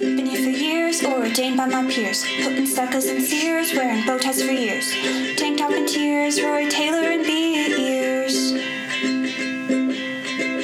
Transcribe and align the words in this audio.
Been 0.00 0.24
here 0.26 0.42
for 0.42 0.48
years, 0.58 1.04
ordained 1.04 1.58
by 1.58 1.66
my 1.66 1.88
peers. 1.90 2.24
Putting 2.42 2.64
suckers 2.66 3.04
in 3.06 3.20
Sears, 3.20 3.74
wearing 3.74 4.06
bow 4.06 4.16
ties 4.18 4.42
for 4.42 4.50
years. 4.50 4.90
Tank 5.36 5.58
top 5.58 5.70
and 5.72 5.86
tears, 5.86 6.40
Roy 6.42 6.70
Taylor 6.70 7.10
and 7.10 7.22
beers. 7.24 8.52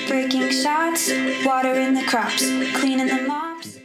Breaking 0.08 0.50
shots, 0.50 1.12
watering 1.44 1.92
the 1.94 2.02
crops, 2.08 2.42
cleaning 2.80 3.08
the 3.08 3.24
mops. 3.28 3.78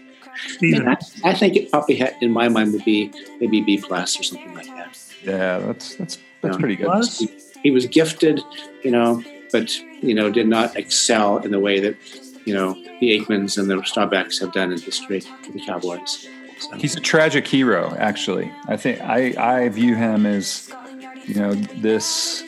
Steven. 0.48 0.88
I, 0.88 0.98
I 1.26 1.34
think 1.34 1.58
it 1.58 1.70
probably 1.70 1.96
had, 1.98 2.16
in 2.22 2.32
my 2.32 2.48
mind, 2.48 2.72
would 2.72 2.86
be 2.86 3.12
maybe 3.42 3.60
B 3.62 3.78
plus 3.78 4.18
or 4.20 4.24
something 4.24 4.54
like 4.56 4.68
that. 4.68 4.98
Yeah, 5.22 5.58
that's 5.60 5.96
that's 5.96 6.18
that's 6.42 6.56
Yeah. 6.56 6.60
pretty 6.60 6.76
good. 6.78 6.86
Plus, 6.86 7.20
He, 7.20 7.30
he 7.64 7.72
was 7.72 7.86
gifted, 7.88 8.40
you 8.84 8.92
know, 8.92 9.22
but 9.52 9.78
you 10.02 10.14
know 10.16 10.30
did 10.32 10.48
not 10.48 10.78
excel 10.78 11.40
in 11.40 11.52
the 11.52 11.60
way 11.60 11.80
that 11.82 11.96
you 12.46 12.54
know 12.54 12.74
the 13.00 13.20
Aikmans 13.20 13.58
and 13.58 13.70
the 13.70 13.76
Staubachs 13.78 14.40
have 14.40 14.54
done 14.54 14.72
in 14.72 14.80
history 14.80 15.22
for 15.22 15.52
the 15.52 15.62
Cowboys. 15.66 16.28
So, 16.60 16.76
He's 16.76 16.96
a 16.96 17.00
tragic 17.00 17.48
hero, 17.48 17.96
actually. 17.98 18.52
I 18.68 18.78
think 18.78 19.02
I 19.02 19.34
I 19.38 19.70
view 19.70 19.96
him 19.96 20.26
as 20.26 20.72
you 21.26 21.36
know 21.36 21.54
this 21.54 22.44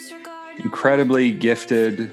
incredibly 0.58 1.32
gifted, 1.32 2.12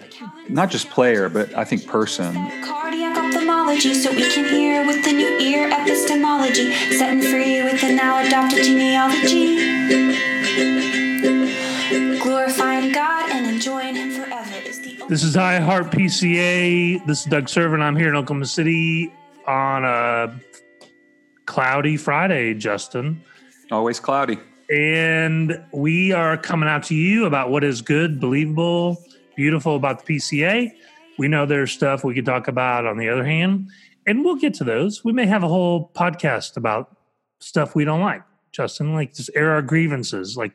not 0.49 0.71
just 0.71 0.89
player, 0.91 1.29
but 1.29 1.55
I 1.57 1.65
think 1.65 1.87
person. 1.87 2.35
Cardiac 2.63 3.17
ophthalmology, 3.17 3.95
so 3.95 4.11
we 4.11 4.31
can 4.31 4.45
hear 4.49 4.87
with 4.87 5.05
the 5.05 5.13
new 5.13 5.39
ear 5.39 5.69
epistemology, 5.71 6.73
setting 6.97 7.23
free 7.23 7.63
with 7.63 7.81
the 7.81 7.93
now 7.93 8.25
adopted 8.25 8.65
genealogy. 8.65 9.81
Glorifying 12.19 12.93
God 12.93 13.31
This 15.11 15.25
is 15.25 15.35
iHeart 15.35 15.91
PCA. 15.91 17.05
This 17.05 17.23
is 17.23 17.25
Doug 17.25 17.47
Serven. 17.47 17.83
I'm 17.83 17.97
here 17.97 18.11
in 18.11 18.15
Oklahoma 18.15 18.47
City 18.47 19.13
on 19.45 19.85
a 19.85 20.33
cloudy 21.47 21.97
Friday, 21.97 22.55
Justin. 22.55 23.21
Always 23.73 23.99
cloudy. 23.99 24.39
And 24.73 25.61
we 25.73 26.13
are 26.13 26.37
coming 26.37 26.69
out 26.69 26.85
to 26.85 26.95
you 26.95 27.27
about 27.27 27.51
what 27.51 27.65
is 27.65 27.83
good, 27.83 28.21
believable, 28.21 29.03
beautiful 29.35 29.75
about 29.75 30.07
the 30.07 30.15
PCA. 30.15 30.71
We 31.19 31.27
know 31.27 31.45
there's 31.45 31.73
stuff 31.73 32.05
we 32.05 32.15
could 32.15 32.25
talk 32.25 32.47
about 32.47 32.87
on 32.87 32.97
the 32.97 33.09
other 33.09 33.25
hand, 33.25 33.69
and 34.07 34.25
we'll 34.25 34.37
get 34.37 34.55
to 34.55 34.65
those. 34.65 35.03
We 35.05 35.13
may 35.13 35.27
have 35.27 35.43
a 35.43 35.49
whole 35.49 35.91
podcast 35.93 36.57
about 36.57 36.97
stuff 37.41 37.75
we 37.75 37.85
don't 37.85 38.01
like, 38.01 38.23
Justin, 38.53 38.95
like 38.95 39.13
just 39.15 39.31
air 39.35 39.51
our 39.51 39.63
grievances, 39.63 40.37
like 40.37 40.55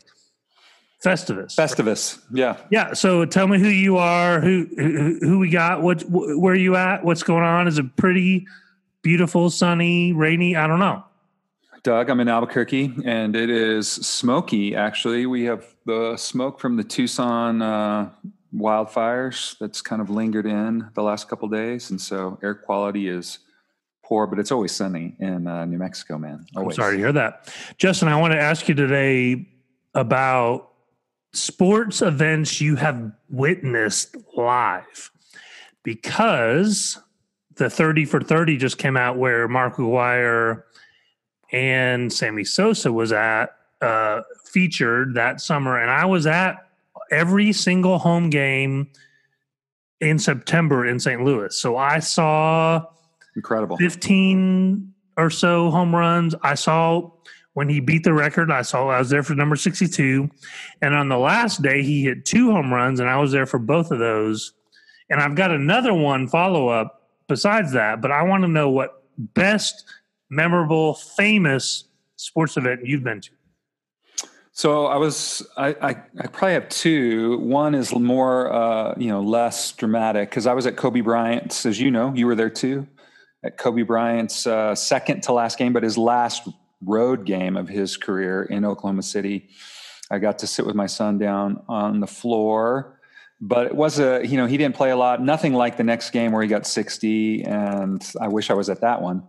Festivus. 1.04 1.56
Festivus. 1.56 2.20
Yeah. 2.32 2.58
Yeah. 2.72 2.94
So 2.94 3.26
tell 3.26 3.48
me 3.48 3.60
who 3.60 3.68
you 3.68 3.98
are, 3.98 4.40
who 4.42 4.68
who, 4.76 5.20
who 5.22 5.40
we 5.40 5.50
got, 5.50 5.82
what 5.82 6.02
wh- 6.02 6.40
where 6.40 6.56
you 6.56 6.76
at, 6.76 7.04
what's 7.04 7.24
going 7.24 7.44
on? 7.44 7.68
Is 7.68 7.78
it 7.78 7.96
pretty, 7.96 8.48
beautiful, 9.04 9.50
sunny, 9.50 10.14
rainy? 10.14 10.56
I 10.56 10.66
don't 10.68 10.80
know. 10.80 11.04
Doug, 11.84 12.10
I'm 12.10 12.20
in 12.20 12.28
Albuquerque, 12.28 12.96
and 13.06 13.36
it 13.36 13.52
is 13.52 13.88
smoky. 13.88 14.76
Actually, 14.76 15.28
we 15.28 15.44
have 15.44 15.64
the 15.86 16.18
smoke 16.18 16.60
from 16.60 16.78
the 16.78 16.84
Tucson 16.84 17.62
uh, 17.62 18.10
wildfires 18.56 19.56
that's 19.60 19.84
kind 19.84 20.02
of 20.02 20.10
lingered 20.10 20.48
in 20.48 20.90
the 20.96 21.04
last 21.04 21.30
couple 21.30 21.48
days, 21.48 21.92
and 21.92 22.02
so 22.02 22.40
air 22.42 22.56
quality 22.56 23.08
is 23.08 23.38
poor. 24.04 24.26
But 24.26 24.40
it's 24.40 24.52
always 24.52 24.72
sunny 24.72 25.16
in 25.20 25.46
uh, 25.46 25.66
New 25.66 25.78
Mexico, 25.78 26.18
man. 26.18 26.48
I'm 26.56 26.72
sorry 26.72 26.96
to 26.96 27.04
hear 27.04 27.12
that, 27.12 27.54
Justin. 27.78 28.08
I 28.08 28.20
want 28.20 28.34
to 28.34 28.40
ask 28.40 28.68
you 28.68 28.74
today 28.74 29.48
about 29.94 30.72
sports 31.36 32.02
events 32.02 32.62
you 32.62 32.76
have 32.76 33.12
witnessed 33.30 34.16
live, 34.36 35.12
because 35.84 37.00
the 37.56 37.70
30 37.70 38.06
for 38.06 38.22
30 38.22 38.58
just 38.58 38.78
came 38.78 38.98
out 38.98 39.18
where 39.18 39.48
Mark 39.48 39.76
McGwire 39.76 40.64
and 41.52 42.12
Sammy 42.12 42.44
Sosa 42.44 42.92
was 42.92 43.12
at 43.12 43.56
uh, 43.82 44.22
featured 44.46 45.14
that 45.16 45.42
summer, 45.42 45.80
and 45.80 45.92
I 45.92 46.06
was 46.06 46.26
at 46.26 46.68
every 47.12 47.54
single 47.54 48.00
home 48.00 48.30
game 48.30 48.90
in 50.00 50.20
September 50.20 50.86
in 50.86 51.00
St. 51.00 51.24
Louis. 51.24 51.56
So 51.56 51.78
I 51.78 52.00
saw 52.00 52.86
Incredible. 53.36 53.78
15 53.78 54.94
or 55.18 55.30
so 55.30 55.70
home 55.72 55.96
runs. 55.96 56.36
I 56.42 56.56
saw 56.56 57.12
when 57.56 57.70
he 57.70 57.80
beat 57.80 58.04
the 58.04 58.14
record, 58.14 58.52
I 58.52 58.62
saw 58.64 58.90
I 58.90 59.00
was 59.00 59.10
there 59.10 59.24
for 59.24 59.34
number 59.34 59.56
62. 59.56 60.30
And 60.82 60.94
on 60.94 61.08
the 61.08 61.18
last 61.18 61.62
day, 61.62 61.84
he 61.84 62.04
hit 62.04 62.26
two 62.26 62.52
home 62.52 62.72
runs, 62.72 63.00
and 63.00 63.10
I 63.10 63.18
was 63.18 63.32
there 63.32 63.46
for 63.46 63.60
both 63.60 63.92
of 63.92 64.00
those. 64.00 64.54
And 65.10 65.22
I've 65.22 65.36
got 65.36 65.52
another 65.52 65.94
one 65.94 66.28
follow 66.28 66.68
up 66.68 67.10
besides 67.30 67.72
that, 67.72 68.02
but 68.02 68.12
I 68.12 68.24
want 68.24 68.44
to 68.44 68.50
know 68.50 68.70
what 68.70 69.04
best, 69.18 69.86
memorable, 70.30 70.96
famous 70.96 71.86
sports 72.18 72.58
event 72.58 72.82
you've 72.84 73.06
been 73.06 73.22
to. 73.22 73.32
So 74.52 74.88
I 74.88 74.98
was, 74.98 75.46
I, 75.56 75.70
I, 75.82 75.90
I 76.20 76.28
probably 76.28 76.54
have 76.54 76.68
two. 76.68 77.38
One 77.40 77.74
is 77.74 77.96
more, 77.96 78.52
uh, 78.52 78.96
you 78.98 79.08
know, 79.08 79.22
less 79.22 79.72
dramatic 79.72 80.30
because 80.30 80.46
I 80.46 80.54
was 80.54 80.68
at 80.68 80.76
Kobe 80.76 81.00
Bryant's, 81.00 81.66
as 81.66 81.80
you 81.80 81.90
know, 81.90 82.14
you 82.14 82.26
were 82.26 82.36
there 82.36 82.50
too, 82.50 82.86
at 83.46 83.58
Kobe 83.58 83.84
Bryant's 83.84 84.46
uh, 84.46 84.76
second 84.76 85.24
to 85.24 85.32
last 85.32 85.58
game, 85.58 85.72
but 85.72 85.84
his 85.84 85.98
last 85.98 86.50
road 86.86 87.26
game 87.26 87.58
of 87.58 87.68
his 87.68 87.98
career 87.98 88.44
in 88.44 88.66
Oklahoma 88.66 89.04
City. 89.04 89.50
I 90.12 90.20
got 90.20 90.40
to 90.40 90.48
sit 90.48 90.66
with 90.66 90.76
my 90.76 90.86
son 90.86 91.18
down 91.18 91.64
on 91.68 92.00
the 92.00 92.08
floor, 92.08 93.00
but 93.42 93.66
it 93.68 93.76
was 93.76 94.00
a, 94.00 94.26
you 94.26 94.38
know, 94.38 94.46
he 94.46 94.58
didn't 94.58 94.76
play 94.76 94.92
a 94.92 94.98
lot. 94.98 95.22
Nothing 95.22 95.54
like 95.54 95.78
the 95.78 95.84
next 95.84 96.12
game 96.12 96.32
where 96.32 96.44
he 96.44 96.48
got 96.48 96.68
60, 96.68 97.44
and 97.44 98.04
I 98.22 98.28
wish 98.28 98.50
I 98.50 98.54
was 98.54 98.70
at 98.70 98.82
that 98.82 99.02
one, 99.02 99.24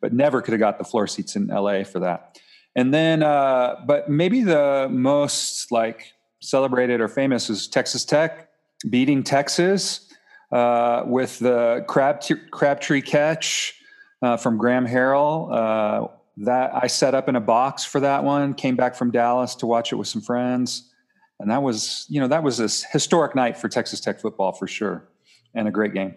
but 0.00 0.12
never 0.12 0.42
could 0.42 0.52
have 0.52 0.60
got 0.60 0.78
the 0.78 0.84
floor 0.84 1.06
seats 1.06 1.36
in 1.36 1.46
LA 1.46 1.84
for 1.84 2.00
that. 2.00 2.38
And 2.74 2.92
then, 2.92 3.22
uh, 3.22 3.76
but 3.86 4.10
maybe 4.10 4.42
the 4.42 4.88
most 4.90 5.72
like 5.72 6.12
celebrated 6.40 7.00
or 7.00 7.08
famous 7.08 7.48
is 7.48 7.68
Texas 7.68 8.04
Tech 8.04 8.50
beating 8.90 9.22
Texas 9.22 10.12
uh, 10.52 11.02
with 11.06 11.38
the 11.38 11.84
crab 11.88 12.20
Crabtree 12.50 13.00
catch 13.00 13.74
uh, 14.22 14.36
from 14.36 14.58
Graham 14.58 14.86
Harrell. 14.86 16.10
That 16.38 16.70
I 16.74 16.86
set 16.86 17.14
up 17.14 17.28
in 17.28 17.36
a 17.36 17.40
box 17.40 17.84
for 17.84 18.00
that 18.00 18.22
one. 18.22 18.52
Came 18.52 18.76
back 18.76 18.94
from 18.94 19.10
Dallas 19.10 19.54
to 19.56 19.66
watch 19.66 19.92
it 19.92 19.96
with 19.96 20.08
some 20.08 20.20
friends, 20.20 20.92
and 21.40 21.50
that 21.50 21.62
was 21.62 22.04
you 22.10 22.20
know 22.20 22.28
that 22.28 22.42
was 22.42 22.60
a 22.60 22.68
historic 22.92 23.34
night 23.34 23.56
for 23.56 23.68
Texas 23.68 24.00
Tech 24.00 24.20
football 24.20 24.52
for 24.52 24.66
sure, 24.66 25.08
and 25.54 25.66
a 25.66 25.70
great 25.70 25.94
game. 25.94 26.14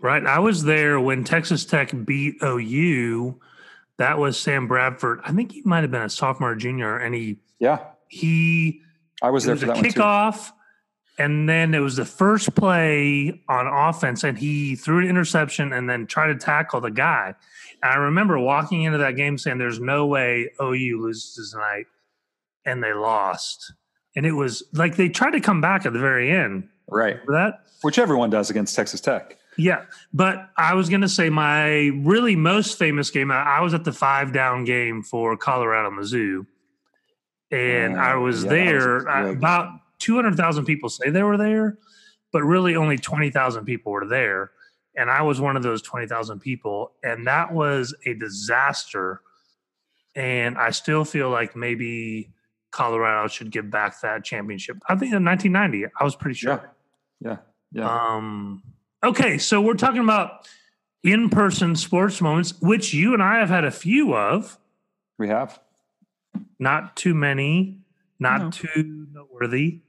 Right. 0.00 0.24
I 0.26 0.38
was 0.38 0.64
there 0.64 1.00
when 1.00 1.24
Texas 1.24 1.64
Tech 1.64 1.92
beat 2.04 2.36
OU. 2.42 3.40
That 3.96 4.18
was 4.18 4.38
Sam 4.38 4.68
Bradford. 4.68 5.20
I 5.24 5.32
think 5.32 5.52
he 5.52 5.62
might 5.64 5.80
have 5.82 5.90
been 5.90 6.02
a 6.02 6.10
sophomore 6.10 6.50
or 6.50 6.56
junior, 6.56 6.98
and 6.98 7.14
he 7.14 7.38
Yeah, 7.58 7.78
he 8.08 8.82
I 9.22 9.30
was 9.30 9.44
there 9.44 9.54
was 9.54 9.62
for 9.62 9.68
that 9.68 9.76
kickoff, 9.76 10.52
and 11.18 11.48
then 11.48 11.74
it 11.74 11.78
was 11.78 11.96
the 11.96 12.04
first 12.04 12.54
play 12.54 13.40
on 13.48 13.66
offense, 13.66 14.24
and 14.24 14.36
he 14.36 14.76
threw 14.76 14.98
an 14.98 15.08
interception 15.08 15.72
and 15.72 15.88
then 15.88 16.06
tried 16.06 16.28
to 16.28 16.36
tackle 16.36 16.80
the 16.80 16.90
guy. 16.90 17.34
I 17.84 17.96
remember 17.96 18.38
walking 18.38 18.82
into 18.82 18.98
that 18.98 19.14
game 19.16 19.36
saying, 19.38 19.58
"There's 19.58 19.78
no 19.80 20.06
way 20.06 20.50
OU 20.60 21.00
loses 21.02 21.50
tonight," 21.52 21.86
and 22.64 22.82
they 22.82 22.92
lost. 22.94 23.72
And 24.16 24.24
it 24.24 24.32
was 24.32 24.62
like 24.72 24.96
they 24.96 25.08
tried 25.08 25.32
to 25.32 25.40
come 25.40 25.60
back 25.60 25.84
at 25.86 25.92
the 25.92 25.98
very 25.98 26.30
end. 26.30 26.68
Right, 26.88 27.14
Remember 27.26 27.32
that? 27.32 27.60
which 27.82 27.98
everyone 27.98 28.30
does 28.30 28.50
against 28.50 28.74
Texas 28.76 29.00
Tech. 29.00 29.36
Yeah, 29.56 29.84
but 30.12 30.48
I 30.56 30.74
was 30.74 30.88
going 30.88 31.02
to 31.02 31.08
say 31.08 31.30
my 31.30 31.90
really 32.02 32.34
most 32.36 32.78
famous 32.78 33.10
game. 33.10 33.30
I 33.30 33.60
was 33.60 33.72
at 33.74 33.84
the 33.84 33.92
five 33.92 34.32
down 34.32 34.64
game 34.64 35.02
for 35.02 35.36
Colorado 35.36 35.90
Mizzou, 35.90 36.46
and 37.50 37.94
Oh, 37.96 38.00
I 38.00 38.14
was 38.16 38.44
yeah, 38.44 38.50
was 38.50 38.50
there. 38.50 39.00
great 39.00 39.26
uh, 39.26 39.32
about 39.32 39.68
two 39.98 40.14
hundred 40.16 40.36
thousand 40.36 40.64
people 40.64 40.88
say 40.88 41.10
they 41.10 41.22
were 41.22 41.36
there, 41.36 41.78
but 42.32 42.42
really 42.42 42.76
only 42.76 42.96
twenty 42.98 43.30
thousand 43.30 43.64
people 43.64 43.92
were 43.92 44.06
there, 44.06 44.50
and 44.96 45.10
I 45.10 45.22
was 45.22 45.40
one 45.40 45.56
of 45.56 45.62
those 45.62 45.82
twenty 45.82 46.06
thousand 46.06 46.40
people, 46.40 46.92
and 47.02 47.26
that 47.26 47.52
was 47.52 47.94
a 48.06 48.14
disaster. 48.14 49.20
And 50.16 50.56
I 50.56 50.70
still 50.70 51.04
feel 51.04 51.28
like 51.30 51.56
maybe 51.56 52.30
Colorado 52.70 53.26
should 53.28 53.50
give 53.50 53.70
back 53.70 54.00
that 54.02 54.24
championship. 54.24 54.76
I 54.88 54.94
think 54.94 55.12
in 55.12 55.24
1990, 55.24 55.92
I 55.98 56.04
was 56.04 56.14
pretty 56.14 56.36
sure. 56.36 56.70
Yeah, 57.20 57.38
yeah. 57.72 57.88
Um, 58.14 58.62
okay, 59.02 59.38
so 59.38 59.60
we're 59.60 59.74
talking 59.74 60.02
about 60.02 60.48
in-person 61.02 61.74
sports 61.76 62.20
moments, 62.20 62.54
which 62.62 62.94
you 62.94 63.12
and 63.12 63.22
I 63.22 63.38
have 63.40 63.48
had 63.48 63.64
a 63.64 63.70
few 63.72 64.14
of. 64.14 64.58
we 65.18 65.28
have. 65.28 65.58
Not 66.60 66.96
too 66.96 67.14
many, 67.14 67.78
not 68.20 68.40
No. 68.40 68.50
too 68.50 69.06
noteworthy. 69.12 69.80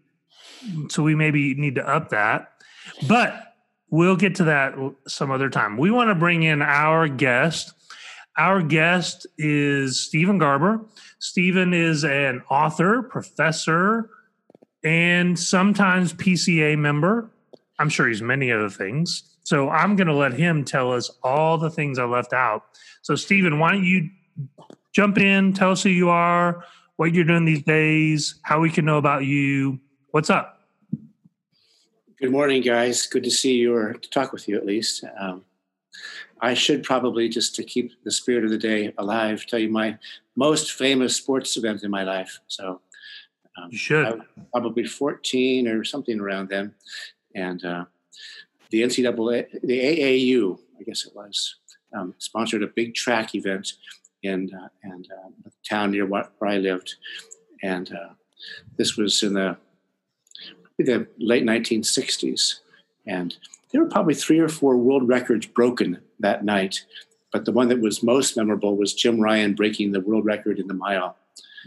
So 0.90 1.04
we 1.04 1.14
maybe 1.16 1.54
need 1.54 1.76
to 1.76 1.88
up 1.88 2.10
that, 2.10 2.52
but 3.08 3.45
we'll 3.90 4.16
get 4.16 4.36
to 4.36 4.46
that 4.46 4.76
some 5.08 5.32
other 5.32 5.50
time. 5.50 5.78
We 5.78 5.92
want 5.92 6.10
to 6.10 6.16
bring 6.16 6.44
in 6.44 6.62
our 6.62 7.08
guest. 7.08 7.74
Our 8.38 8.62
guest 8.62 9.28
is 9.38 10.00
Stephen 10.00 10.38
Garber. 10.38 10.82
Stephen 11.20 11.74
is 11.74 12.04
an 12.04 12.42
author, 12.50 13.04
professor, 13.04 14.10
and 14.84 15.38
sometimes 15.40 16.14
PCA 16.14 16.78
member. 16.78 17.32
I'm 17.80 17.90
sure 17.90 18.08
he's 18.08 18.22
many 18.22 18.52
other 18.52 18.70
things. 18.70 19.24
So 19.44 19.70
I'm 19.70 19.96
going 19.96 20.08
to 20.08 20.14
let 20.14 20.34
him 20.34 20.66
tell 20.66 20.92
us 20.92 21.10
all 21.24 21.58
the 21.58 21.70
things 21.70 22.00
I 22.00 22.06
left 22.06 22.34
out. 22.34 22.64
So, 23.04 23.16
Stephen, 23.16 23.60
why 23.60 23.72
don't 23.72 23.86
you 23.86 24.10
jump 24.92 25.18
in, 25.18 25.54
tell 25.54 25.72
us 25.72 25.84
who 25.84 25.90
you 25.90 26.10
are, 26.10 26.64
what 26.96 27.14
you're 27.14 27.26
doing 27.26 27.46
these 27.46 27.64
days, 27.64 28.36
how 28.44 28.60
we 28.60 28.70
can 28.70 28.86
know 28.86 28.98
about 28.98 29.26
you. 29.26 29.80
What's 30.12 30.30
up? 30.30 30.55
Good 32.18 32.32
morning, 32.32 32.62
guys. 32.62 33.06
Good 33.08 33.26
to 33.26 33.30
see 33.30 33.56
you 33.56 33.76
or 33.76 33.92
to 33.92 34.10
talk 34.10 34.32
with 34.32 34.48
you 34.48 34.56
at 34.56 34.66
least. 34.66 35.04
Um, 35.20 35.44
I 36.40 36.54
should 36.54 36.82
probably, 36.82 37.28
just 37.28 37.56
to 37.56 37.64
keep 37.66 37.92
the 38.06 38.12
spirit 38.12 38.46
of 38.46 38.52
the 38.52 38.58
day 38.58 38.94
alive, 38.98 39.46
tell 39.46 39.60
you 39.60 39.70
my 39.70 39.98
most 40.38 40.72
famous 40.72 41.14
sports 41.18 41.58
event 41.58 41.84
in 41.84 41.92
my 41.92 42.04
life. 42.04 42.40
So 42.48 42.80
um, 43.58 43.68
you 43.70 43.78
should. 43.78 44.22
probably 44.54 44.86
14 44.86 45.68
or 45.68 45.84
something 45.84 46.22
around 46.22 46.48
then. 46.48 46.74
And 47.36 47.66
uh, 47.66 47.84
the 48.70 48.84
NCAA, 48.84 49.60
the 49.62 49.80
AAU, 49.82 50.58
I 50.80 50.84
guess 50.84 51.06
it 51.06 51.14
was, 51.14 51.56
um, 51.94 52.14
sponsored 52.20 52.64
a 52.64 52.68
big 52.68 52.96
track 52.96 53.36
event 53.36 53.74
in 54.24 54.50
uh, 54.56 54.70
and 54.84 55.06
uh, 55.12 55.32
a 55.48 55.52
town 55.68 55.92
near 55.92 56.06
where 56.06 56.30
I 56.42 56.60
lived. 56.60 56.96
And 57.62 57.92
uh, 57.94 58.14
this 58.78 58.96
was 58.96 59.22
in 59.22 59.34
the, 59.34 59.58
the 60.78 61.08
late 61.18 61.44
1960s. 61.44 62.60
And 63.08 63.36
there 63.72 63.82
were 63.82 63.90
probably 63.90 64.16
three 64.16 64.40
or 64.40 64.50
four 64.50 64.78
world 64.78 65.08
records 65.08 65.46
broken 65.46 66.00
that 66.20 66.44
night. 66.44 66.86
But 67.32 67.46
the 67.46 67.52
one 67.52 67.68
that 67.70 67.82
was 67.82 68.04
most 68.04 68.38
memorable 68.38 68.78
was 68.78 68.94
Jim 68.94 69.18
Ryun 69.18 69.56
breaking 69.56 69.92
the 69.92 70.00
world 70.00 70.26
record 70.26 70.60
in 70.60 70.68
the 70.68 70.74
mile. 70.74 71.18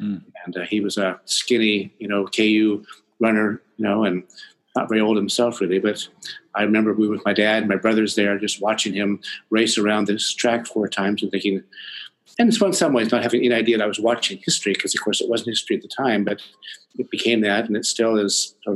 Mm. 0.00 0.22
And 0.44 0.56
uh, 0.56 0.62
he 0.62 0.80
was 0.80 0.96
a 0.96 1.20
skinny, 1.24 1.92
you 1.98 2.08
know, 2.08 2.26
KU 2.26 2.84
runner, 3.20 3.60
you 3.76 3.84
know, 3.84 4.04
and 4.04 4.22
not 4.76 4.88
very 4.88 5.00
old 5.00 5.16
himself 5.16 5.60
really. 5.60 5.78
But 5.78 6.06
I 6.54 6.62
remember 6.62 6.94
we 6.94 7.08
with 7.08 7.24
my 7.24 7.32
dad 7.32 7.58
and 7.58 7.68
my 7.68 7.76
brothers 7.76 8.14
there, 8.14 8.38
just 8.38 8.62
watching 8.62 8.94
him 8.94 9.20
race 9.50 9.76
around 9.76 10.06
this 10.06 10.32
track 10.32 10.66
four 10.66 10.88
times 10.88 11.22
and 11.22 11.30
thinking, 11.30 11.62
and 12.38 12.48
it's 12.48 12.60
in 12.60 12.72
some 12.72 12.92
ways 12.92 13.10
not 13.10 13.22
having 13.22 13.44
any 13.44 13.54
idea 13.54 13.78
that 13.78 13.84
I 13.84 13.88
was 13.88 13.98
watching 14.00 14.38
history, 14.44 14.72
because 14.72 14.94
of 14.94 15.00
course 15.02 15.20
it 15.20 15.28
wasn't 15.28 15.48
history 15.50 15.76
at 15.76 15.82
the 15.82 15.88
time, 15.88 16.24
but 16.24 16.40
it 16.98 17.10
became 17.10 17.40
that, 17.42 17.66
and 17.66 17.76
it 17.76 17.84
still 17.84 18.16
is 18.16 18.54
a 18.66 18.74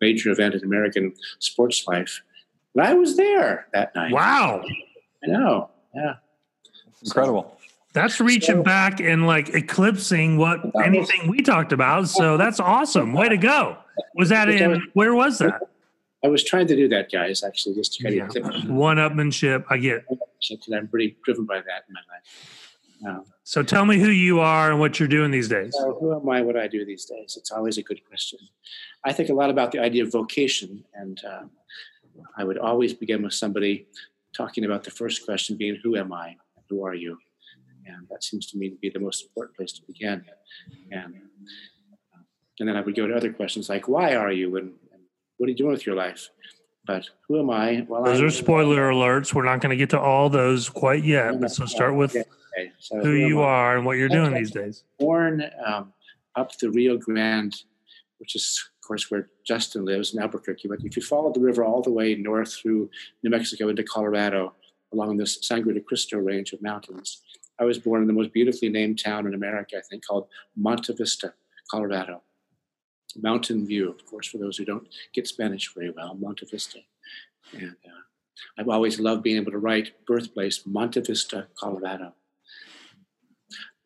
major 0.00 0.30
event 0.30 0.54
in 0.54 0.64
American 0.64 1.14
sports 1.38 1.86
life. 1.86 2.22
And 2.74 2.84
I 2.84 2.94
was 2.94 3.16
there 3.16 3.66
that 3.72 3.94
night. 3.94 4.12
Wow. 4.12 4.62
I 5.24 5.26
know. 5.26 5.70
Yeah. 5.94 6.14
Incredible. 7.04 7.56
That's 7.92 8.20
reaching 8.20 8.56
so, 8.56 8.62
back 8.62 9.00
and 9.00 9.26
like 9.26 9.50
eclipsing 9.50 10.38
what 10.38 10.60
anything 10.82 11.28
we 11.28 11.42
talked 11.42 11.72
about. 11.72 12.08
So 12.08 12.38
that's 12.38 12.58
awesome. 12.58 13.12
Way 13.12 13.28
to 13.28 13.36
go. 13.36 13.76
Was 14.14 14.30
that 14.30 14.48
in 14.48 14.88
where 14.94 15.14
was 15.14 15.38
that? 15.38 15.60
I 16.24 16.28
was 16.28 16.42
trying 16.42 16.68
to 16.68 16.76
do 16.76 16.88
that, 16.88 17.10
guys, 17.10 17.42
actually, 17.42 17.74
just 17.74 17.94
to 17.94 18.04
kind 18.04 18.14
yeah. 18.14 18.26
of 18.26 18.70
one 18.70 18.96
upmanship. 18.96 19.64
I 19.68 19.76
get 19.76 20.04
it. 20.08 20.64
I'm 20.72 20.88
pretty 20.88 21.16
driven 21.24 21.44
by 21.44 21.56
that 21.56 21.84
in 21.88 21.94
my 21.94 22.00
life. 22.08 22.71
So 23.44 23.62
tell 23.62 23.84
me 23.84 23.98
who 23.98 24.08
you 24.08 24.40
are 24.40 24.70
and 24.70 24.78
what 24.78 25.00
you're 25.00 25.08
doing 25.08 25.30
these 25.30 25.48
days. 25.48 25.74
So 25.76 25.96
who 25.98 26.14
am 26.14 26.28
I? 26.28 26.42
What 26.42 26.54
do 26.54 26.60
I 26.60 26.68
do 26.68 26.84
these 26.84 27.04
days? 27.04 27.36
It's 27.36 27.50
always 27.50 27.76
a 27.76 27.82
good 27.82 28.00
question. 28.06 28.38
I 29.04 29.12
think 29.12 29.28
a 29.30 29.34
lot 29.34 29.50
about 29.50 29.72
the 29.72 29.80
idea 29.80 30.04
of 30.04 30.12
vocation, 30.12 30.84
and 30.94 31.20
uh, 31.24 31.42
I 32.36 32.44
would 32.44 32.58
always 32.58 32.94
begin 32.94 33.22
with 33.22 33.34
somebody 33.34 33.86
talking 34.36 34.64
about 34.64 34.84
the 34.84 34.90
first 34.90 35.24
question 35.24 35.56
being, 35.56 35.76
"Who 35.82 35.96
am 35.96 36.12
I? 36.12 36.36
Who 36.68 36.84
are 36.86 36.94
you?" 36.94 37.18
And 37.84 38.06
that 38.10 38.22
seems 38.22 38.46
to 38.52 38.58
me 38.58 38.68
to 38.68 38.76
be 38.76 38.90
the 38.90 39.00
most 39.00 39.24
important 39.24 39.56
place 39.56 39.72
to 39.72 39.82
begin. 39.86 40.24
And 40.92 41.14
uh, 42.14 42.20
and 42.60 42.68
then 42.68 42.76
I 42.76 42.80
would 42.80 42.94
go 42.94 43.08
to 43.08 43.14
other 43.14 43.32
questions 43.32 43.68
like, 43.68 43.88
"Why 43.88 44.14
are 44.14 44.30
you?" 44.30 44.56
and, 44.56 44.72
and 44.92 45.02
"What 45.38 45.48
are 45.48 45.50
you 45.50 45.56
doing 45.56 45.72
with 45.72 45.86
your 45.86 45.96
life?" 45.96 46.28
But 46.86 47.08
who 47.28 47.40
am 47.40 47.50
I? 47.50 47.84
Well, 47.88 48.04
those 48.04 48.20
I, 48.20 48.24
are 48.24 48.30
spoiler 48.30 48.90
alerts. 48.90 49.34
We're 49.34 49.44
not 49.44 49.60
going 49.60 49.70
to 49.70 49.76
get 49.76 49.90
to 49.90 50.00
all 50.00 50.28
those 50.28 50.68
quite 50.68 51.04
yet. 51.04 51.40
But 51.40 51.50
so 51.50 51.66
start 51.66 51.94
with 51.94 52.16
okay. 52.58 52.72
So 52.78 53.00
who, 53.00 53.12
you 53.12 53.40
are 53.40 53.76
and 53.76 53.86
what 53.86 53.96
you're 53.96 54.08
doing 54.08 54.34
these 54.34 54.50
days. 54.50 54.84
Born 54.98 55.44
um, 55.64 55.92
up 56.36 56.56
the 56.58 56.70
Rio 56.70 56.96
Grande, 56.96 57.54
which 58.18 58.34
is 58.34 58.62
of 58.76 58.86
course 58.86 59.10
where 59.10 59.28
Justin 59.46 59.84
lives 59.84 60.14
in 60.14 60.22
Albuquerque. 60.22 60.68
But 60.68 60.80
if 60.84 60.96
you 60.96 61.02
follow 61.02 61.32
the 61.32 61.40
river 61.40 61.64
all 61.64 61.82
the 61.82 61.90
way 61.90 62.14
north 62.14 62.54
through 62.54 62.90
New 63.22 63.30
Mexico 63.30 63.68
into 63.68 63.84
Colorado, 63.84 64.54
along 64.92 65.16
this 65.16 65.38
Sangre 65.42 65.74
de 65.74 65.80
Cristo 65.80 66.18
range 66.18 66.52
of 66.52 66.62
mountains, 66.62 67.22
I 67.58 67.64
was 67.64 67.78
born 67.78 68.02
in 68.02 68.08
the 68.08 68.14
most 68.14 68.32
beautifully 68.32 68.68
named 68.68 69.00
town 69.02 69.26
in 69.26 69.34
America, 69.34 69.76
I 69.76 69.82
think, 69.88 70.06
called 70.06 70.26
Monte 70.56 70.92
Vista, 70.94 71.34
Colorado. 71.70 72.22
Mountain 73.20 73.66
View, 73.66 73.90
of 73.90 74.04
course, 74.06 74.26
for 74.26 74.38
those 74.38 74.56
who 74.56 74.64
don't 74.64 74.88
get 75.12 75.28
Spanish 75.28 75.72
very 75.74 75.90
well, 75.90 76.14
Monte 76.14 76.46
Vista. 76.46 76.78
And 77.52 77.76
uh, 77.84 78.02
I've 78.58 78.68
always 78.68 78.98
loved 78.98 79.22
being 79.22 79.36
able 79.36 79.52
to 79.52 79.58
write 79.58 79.92
birthplace, 80.06 80.62
Monte 80.66 81.00
Vista, 81.00 81.48
Colorado. 81.54 82.14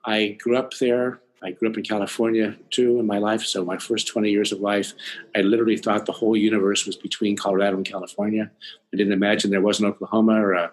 I 0.06 0.38
grew 0.40 0.56
up 0.56 0.72
there. 0.80 1.20
I 1.42 1.50
grew 1.50 1.68
up 1.68 1.76
in 1.76 1.82
California 1.82 2.56
too 2.70 2.98
in 2.98 3.06
my 3.06 3.18
life. 3.18 3.42
So 3.42 3.64
my 3.64 3.76
first 3.76 4.08
20 4.08 4.30
years 4.30 4.52
of 4.52 4.60
life, 4.60 4.94
I 5.34 5.42
literally 5.42 5.76
thought 5.76 6.06
the 6.06 6.12
whole 6.12 6.36
universe 6.36 6.86
was 6.86 6.96
between 6.96 7.36
Colorado 7.36 7.76
and 7.76 7.86
California. 7.86 8.50
I 8.92 8.96
didn't 8.96 9.12
imagine 9.12 9.50
there 9.50 9.60
was 9.60 9.80
an 9.80 9.86
Oklahoma 9.86 10.40
or 10.40 10.72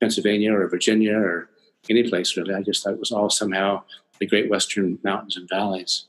Pennsylvania 0.00 0.52
or 0.54 0.66
Virginia 0.68 1.16
or 1.16 1.50
any 1.88 2.08
place 2.08 2.36
really. 2.36 2.54
I 2.54 2.62
just 2.62 2.82
thought 2.82 2.94
it 2.94 2.98
was 3.00 3.12
all 3.12 3.30
somehow 3.30 3.84
the 4.18 4.26
great 4.26 4.50
western 4.50 4.98
mountains 5.04 5.36
and 5.36 5.48
valleys. 5.48 6.06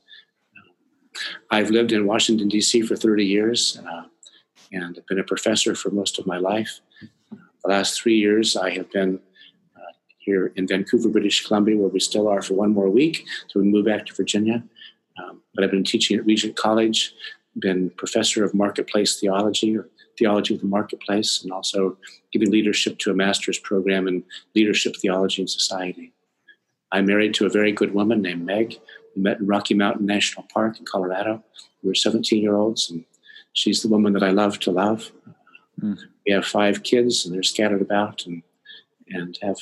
I've 1.50 1.70
lived 1.70 1.92
in 1.92 2.06
Washington, 2.06 2.48
D.C. 2.48 2.82
for 2.82 2.96
30 2.96 3.24
years 3.24 3.80
uh, 3.88 4.04
and 4.72 4.96
I've 4.98 5.06
been 5.06 5.20
a 5.20 5.24
professor 5.24 5.74
for 5.74 5.90
most 5.90 6.18
of 6.18 6.26
my 6.26 6.38
life. 6.38 6.80
The 7.30 7.70
last 7.70 8.00
three 8.00 8.16
years, 8.16 8.56
I 8.56 8.70
have 8.70 8.90
been 8.90 9.20
here 10.24 10.52
in 10.56 10.66
Vancouver, 10.66 11.08
British 11.08 11.46
Columbia, 11.46 11.76
where 11.76 11.88
we 11.88 12.00
still 12.00 12.28
are 12.28 12.42
for 12.42 12.54
one 12.54 12.72
more 12.72 12.88
week. 12.88 13.26
So 13.48 13.60
we 13.60 13.66
move 13.66 13.84
back 13.84 14.06
to 14.06 14.14
Virginia. 14.14 14.64
Um, 15.22 15.42
but 15.54 15.62
I've 15.62 15.70
been 15.70 15.84
teaching 15.84 16.18
at 16.18 16.26
Regent 16.26 16.56
College, 16.56 17.14
been 17.58 17.90
professor 17.90 18.44
of 18.44 18.54
marketplace 18.54 19.20
theology 19.20 19.76
or 19.76 19.88
theology 20.18 20.54
of 20.54 20.60
the 20.60 20.66
marketplace, 20.66 21.42
and 21.42 21.52
also 21.52 21.96
giving 22.32 22.50
leadership 22.50 22.98
to 22.98 23.10
a 23.10 23.14
master's 23.14 23.58
program 23.58 24.08
in 24.08 24.24
leadership 24.54 24.96
theology 24.96 25.42
and 25.42 25.50
society. 25.50 26.12
I'm 26.90 27.06
married 27.06 27.34
to 27.34 27.46
a 27.46 27.50
very 27.50 27.72
good 27.72 27.94
woman 27.94 28.22
named 28.22 28.46
Meg. 28.46 28.78
We 29.14 29.22
met 29.22 29.40
in 29.40 29.46
Rocky 29.46 29.74
Mountain 29.74 30.06
National 30.06 30.46
Park 30.52 30.78
in 30.78 30.84
Colorado. 30.84 31.42
We 31.82 31.88
were 31.88 31.94
17 31.94 32.42
year 32.42 32.56
olds, 32.56 32.90
and 32.90 33.04
she's 33.52 33.82
the 33.82 33.88
woman 33.88 34.12
that 34.14 34.22
I 34.22 34.30
love 34.30 34.58
to 34.60 34.70
love. 34.70 35.12
Mm. 35.80 35.98
We 36.26 36.32
have 36.32 36.46
five 36.46 36.82
kids, 36.82 37.24
and 37.24 37.34
they're 37.34 37.42
scattered 37.42 37.82
about, 37.82 38.26
and 38.26 38.42
and 39.08 39.38
have 39.42 39.58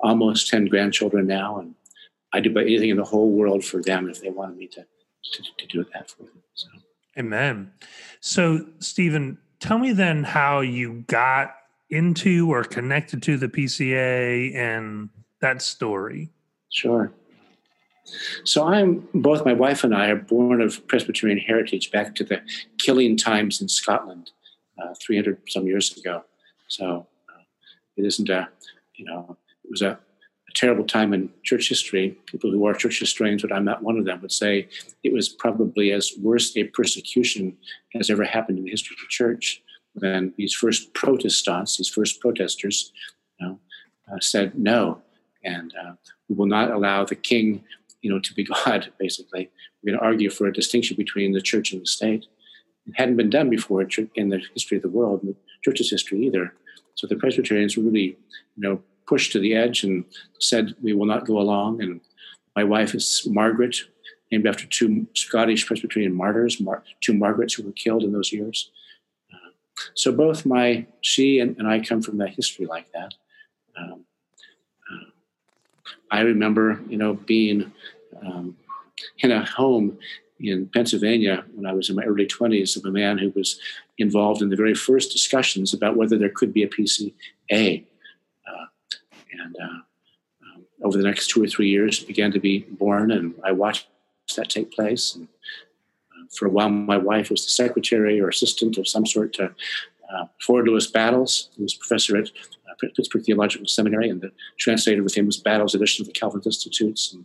almost 0.00 0.48
10 0.48 0.66
grandchildren 0.66 1.26
now. 1.26 1.58
And 1.58 1.74
I'd 2.32 2.44
do 2.44 2.58
anything 2.58 2.90
in 2.90 2.96
the 2.96 3.04
whole 3.04 3.30
world 3.30 3.64
for 3.64 3.82
them 3.82 4.08
if 4.08 4.20
they 4.20 4.30
wanted 4.30 4.56
me 4.56 4.66
to, 4.68 4.84
to, 5.32 5.42
to 5.58 5.66
do 5.66 5.84
that 5.92 6.10
for 6.10 6.24
them. 6.24 6.42
So. 6.54 6.68
Amen. 7.18 7.72
So, 8.20 8.66
Stephen, 8.78 9.38
tell 9.60 9.78
me 9.78 9.92
then 9.92 10.24
how 10.24 10.60
you 10.60 11.04
got 11.06 11.54
into 11.90 12.50
or 12.50 12.64
connected 12.64 13.22
to 13.22 13.36
the 13.36 13.48
PCA 13.48 14.54
and 14.54 15.08
that 15.40 15.62
story. 15.62 16.30
Sure. 16.70 17.12
So 18.44 18.66
I'm 18.66 19.08
both 19.14 19.44
my 19.44 19.52
wife 19.52 19.82
and 19.82 19.94
I 19.94 20.08
are 20.08 20.16
born 20.16 20.60
of 20.60 20.86
Presbyterian 20.86 21.38
heritage 21.38 21.90
back 21.90 22.14
to 22.16 22.24
the 22.24 22.40
killing 22.78 23.16
times 23.16 23.60
in 23.60 23.68
Scotland, 23.68 24.30
uh, 24.80 24.94
300 25.00 25.40
some 25.48 25.66
years 25.66 25.96
ago. 25.96 26.22
So 26.68 27.06
uh, 27.28 27.42
it 27.96 28.04
isn't 28.04 28.28
a, 28.28 28.48
you 28.94 29.04
know, 29.06 29.36
it 29.66 29.70
was 29.70 29.82
a, 29.82 29.90
a, 29.90 30.52
terrible 30.54 30.84
time 30.84 31.12
in 31.12 31.28
church 31.42 31.68
history. 31.68 32.16
People 32.26 32.50
who 32.50 32.64
are 32.66 32.74
church 32.74 32.98
historians, 32.98 33.42
but 33.42 33.52
I'm 33.52 33.64
not 33.64 33.82
one 33.82 33.98
of 33.98 34.04
them, 34.04 34.22
would 34.22 34.32
say 34.32 34.68
it 35.02 35.12
was 35.12 35.28
probably 35.28 35.92
as 35.92 36.12
worst 36.20 36.56
a 36.56 36.64
persecution 36.64 37.56
as 37.94 38.10
ever 38.10 38.24
happened 38.24 38.58
in 38.58 38.64
the 38.64 38.70
history 38.70 38.96
of 38.96 39.00
the 39.00 39.08
church. 39.10 39.62
When 39.94 40.34
these 40.36 40.54
first 40.54 40.94
Protestants, 40.94 41.78
these 41.78 41.88
first 41.88 42.20
protesters, 42.20 42.92
you 43.38 43.46
know, 43.46 43.58
uh, 44.12 44.20
said 44.20 44.58
no, 44.58 45.02
and 45.42 45.72
uh, 45.82 45.92
we 46.28 46.34
will 46.34 46.46
not 46.46 46.70
allow 46.70 47.04
the 47.04 47.14
king 47.14 47.64
you 48.06 48.12
know, 48.12 48.20
to 48.20 48.34
be 48.34 48.44
God, 48.64 48.92
basically. 48.98 49.50
We're 49.82 49.92
going 49.92 50.00
to 50.00 50.04
argue 50.04 50.30
for 50.30 50.46
a 50.46 50.52
distinction 50.52 50.96
between 50.96 51.32
the 51.32 51.40
church 51.40 51.72
and 51.72 51.82
the 51.82 51.86
state. 51.86 52.26
It 52.86 52.94
hadn't 52.94 53.16
been 53.16 53.30
done 53.30 53.50
before 53.50 53.86
in 54.14 54.28
the 54.28 54.40
history 54.54 54.76
of 54.76 54.82
the 54.84 54.88
world, 54.88 55.22
in 55.22 55.30
the 55.30 55.36
church's 55.64 55.90
history 55.90 56.24
either. 56.24 56.54
So 56.94 57.06
the 57.06 57.16
Presbyterians 57.16 57.76
were 57.76 57.82
really, 57.82 58.16
you 58.56 58.62
know, 58.62 58.80
pushed 59.06 59.32
to 59.32 59.38
the 59.38 59.54
edge 59.54 59.84
and 59.84 60.04
said, 60.38 60.74
we 60.82 60.92
will 60.92 61.06
not 61.06 61.26
go 61.26 61.38
along. 61.38 61.82
And 61.82 62.00
my 62.54 62.64
wife 62.64 62.94
is 62.94 63.26
Margaret, 63.30 63.76
named 64.30 64.46
after 64.46 64.66
two 64.66 65.06
Scottish 65.14 65.66
Presbyterian 65.66 66.14
martyrs, 66.14 66.60
Mar- 66.60 66.82
two 67.00 67.14
Margarets 67.14 67.54
who 67.54 67.62
were 67.62 67.72
killed 67.72 68.02
in 68.02 68.12
those 68.12 68.32
years. 68.32 68.70
Uh, 69.32 69.50
so 69.94 70.12
both 70.12 70.44
my, 70.44 70.86
she 71.00 71.38
and, 71.38 71.56
and, 71.58 71.68
I 71.68 71.80
come 71.80 72.02
from 72.02 72.18
that 72.18 72.30
history 72.30 72.66
like 72.66 72.90
that. 72.92 73.14
Um, 73.78 74.04
uh, 74.90 75.10
I 76.10 76.20
remember, 76.20 76.80
you 76.88 76.96
know, 76.96 77.14
being 77.14 77.72
um, 78.22 78.56
in 79.18 79.30
a 79.30 79.44
home 79.44 79.98
in 80.40 80.68
Pennsylvania 80.68 81.44
when 81.54 81.66
I 81.66 81.72
was 81.72 81.88
in 81.88 81.96
my 81.96 82.04
early 82.04 82.26
20s 82.26 82.76
of 82.76 82.84
a 82.84 82.90
man 82.90 83.18
who 83.18 83.30
was 83.30 83.58
involved 83.98 84.42
in 84.42 84.50
the 84.50 84.56
very 84.56 84.74
first 84.74 85.12
discussions 85.12 85.72
about 85.72 85.96
whether 85.96 86.18
there 86.18 86.30
could 86.30 86.52
be 86.52 86.62
a 86.62 86.68
PCA. 86.68 87.84
And 89.32 89.56
uh, 89.60 89.64
um, 89.64 90.64
over 90.82 90.96
the 90.96 91.04
next 91.04 91.28
two 91.28 91.42
or 91.42 91.46
three 91.46 91.68
years, 91.68 92.02
began 92.02 92.32
to 92.32 92.40
be 92.40 92.60
born, 92.70 93.10
and 93.10 93.34
I 93.44 93.52
watched 93.52 93.88
that 94.36 94.50
take 94.50 94.72
place. 94.72 95.14
And 95.14 95.28
uh, 96.12 96.26
for 96.36 96.46
a 96.46 96.50
while, 96.50 96.68
my 96.68 96.96
wife 96.96 97.30
was 97.30 97.44
the 97.44 97.50
secretary 97.50 98.20
or 98.20 98.28
assistant 98.28 98.78
of 98.78 98.88
some 98.88 99.06
sort 99.06 99.32
to 99.34 99.54
uh, 100.12 100.26
Ford 100.40 100.66
Lewis 100.66 100.86
Battles, 100.86 101.50
who 101.56 101.62
was 101.62 101.74
professor 101.74 102.16
at 102.16 102.28
uh, 102.28 102.88
Pittsburgh 102.94 103.24
Theological 103.24 103.66
Seminary, 103.66 104.08
and 104.08 104.20
the 104.20 104.32
translator 104.58 105.02
with 105.02 105.16
him 105.16 105.26
was 105.26 105.36
Battles' 105.36 105.74
edition 105.74 106.02
of 106.02 106.06
the 106.06 106.12
Calvin's 106.12 106.46
Institutes. 106.46 107.12
And 107.12 107.24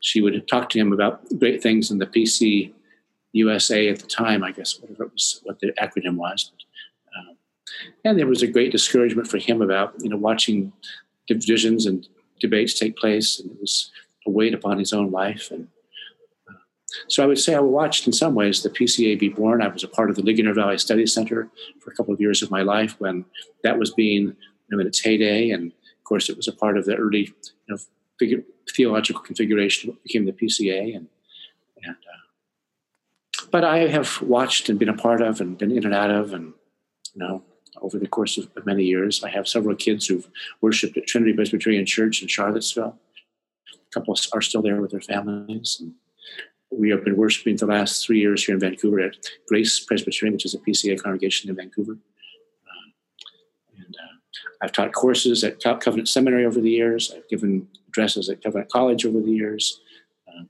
she 0.00 0.20
would 0.20 0.46
talk 0.48 0.68
to 0.70 0.78
him 0.78 0.92
about 0.92 1.22
great 1.38 1.62
things 1.62 1.90
in 1.90 1.98
the 1.98 2.06
PC 2.06 2.72
USA 3.32 3.88
at 3.88 3.98
the 3.98 4.06
time, 4.06 4.42
I 4.42 4.52
guess, 4.52 4.80
whatever 4.80 5.04
it 5.04 5.12
was, 5.12 5.40
what 5.44 5.60
the 5.60 5.72
acronym 5.72 6.16
was. 6.16 6.52
Um, 7.16 7.36
and 8.04 8.18
there 8.18 8.26
was 8.26 8.42
a 8.42 8.46
great 8.46 8.72
discouragement 8.72 9.28
for 9.28 9.38
him 9.38 9.62
about, 9.62 9.94
you 10.00 10.08
know, 10.08 10.16
watching 10.16 10.72
divisions 11.26 11.86
and 11.86 12.06
debates 12.40 12.78
take 12.78 12.96
place, 12.96 13.40
and 13.40 13.50
it 13.50 13.60
was 13.60 13.90
a 14.26 14.30
weight 14.30 14.54
upon 14.54 14.78
his 14.78 14.92
own 14.92 15.10
life. 15.10 15.50
And 15.50 15.68
uh, 16.48 16.54
so 17.08 17.22
I 17.22 17.26
would 17.26 17.38
say 17.38 17.54
I 17.54 17.60
watched 17.60 18.06
in 18.06 18.12
some 18.12 18.34
ways 18.34 18.62
the 18.62 18.70
PCA 18.70 19.18
be 19.18 19.28
born. 19.28 19.62
I 19.62 19.68
was 19.68 19.84
a 19.84 19.88
part 19.88 20.10
of 20.10 20.16
the 20.16 20.22
Ligonier 20.22 20.54
Valley 20.54 20.78
Study 20.78 21.06
Center 21.06 21.48
for 21.80 21.90
a 21.90 21.94
couple 21.94 22.12
of 22.12 22.20
years 22.20 22.42
of 22.42 22.50
my 22.50 22.62
life 22.62 22.96
when 22.98 23.24
that 23.62 23.78
was 23.78 23.92
being 23.92 24.36
know, 24.70 24.80
in 24.80 24.86
its 24.86 25.00
heyday, 25.00 25.50
and 25.50 25.72
of 25.72 26.04
course 26.04 26.28
it 26.28 26.36
was 26.36 26.48
a 26.48 26.52
part 26.52 26.76
of 26.76 26.84
the 26.84 26.96
early 26.96 27.32
you 27.68 27.78
know, 28.20 28.42
theological 28.74 29.22
configuration 29.22 29.88
of 29.88 29.96
what 29.96 30.02
became 30.02 30.24
the 30.24 30.32
PCA. 30.32 30.96
And, 30.96 31.08
and 31.84 31.96
uh, 31.96 33.46
but 33.50 33.64
I 33.64 33.88
have 33.88 34.20
watched 34.22 34.68
and 34.68 34.78
been 34.78 34.88
a 34.88 34.96
part 34.96 35.20
of 35.20 35.40
and 35.40 35.56
been 35.56 35.70
in 35.70 35.84
and 35.84 35.94
out 35.94 36.10
of, 36.10 36.32
and 36.32 36.54
you 37.14 37.20
know, 37.20 37.42
over 37.82 37.98
the 37.98 38.06
course 38.06 38.38
of 38.38 38.48
many 38.64 38.84
years, 38.84 39.22
I 39.22 39.30
have 39.30 39.48
several 39.48 39.76
kids 39.76 40.06
who've 40.06 40.28
worshipped 40.60 40.96
at 40.96 41.06
Trinity 41.06 41.32
Presbyterian 41.32 41.86
Church 41.86 42.22
in 42.22 42.28
Charlottesville. 42.28 42.98
A 43.72 43.90
couple 43.92 44.16
are 44.32 44.42
still 44.42 44.62
there 44.62 44.80
with 44.80 44.90
their 44.90 45.00
families. 45.00 45.82
We 46.70 46.90
have 46.90 47.04
been 47.04 47.16
worshiping 47.16 47.56
the 47.56 47.66
last 47.66 48.04
three 48.04 48.20
years 48.20 48.44
here 48.44 48.54
in 48.54 48.60
Vancouver 48.60 49.00
at 49.00 49.16
Grace 49.46 49.80
Presbyterian, 49.80 50.34
which 50.34 50.44
is 50.44 50.54
a 50.54 50.58
PCA 50.58 51.00
congregation 51.00 51.48
in 51.48 51.56
Vancouver. 51.56 51.92
Uh, 51.92 52.90
and 53.76 53.94
uh, 53.94 54.16
I've 54.62 54.72
taught 54.72 54.92
courses 54.92 55.44
at 55.44 55.60
Covenant 55.60 56.08
Seminary 56.08 56.44
over 56.44 56.60
the 56.60 56.70
years. 56.70 57.12
I've 57.14 57.28
given 57.28 57.68
addresses 57.88 58.28
at 58.28 58.42
Covenant 58.42 58.70
College 58.70 59.06
over 59.06 59.20
the 59.20 59.30
years, 59.30 59.80
uh, 60.28 60.42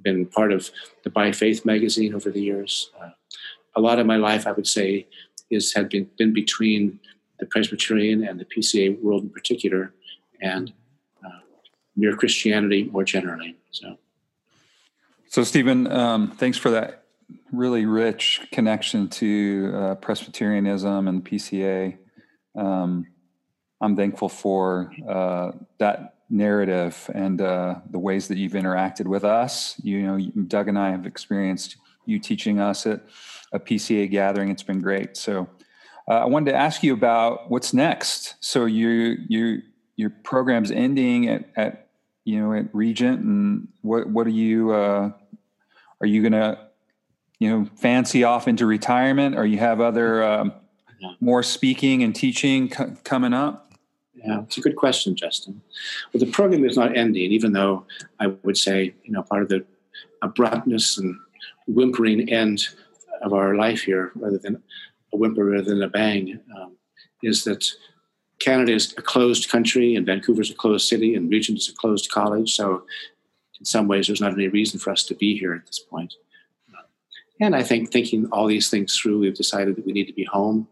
been 0.00 0.26
part 0.26 0.52
of 0.52 0.70
the 1.02 1.10
By 1.10 1.32
Faith 1.32 1.64
magazine 1.64 2.14
over 2.14 2.30
the 2.30 2.40
years. 2.40 2.90
Uh, 3.00 3.10
a 3.74 3.80
lot 3.80 3.98
of 3.98 4.06
my 4.06 4.16
life, 4.16 4.46
I 4.46 4.52
would 4.52 4.66
say, 4.66 5.08
is 5.50 5.72
had 5.74 5.88
been, 5.88 6.08
been 6.18 6.32
between 6.32 6.98
the 7.38 7.46
Presbyterian 7.46 8.26
and 8.26 8.38
the 8.40 8.44
PCA 8.44 9.00
world 9.02 9.22
in 9.22 9.30
particular, 9.30 9.92
and 10.40 10.72
uh, 11.24 11.40
mere 11.96 12.16
Christianity 12.16 12.84
more 12.84 13.04
generally. 13.04 13.56
So, 13.70 13.98
so 15.28 15.42
Stephen, 15.42 15.90
um, 15.90 16.30
thanks 16.30 16.58
for 16.58 16.70
that 16.70 17.04
really 17.52 17.86
rich 17.86 18.46
connection 18.52 19.08
to 19.08 19.72
uh, 19.74 19.94
Presbyterianism 19.96 21.08
and 21.08 21.24
PCA. 21.24 21.96
Um, 22.56 23.06
I'm 23.80 23.96
thankful 23.96 24.28
for 24.28 24.92
uh, 25.08 25.52
that 25.78 26.14
narrative 26.30 27.10
and 27.14 27.40
uh, 27.40 27.76
the 27.90 27.98
ways 27.98 28.28
that 28.28 28.38
you've 28.38 28.52
interacted 28.52 29.06
with 29.06 29.24
us. 29.24 29.78
You 29.82 30.02
know, 30.02 30.18
Doug 30.46 30.68
and 30.68 30.78
I 30.78 30.90
have 30.90 31.06
experienced 31.06 31.76
you 32.06 32.18
teaching 32.18 32.60
us 32.60 32.86
at 32.86 33.02
a 33.54 33.60
PCA 33.60 34.10
gathering. 34.10 34.50
It's 34.50 34.62
been 34.62 34.82
great. 34.82 35.16
So 35.16 35.48
uh, 36.10 36.14
I 36.14 36.24
wanted 36.26 36.50
to 36.50 36.56
ask 36.56 36.82
you 36.82 36.92
about 36.92 37.50
what's 37.50 37.72
next. 37.72 38.34
So 38.40 38.66
you 38.66 39.16
you 39.28 39.62
your 39.96 40.10
program's 40.10 40.70
ending 40.70 41.28
at, 41.28 41.48
at 41.56 41.88
you 42.24 42.40
know 42.40 42.52
at 42.52 42.66
Regent, 42.74 43.20
and 43.20 43.68
what 43.80 44.08
what 44.08 44.26
are 44.26 44.30
you 44.30 44.72
uh, 44.72 45.12
are 46.00 46.06
you 46.06 46.22
gonna 46.22 46.68
you 47.38 47.48
know 47.48 47.68
fancy 47.76 48.24
off 48.24 48.48
into 48.48 48.66
retirement, 48.66 49.36
or 49.36 49.46
you 49.46 49.58
have 49.58 49.80
other 49.80 50.22
um, 50.22 50.52
more 51.20 51.42
speaking 51.42 52.02
and 52.02 52.14
teaching 52.14 52.70
c- 52.70 52.84
coming 53.04 53.32
up? 53.32 53.72
Yeah, 54.14 54.40
it's 54.42 54.58
a 54.58 54.60
good 54.60 54.76
question, 54.76 55.14
Justin. 55.14 55.60
Well, 56.12 56.20
the 56.24 56.30
program 56.30 56.64
is 56.64 56.76
not 56.76 56.96
ending, 56.96 57.30
even 57.30 57.52
though 57.52 57.84
I 58.18 58.28
would 58.42 58.56
say, 58.56 58.94
you 59.04 59.12
know, 59.12 59.22
part 59.22 59.42
of 59.42 59.48
the 59.48 59.64
abruptness 60.22 60.96
and 60.96 61.18
whimpering 61.66 62.30
end 62.30 62.68
of 63.24 63.32
our 63.32 63.56
life 63.56 63.82
here, 63.82 64.12
rather 64.14 64.38
than 64.38 64.62
a 65.12 65.16
whimper 65.16 65.44
rather 65.44 65.70
than 65.70 65.82
a 65.82 65.88
bang, 65.88 66.38
um, 66.56 66.76
is 67.22 67.44
that 67.44 67.64
Canada 68.38 68.72
is 68.72 68.94
a 68.98 69.02
closed 69.02 69.48
country 69.48 69.96
and 69.96 70.06
Vancouver 70.06 70.42
is 70.42 70.50
a 70.50 70.54
closed 70.54 70.88
city 70.88 71.14
and 71.14 71.30
Regent 71.30 71.58
is 71.58 71.68
a 71.68 71.74
closed 71.74 72.10
college. 72.10 72.54
So, 72.54 72.84
in 73.58 73.64
some 73.64 73.88
ways, 73.88 74.06
there's 74.06 74.20
not 74.20 74.32
any 74.32 74.48
reason 74.48 74.78
for 74.78 74.90
us 74.90 75.04
to 75.04 75.14
be 75.14 75.38
here 75.38 75.54
at 75.54 75.66
this 75.66 75.78
point. 75.78 76.14
And 77.40 77.56
I 77.56 77.62
think 77.62 77.90
thinking 77.90 78.28
all 78.30 78.46
these 78.46 78.70
things 78.70 78.96
through, 78.96 79.18
we've 79.18 79.34
decided 79.34 79.76
that 79.76 79.86
we 79.86 79.92
need 79.92 80.06
to 80.06 80.12
be 80.12 80.24
home, 80.24 80.68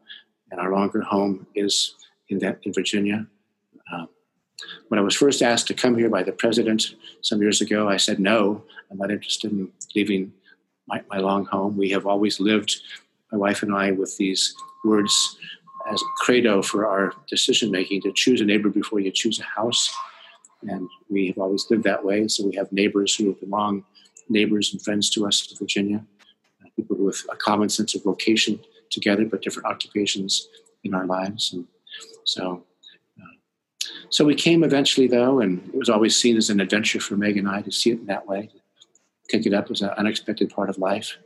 and 0.51 0.61
our 0.61 0.71
longer 0.71 1.01
home 1.01 1.47
is 1.55 1.97
in 2.29 2.39
that 2.41 2.61
in 2.63 2.73
Virginia. 2.73 3.27
Um, 3.93 4.09
when 4.89 4.99
I 4.99 5.03
was 5.03 5.17
first 5.17 5.43
asked 5.43 5.67
to 5.69 5.75
come 5.75 5.97
here 5.97 6.09
by 6.09 6.23
the 6.23 6.33
president 6.33 6.95
some 7.21 7.41
years 7.41 7.61
ago, 7.61 7.89
I 7.89 7.97
said 7.97 8.21
no. 8.21 8.63
I'm 8.91 8.99
not 8.99 9.11
interested 9.11 9.51
in 9.51 9.73
leaving 9.97 10.33
my, 10.87 11.03
my 11.11 11.19
long 11.19 11.45
home. 11.47 11.77
We 11.77 11.91
have 11.91 12.07
always 12.07 12.41
lived, 12.41 12.77
my 13.31 13.39
wife 13.39 13.63
and 13.63 13.75
I, 13.75 13.93
with 13.93 14.17
these 14.17 14.55
words 14.85 15.37
as 15.91 16.01
a 16.01 16.05
credo 16.19 16.63
for 16.63 16.87
our 16.87 17.13
decision 17.29 17.71
making 17.71 18.03
to 18.03 18.13
choose 18.13 18.41
a 18.41 18.45
neighbor 18.45 18.69
before 18.69 19.01
you 19.01 19.11
choose 19.11 19.41
a 19.41 19.45
house. 19.45 19.95
And 20.63 20.89
we 21.11 21.27
have 21.29 21.39
always 21.39 21.67
lived 21.71 21.85
that 21.85 22.05
way. 22.05 22.29
So 22.29 22.47
we 22.47 22.55
have 22.55 22.71
neighbors 22.73 23.15
who 23.17 23.35
belong, 23.35 23.85
neighbors 24.29 24.73
and 24.73 24.81
friends 24.81 25.11
to 25.11 25.27
us 25.27 25.51
in 25.51 25.57
Virginia, 25.57 26.05
uh, 26.65 26.69
people 26.77 26.97
with 26.97 27.25
a 27.31 27.37
common 27.37 27.69
sense 27.69 27.95
of 27.95 28.07
location 28.07 28.61
together, 28.91 29.25
but 29.25 29.43
different 29.43 29.67
occupations 29.67 30.49
in 30.85 30.95
our 30.95 31.07
lives. 31.07 31.53
And 31.53 31.67
so 32.25 32.65
so 34.13 34.27
we 34.27 34.35
came 34.35 34.63
eventually, 34.63 35.07
though, 35.07 35.41
and 35.41 35.67
it 35.69 35.75
was 35.75 35.89
always 35.89 36.15
seen 36.15 36.37
as 36.37 36.51
an 36.51 36.61
adventure 36.61 37.01
for 37.01 37.17
Meg 37.17 37.39
and 37.39 37.49
I 37.49 37.63
to 37.63 37.73
see 37.73 37.91
it 37.93 38.01
in 38.01 38.07
that 38.07 38.27
way, 38.27 38.51
take 39.33 39.47
it 39.47 39.55
up 39.55 39.71
as 39.71 39.81
an 39.81 39.91
unexpected 39.91 40.51
part 40.51 40.69
of 40.69 40.79
life. 40.79 41.17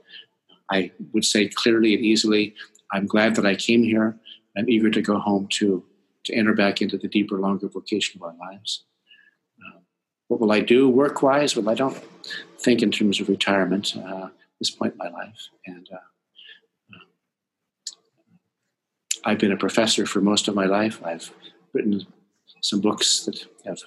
I 0.71 0.93
would 1.13 1.25
say 1.25 1.49
clearly 1.49 1.95
and 1.95 2.05
easily, 2.05 2.55
I'm 2.93 3.07
glad 3.07 3.35
that 3.37 3.47
I 3.47 3.55
came 3.55 3.83
here. 3.83 4.17
I'm 4.57 4.69
eager 4.69 4.91
to 4.91 5.03
go 5.03 5.19
home 5.19 5.49
too, 5.49 5.85
to 6.25 6.35
enter 6.35 6.55
back 6.55 6.81
into 6.81 6.97
the 6.97 7.09
deeper, 7.09 7.39
longer 7.39 7.69
vocation 7.69 8.21
of 8.21 8.23
our 8.23 8.35
lives. 8.37 8.85
Uh, 9.61 9.81
what 10.29 10.41
will 10.41 10.53
I 10.53 10.61
do 10.61 10.89
work 10.89 11.23
wise? 11.23 11.57
Well, 11.57 11.69
I 11.69 11.75
don't 11.75 11.97
think 12.59 12.83
in 12.83 12.91
terms 12.91 13.21
of 13.21 13.29
retirement 13.29 13.95
uh, 13.97 14.27
at 14.27 14.33
this 14.59 14.71
point 14.71 14.95
in 14.95 14.99
my 14.99 15.09
life. 15.09 15.49
And 15.67 15.89
uh, 15.93 15.97
uh 16.95 17.05
I've 19.25 19.39
been 19.39 19.53
a 19.53 19.57
professor 19.57 20.07
for 20.07 20.21
most 20.21 20.49
of 20.49 20.55
my 20.55 20.67
life. 20.67 21.01
I've 21.05 21.33
written 21.73 22.07
some 22.63 22.81
books 22.81 23.25
that 23.25 23.47
have 23.65 23.81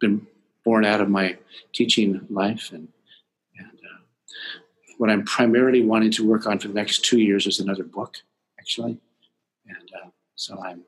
been 0.00 0.26
born 0.64 0.84
out 0.84 1.00
of 1.00 1.08
my 1.08 1.36
teaching 1.72 2.26
life. 2.30 2.70
And, 2.72 2.88
what 4.98 5.10
I'm 5.10 5.24
primarily 5.24 5.82
wanting 5.82 6.10
to 6.12 6.28
work 6.28 6.46
on 6.46 6.58
for 6.58 6.68
the 6.68 6.74
next 6.74 7.04
two 7.04 7.20
years 7.20 7.46
is 7.46 7.60
another 7.60 7.84
book, 7.84 8.16
actually. 8.60 8.98
And 9.66 9.90
uh, 10.04 10.08
so 10.34 10.60
I'm 10.62 10.82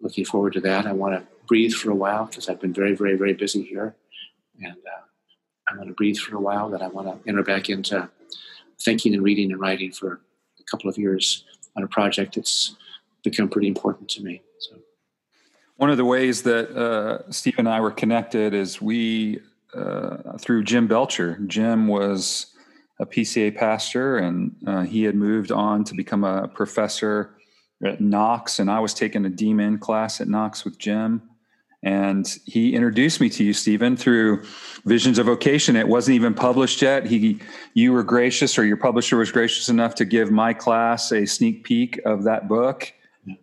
looking 0.00 0.24
forward 0.24 0.54
to 0.54 0.60
that. 0.60 0.86
I 0.86 0.92
want 0.92 1.14
to 1.14 1.26
breathe 1.46 1.72
for 1.72 1.90
a 1.90 1.94
while 1.94 2.26
because 2.26 2.48
I've 2.48 2.60
been 2.60 2.72
very, 2.72 2.94
very, 2.94 3.16
very 3.16 3.34
busy 3.34 3.62
here. 3.62 3.96
And 4.62 4.72
uh, 4.72 5.02
I 5.68 5.76
want 5.76 5.88
to 5.88 5.94
breathe 5.94 6.16
for 6.16 6.36
a 6.36 6.40
while. 6.40 6.70
That 6.70 6.80
I 6.80 6.88
want 6.88 7.08
to 7.08 7.28
enter 7.28 7.42
back 7.42 7.68
into 7.68 8.08
thinking 8.80 9.14
and 9.14 9.22
reading 9.22 9.50
and 9.50 9.60
writing 9.60 9.90
for 9.90 10.20
a 10.60 10.62
couple 10.70 10.88
of 10.88 10.96
years 10.96 11.44
on 11.76 11.82
a 11.82 11.88
project 11.88 12.36
that's 12.36 12.76
become 13.24 13.48
pretty 13.48 13.66
important 13.66 14.08
to 14.10 14.22
me. 14.22 14.42
So. 14.60 14.76
One 15.76 15.90
of 15.90 15.96
the 15.96 16.04
ways 16.04 16.42
that 16.42 16.70
uh, 16.70 17.30
Steve 17.32 17.54
and 17.58 17.68
I 17.68 17.80
were 17.80 17.90
connected 17.90 18.54
is 18.54 18.80
we 18.80 19.40
uh, 19.74 20.38
through 20.38 20.62
Jim 20.62 20.86
Belcher. 20.86 21.36
Jim 21.48 21.88
was 21.88 22.53
a 23.00 23.06
PCA 23.06 23.56
pastor, 23.56 24.18
and 24.18 24.54
uh, 24.66 24.82
he 24.82 25.04
had 25.04 25.14
moved 25.14 25.50
on 25.50 25.84
to 25.84 25.94
become 25.94 26.24
a 26.24 26.48
professor 26.48 27.34
at 27.84 28.00
Knox, 28.00 28.58
and 28.58 28.70
I 28.70 28.80
was 28.80 28.94
taking 28.94 29.26
a 29.26 29.30
DMin 29.30 29.80
class 29.80 30.20
at 30.20 30.28
Knox 30.28 30.64
with 30.64 30.78
Jim. 30.78 31.22
And 31.82 32.26
he 32.46 32.74
introduced 32.74 33.20
me 33.20 33.28
to 33.28 33.44
you, 33.44 33.52
Stephen, 33.52 33.94
through 33.94 34.42
Visions 34.86 35.18
of 35.18 35.26
Vocation. 35.26 35.76
It 35.76 35.86
wasn't 35.86 36.14
even 36.14 36.32
published 36.32 36.80
yet. 36.80 37.04
He, 37.04 37.40
you 37.74 37.92
were 37.92 38.02
gracious, 38.02 38.58
or 38.58 38.64
your 38.64 38.78
publisher 38.78 39.18
was 39.18 39.30
gracious 39.30 39.68
enough 39.68 39.94
to 39.96 40.06
give 40.06 40.30
my 40.30 40.54
class 40.54 41.12
a 41.12 41.26
sneak 41.26 41.64
peek 41.64 42.00
of 42.06 42.24
that 42.24 42.48
book 42.48 42.94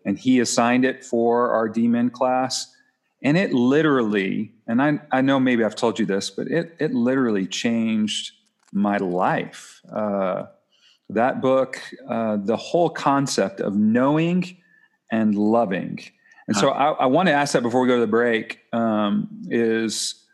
and 0.06 0.18
he 0.18 0.40
assigned 0.40 0.86
it 0.86 1.04
for 1.04 1.52
our 1.52 1.70
DMin 1.70 2.12
class. 2.12 2.74
And 3.24 3.38
it 3.38 3.54
literally, 3.54 4.52
and 4.68 4.82
I, 4.82 5.00
I 5.12 5.22
know 5.22 5.40
maybe 5.40 5.64
I've 5.64 5.76
told 5.76 6.00
you 6.00 6.06
this, 6.06 6.30
but 6.30 6.48
it, 6.48 6.76
it 6.80 6.94
literally 6.94 7.46
changed 7.46 8.32
my 8.72 8.98
life. 8.98 9.82
Uh, 9.92 10.46
that 11.10 11.42
book, 11.42 11.82
uh, 12.08 12.38
the 12.38 12.56
whole 12.56 12.90
concept 12.90 13.60
of 13.60 13.76
knowing 13.76 14.58
and 15.12 15.36
loving. 15.36 16.00
And 16.48 16.56
so 16.56 16.70
I, 16.70 16.92
I 16.92 17.06
want 17.06 17.28
to 17.28 17.34
ask 17.34 17.54
that 17.54 17.64
before 17.64 17.82
we 17.82 17.88
go 17.88 17.96
to 17.96 18.02
the 18.02 18.08
break 18.08 18.60
um, 18.74 19.30
is 19.50 20.26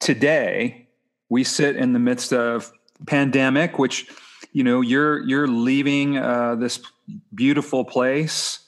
today 0.00 0.88
we 1.28 1.44
sit 1.44 1.76
in 1.76 1.92
the 1.92 1.98
midst 1.98 2.32
of 2.32 2.72
pandemic, 3.06 3.78
which, 3.78 4.08
you 4.52 4.64
know, 4.64 4.80
you're, 4.80 5.22
you're 5.22 5.46
leaving 5.46 6.18
uh, 6.18 6.54
this 6.56 6.80
beautiful 7.34 7.84
place 7.84 8.60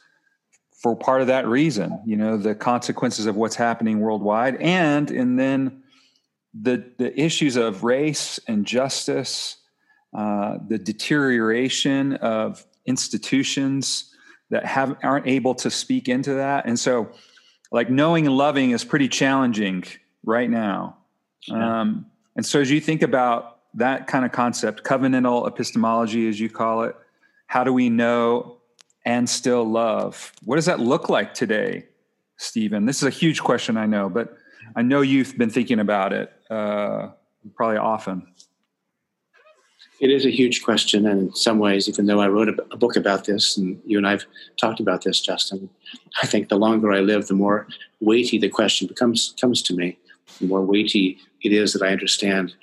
for 0.82 0.94
part 0.94 1.20
of 1.20 1.28
that 1.28 1.46
reason, 1.46 2.00
you 2.04 2.16
know, 2.16 2.36
the 2.36 2.54
consequences 2.54 3.26
of 3.26 3.34
what's 3.34 3.56
happening 3.56 4.00
worldwide. 4.00 4.56
And, 4.56 5.10
and 5.10 5.38
then 5.38 5.82
the, 6.62 6.84
the 6.98 7.18
issues 7.20 7.56
of 7.56 7.84
race 7.84 8.40
and 8.46 8.64
justice, 8.64 9.56
uh, 10.16 10.58
the 10.66 10.78
deterioration 10.78 12.14
of 12.14 12.64
institutions 12.86 14.12
that 14.50 14.64
have 14.64 14.96
aren't 15.02 15.26
able 15.26 15.54
to 15.56 15.70
speak 15.70 16.08
into 16.08 16.34
that. 16.34 16.66
And 16.66 16.78
so 16.78 17.10
like 17.72 17.90
knowing 17.90 18.26
and 18.26 18.36
loving 18.36 18.70
is 18.70 18.84
pretty 18.84 19.08
challenging 19.08 19.84
right 20.24 20.48
now. 20.48 20.98
Yeah. 21.48 21.80
um, 21.80 22.06
and 22.36 22.44
so 22.44 22.60
as 22.60 22.70
you 22.70 22.80
think 22.80 23.02
about 23.02 23.58
that 23.74 24.06
kind 24.06 24.24
of 24.24 24.32
concept 24.32 24.82
covenantal 24.84 25.46
epistemology 25.46 26.28
as 26.28 26.40
you 26.40 26.48
call 26.48 26.82
it 26.82 26.96
how 27.46 27.62
do 27.62 27.72
we 27.72 27.88
know 27.88 28.56
and 29.04 29.28
still 29.30 29.62
love? 29.64 30.32
What 30.44 30.56
does 30.56 30.64
that 30.66 30.80
look 30.80 31.08
like 31.08 31.34
today 31.34 31.84
stephen? 32.36 32.86
This 32.86 32.96
is 32.96 33.04
a 33.04 33.10
huge 33.10 33.40
question 33.40 33.76
i 33.76 33.86
know 33.86 34.08
but 34.08 34.36
i 34.74 34.82
know 34.82 35.02
you've 35.02 35.36
been 35.38 35.50
thinking 35.50 35.78
about 35.78 36.12
it 36.12 36.32
uh, 36.50 37.10
probably 37.54 37.78
often 37.78 38.26
it 40.00 40.10
is 40.10 40.26
a 40.26 40.30
huge 40.30 40.62
question, 40.62 41.06
and 41.06 41.20
in 41.28 41.34
some 41.34 41.58
ways, 41.58 41.88
even 41.88 42.06
though 42.06 42.20
I 42.20 42.28
wrote 42.28 42.48
a, 42.48 42.56
a, 42.70 42.76
book 42.76 42.96
about 42.96 43.24
this, 43.24 43.56
and 43.56 43.80
you 43.86 43.96
and 43.96 44.06
I've 44.06 44.26
talked 44.58 44.78
about 44.78 45.02
this, 45.02 45.20
Justin, 45.20 45.70
I 46.22 46.26
think 46.26 46.48
the 46.48 46.58
longer 46.58 46.92
I 46.92 47.00
live, 47.00 47.26
the 47.26 47.34
more 47.34 47.66
weighty 48.00 48.38
the 48.38 48.50
question 48.50 48.86
becomes 48.86 49.34
comes 49.40 49.62
to 49.62 49.74
me. 49.74 49.98
The 50.40 50.46
more 50.46 50.62
weighty 50.62 51.18
it 51.42 51.52
is 51.52 51.72
that 51.72 51.82
I 51.82 51.92
understand 51.92 52.54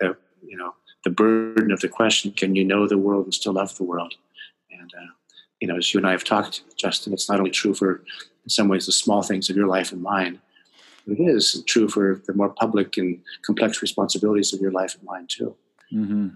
the 0.00 0.16
you 0.44 0.56
know 0.56 0.74
the 1.04 1.10
burden 1.10 1.70
of 1.70 1.80
the 1.80 1.88
question: 1.88 2.32
Can 2.32 2.56
you 2.56 2.64
know 2.64 2.88
the 2.88 2.98
world 2.98 3.26
and 3.26 3.34
still 3.34 3.52
love 3.52 3.76
the 3.76 3.84
world? 3.84 4.14
And 4.72 4.90
uh, 4.98 5.12
you 5.60 5.68
know, 5.68 5.76
as 5.76 5.94
you 5.94 5.98
and 5.98 6.06
I 6.06 6.12
have 6.12 6.24
talked, 6.24 6.62
Justin, 6.76 7.12
it's 7.12 7.28
not 7.28 7.38
only 7.38 7.52
true 7.52 7.74
for 7.74 8.02
in 8.42 8.50
some 8.50 8.68
ways 8.68 8.86
the 8.86 8.92
small 8.92 9.22
things 9.22 9.48
of 9.48 9.56
your 9.56 9.68
life 9.68 9.92
and 9.92 10.02
mine. 10.02 10.40
It 11.08 11.20
is 11.20 11.62
true 11.66 11.88
for 11.88 12.22
the 12.26 12.34
more 12.34 12.50
public 12.50 12.98
and 12.98 13.20
complex 13.42 13.80
responsibilities 13.80 14.52
of 14.52 14.60
your 14.60 14.72
life 14.72 14.94
and 14.94 15.04
mine 15.04 15.26
too. 15.26 15.56
Mm-hmm. 15.92 16.28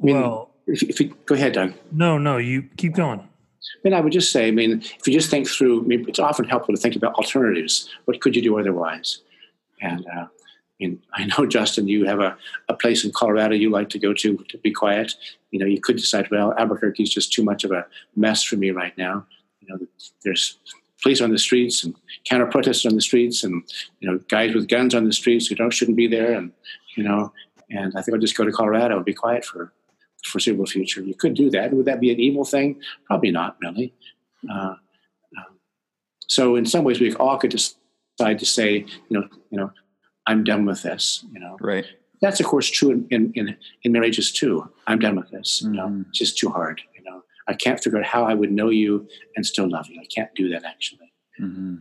I 0.00 0.04
mean, 0.04 0.16
well, 0.16 0.50
if, 0.66 0.82
if 0.82 1.00
you, 1.00 1.14
go 1.26 1.34
ahead, 1.34 1.52
Doug. 1.52 1.74
No, 1.92 2.16
no, 2.16 2.38
you 2.38 2.62
keep 2.76 2.94
going. 2.94 3.20
I 3.20 3.78
mean, 3.84 3.92
I 3.92 4.00
would 4.00 4.12
just 4.12 4.32
say, 4.32 4.48
I 4.48 4.50
mean, 4.50 4.80
if 4.80 5.06
you 5.06 5.12
just 5.12 5.30
think 5.30 5.46
through, 5.46 5.82
I 5.82 5.86
mean, 5.86 6.08
it's 6.08 6.18
often 6.18 6.46
helpful 6.46 6.74
to 6.74 6.80
think 6.80 6.96
about 6.96 7.14
alternatives. 7.14 7.90
What 8.06 8.20
could 8.20 8.34
you 8.34 8.42
do 8.42 8.58
otherwise? 8.58 9.20
And 9.82 10.06
uh, 10.06 10.20
I 10.20 10.28
mean, 10.78 11.02
I 11.14 11.26
know, 11.26 11.46
Justin, 11.46 11.86
you 11.86 12.06
have 12.06 12.20
a, 12.20 12.36
a 12.68 12.74
place 12.74 13.04
in 13.04 13.12
Colorado 13.12 13.54
you 13.54 13.70
like 13.70 13.90
to 13.90 13.98
go 13.98 14.14
to 14.14 14.36
to 14.48 14.58
be 14.58 14.70
quiet. 14.70 15.14
You 15.50 15.58
know, 15.58 15.66
you 15.66 15.80
could 15.80 15.96
decide, 15.96 16.30
well, 16.30 16.54
Albuquerque 16.56 17.02
is 17.02 17.12
just 17.12 17.32
too 17.32 17.44
much 17.44 17.64
of 17.64 17.72
a 17.72 17.86
mess 18.16 18.42
for 18.42 18.56
me 18.56 18.70
right 18.70 18.96
now. 18.96 19.26
You 19.60 19.68
know, 19.68 19.86
there's 20.24 20.58
police 21.02 21.20
on 21.20 21.30
the 21.30 21.38
streets 21.38 21.84
and 21.84 21.94
counter 22.28 22.46
protests 22.46 22.84
on 22.86 22.94
the 22.94 23.00
streets 23.00 23.44
and, 23.44 23.62
you 24.00 24.10
know, 24.10 24.18
guys 24.28 24.54
with 24.54 24.68
guns 24.68 24.94
on 24.94 25.04
the 25.04 25.12
streets 25.12 25.46
who 25.46 25.54
don't 25.54 25.72
shouldn't 25.72 25.96
be 25.96 26.06
there. 26.06 26.32
And, 26.32 26.52
you 26.96 27.02
know, 27.02 27.32
and 27.70 27.92
I 27.96 28.02
think 28.02 28.14
I'll 28.14 28.20
just 28.20 28.36
go 28.36 28.44
to 28.44 28.52
Colorado 28.52 28.96
and 28.96 29.04
be 29.04 29.14
quiet 29.14 29.44
for 29.44 29.72
the 30.22 30.28
foreseeable 30.28 30.66
future. 30.66 31.02
You 31.02 31.14
could 31.14 31.34
do 31.34 31.50
that. 31.50 31.72
Would 31.72 31.86
that 31.86 32.00
be 32.00 32.12
an 32.12 32.20
evil 32.20 32.44
thing? 32.44 32.80
Probably 33.06 33.30
not, 33.30 33.56
really. 33.62 33.94
Uh, 34.50 34.74
um, 35.38 35.58
so 36.26 36.56
in 36.56 36.66
some 36.66 36.84
ways, 36.84 37.00
we 37.00 37.14
all 37.14 37.38
could 37.38 37.50
decide 37.50 38.38
to 38.38 38.46
say, 38.46 38.84
you 39.08 39.20
know, 39.20 39.26
you 39.50 39.58
know, 39.58 39.72
I'm 40.26 40.44
done 40.44 40.64
with 40.64 40.82
this. 40.82 41.24
You 41.32 41.40
know, 41.40 41.56
right. 41.60 41.86
That's 42.20 42.38
of 42.40 42.46
course 42.46 42.68
true 42.68 42.90
in 42.90 43.06
in, 43.10 43.32
in, 43.34 43.56
in 43.82 43.92
marriages 43.92 44.30
too. 44.30 44.70
I'm 44.86 44.98
done 44.98 45.16
with 45.16 45.30
this. 45.30 45.62
Mm-hmm. 45.62 45.74
You 45.74 45.80
know, 45.80 45.86
mm-hmm. 45.86 46.02
it's 46.10 46.18
just 46.18 46.38
too 46.38 46.50
hard. 46.50 46.82
I 47.50 47.54
can't 47.54 47.82
figure 47.82 47.98
out 47.98 48.04
how 48.04 48.24
I 48.24 48.34
would 48.34 48.52
know 48.52 48.70
you 48.70 49.08
and 49.34 49.44
still 49.44 49.68
love 49.68 49.88
you. 49.88 50.00
I 50.00 50.04
can't 50.04 50.32
do 50.36 50.48
that 50.50 50.64
actually. 50.64 51.12
Mm-hmm. 51.40 51.76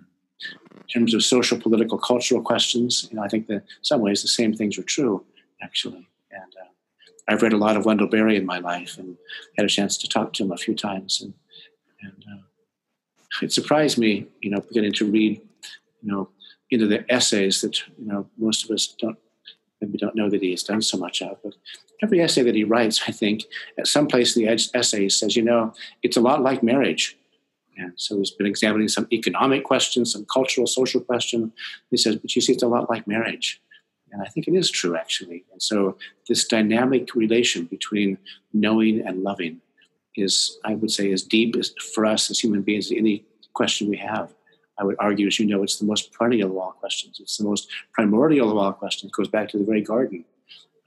In 0.81 0.87
terms 0.91 1.13
of 1.13 1.23
social, 1.23 1.59
political, 1.59 1.99
cultural 1.99 2.41
questions, 2.41 3.07
you 3.09 3.17
know, 3.17 3.23
I 3.23 3.27
think 3.27 3.45
that 3.47 3.53
in 3.53 3.83
some 3.83 4.01
ways 4.01 4.23
the 4.23 4.27
same 4.27 4.53
things 4.53 4.79
are 4.79 4.83
true 4.83 5.23
actually. 5.61 6.07
And 6.31 6.53
uh, 6.59 6.69
I've 7.27 7.43
read 7.43 7.53
a 7.53 7.57
lot 7.57 7.77
of 7.77 7.85
Wendell 7.85 8.07
Berry 8.07 8.35
in 8.35 8.47
my 8.47 8.57
life 8.57 8.97
and 8.97 9.15
had 9.57 9.65
a 9.65 9.69
chance 9.69 9.95
to 9.97 10.07
talk 10.07 10.33
to 10.33 10.43
him 10.43 10.51
a 10.51 10.57
few 10.57 10.73
times. 10.73 11.21
And, 11.21 11.33
and 12.01 12.23
uh, 12.33 12.43
it 13.43 13.51
surprised 13.51 13.99
me, 13.99 14.25
you 14.41 14.49
know, 14.49 14.61
beginning 14.61 14.93
to 14.93 15.05
read, 15.05 15.39
you 16.01 16.11
know, 16.11 16.29
into 16.71 16.87
the 16.87 17.05
essays 17.13 17.61
that, 17.61 17.77
you 17.99 18.07
know, 18.07 18.27
most 18.37 18.63
of 18.63 18.71
us 18.71 18.87
don't, 18.87 19.19
maybe 19.81 19.99
don't 19.99 20.15
know 20.15 20.31
that 20.31 20.41
he 20.41 20.49
has 20.51 20.63
done 20.63 20.81
so 20.81 20.97
much 20.97 21.21
of. 21.21 21.37
But 21.43 21.53
every 22.01 22.21
essay 22.21 22.43
that 22.43 22.55
he 22.55 22.63
writes, 22.63 23.01
I 23.07 23.11
think, 23.11 23.45
at 23.77 23.87
some 23.87 24.07
place 24.07 24.35
in 24.35 24.45
the 24.45 24.69
essay 24.73 25.01
he 25.01 25.09
says, 25.09 25.35
you 25.35 25.43
know, 25.43 25.73
it's 26.03 26.17
a 26.17 26.21
lot 26.21 26.41
like 26.41 26.63
marriage. 26.63 27.17
And 27.77 27.93
so 27.95 28.17
he's 28.17 28.31
been 28.31 28.47
examining 28.47 28.89
some 28.89 29.07
economic 29.11 29.63
questions, 29.63 30.11
some 30.11 30.25
cultural, 30.25 30.67
social 30.67 31.01
questions. 31.01 31.51
He 31.89 31.97
says, 31.97 32.17
but 32.17 32.35
you 32.35 32.41
see, 32.41 32.53
it's 32.53 32.63
a 32.63 32.67
lot 32.67 32.89
like 32.89 33.07
marriage. 33.07 33.61
And 34.11 34.21
I 34.21 34.25
think 34.25 34.47
it 34.47 34.53
is 34.53 34.71
true, 34.71 34.95
actually. 34.95 35.45
And 35.51 35.61
so, 35.61 35.97
this 36.27 36.47
dynamic 36.47 37.13
relation 37.15 37.65
between 37.65 38.17
knowing 38.53 39.05
and 39.05 39.23
loving 39.23 39.61
is, 40.15 40.57
I 40.65 40.73
would 40.75 40.91
say, 40.91 41.11
as 41.11 41.21
deep 41.21 41.55
as, 41.55 41.73
for 41.93 42.05
us 42.05 42.31
as 42.31 42.39
human 42.39 42.63
beings 42.63 42.87
as 42.87 42.97
any 42.97 43.23
question 43.53 43.89
we 43.89 43.97
have. 43.97 44.33
I 44.79 44.83
would 44.83 44.95
argue, 44.99 45.27
as 45.27 45.39
you 45.39 45.45
know, 45.45 45.61
it's 45.61 45.77
the 45.77 45.85
most 45.85 46.13
perennial 46.13 46.51
of 46.51 46.57
all 46.57 46.71
questions. 46.71 47.19
It's 47.19 47.37
the 47.37 47.43
most 47.43 47.69
primordial 47.93 48.49
of 48.49 48.57
all 48.57 48.73
questions. 48.73 49.11
It 49.11 49.15
goes 49.15 49.27
back 49.27 49.49
to 49.49 49.57
the 49.57 49.65
very 49.65 49.81
garden. 49.81 50.25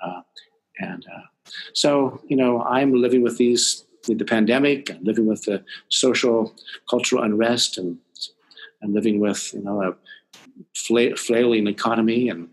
Uh, 0.00 0.22
and 0.82 1.06
uh, 1.06 1.22
so, 1.74 2.20
you 2.28 2.36
know, 2.36 2.62
I'm 2.62 2.92
living 3.00 3.22
with 3.22 3.38
these, 3.38 3.84
with 4.08 4.18
the 4.18 4.24
pandemic, 4.24 4.90
I'm 4.90 5.04
living 5.04 5.26
with 5.26 5.42
the 5.44 5.64
social, 5.88 6.54
cultural 6.88 7.22
unrest, 7.22 7.78
and 7.78 7.98
I'm 8.82 8.92
living 8.92 9.20
with, 9.20 9.52
you 9.54 9.62
know, 9.62 9.82
a 9.82 9.94
flailing 10.74 11.66
economy 11.66 12.28
and 12.28 12.48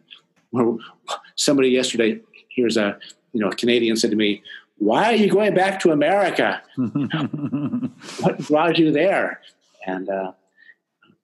somebody 1.36 1.70
yesterday, 1.70 2.22
here's 2.50 2.78
a 2.78 3.00
you 3.34 3.40
know 3.40 3.50
a 3.50 3.56
Canadian 3.56 3.96
said 3.96 4.12
to 4.12 4.16
me, 4.16 4.42
"Why 4.78 5.06
are 5.06 5.16
you 5.16 5.30
going 5.30 5.54
back 5.54 5.80
to 5.82 5.92
America? 5.92 6.62
what 6.76 8.40
brought 8.48 8.78
you 8.78 8.92
there?" 8.92 9.42
And 9.86 10.10
uh, 10.10 10.32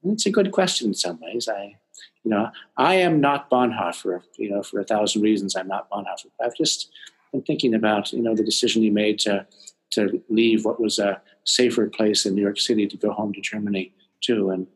it's 0.03 0.25
a 0.25 0.31
good 0.31 0.51
question 0.51 0.87
in 0.89 0.93
some 0.93 1.19
ways. 1.21 1.47
I, 1.47 1.77
you 2.25 2.31
know, 2.31 2.49
I 2.75 2.95
am 2.95 3.21
not 3.21 3.49
Bonhoeffer. 3.49 4.21
You 4.37 4.49
know, 4.49 4.63
for 4.63 4.79
a 4.79 4.83
thousand 4.83 5.21
reasons, 5.21 5.55
I'm 5.55 5.67
not 5.67 5.89
Bonhoeffer. 5.89 6.31
I've 6.43 6.57
just 6.57 6.91
been 7.31 7.43
thinking 7.43 7.73
about 7.73 8.11
you 8.11 8.21
know 8.21 8.35
the 8.35 8.43
decision 8.43 8.83
you 8.83 8.91
made 8.91 9.19
to 9.19 9.45
to 9.91 10.21
leave 10.29 10.65
what 10.65 10.81
was 10.81 10.99
a 10.99 11.21
safer 11.45 11.87
place 11.87 12.25
in 12.25 12.35
New 12.35 12.41
York 12.41 12.59
City 12.59 12.87
to 12.87 12.97
go 12.97 13.13
home 13.13 13.31
to 13.33 13.41
Germany 13.41 13.93
too, 14.21 14.49
and 14.49 14.67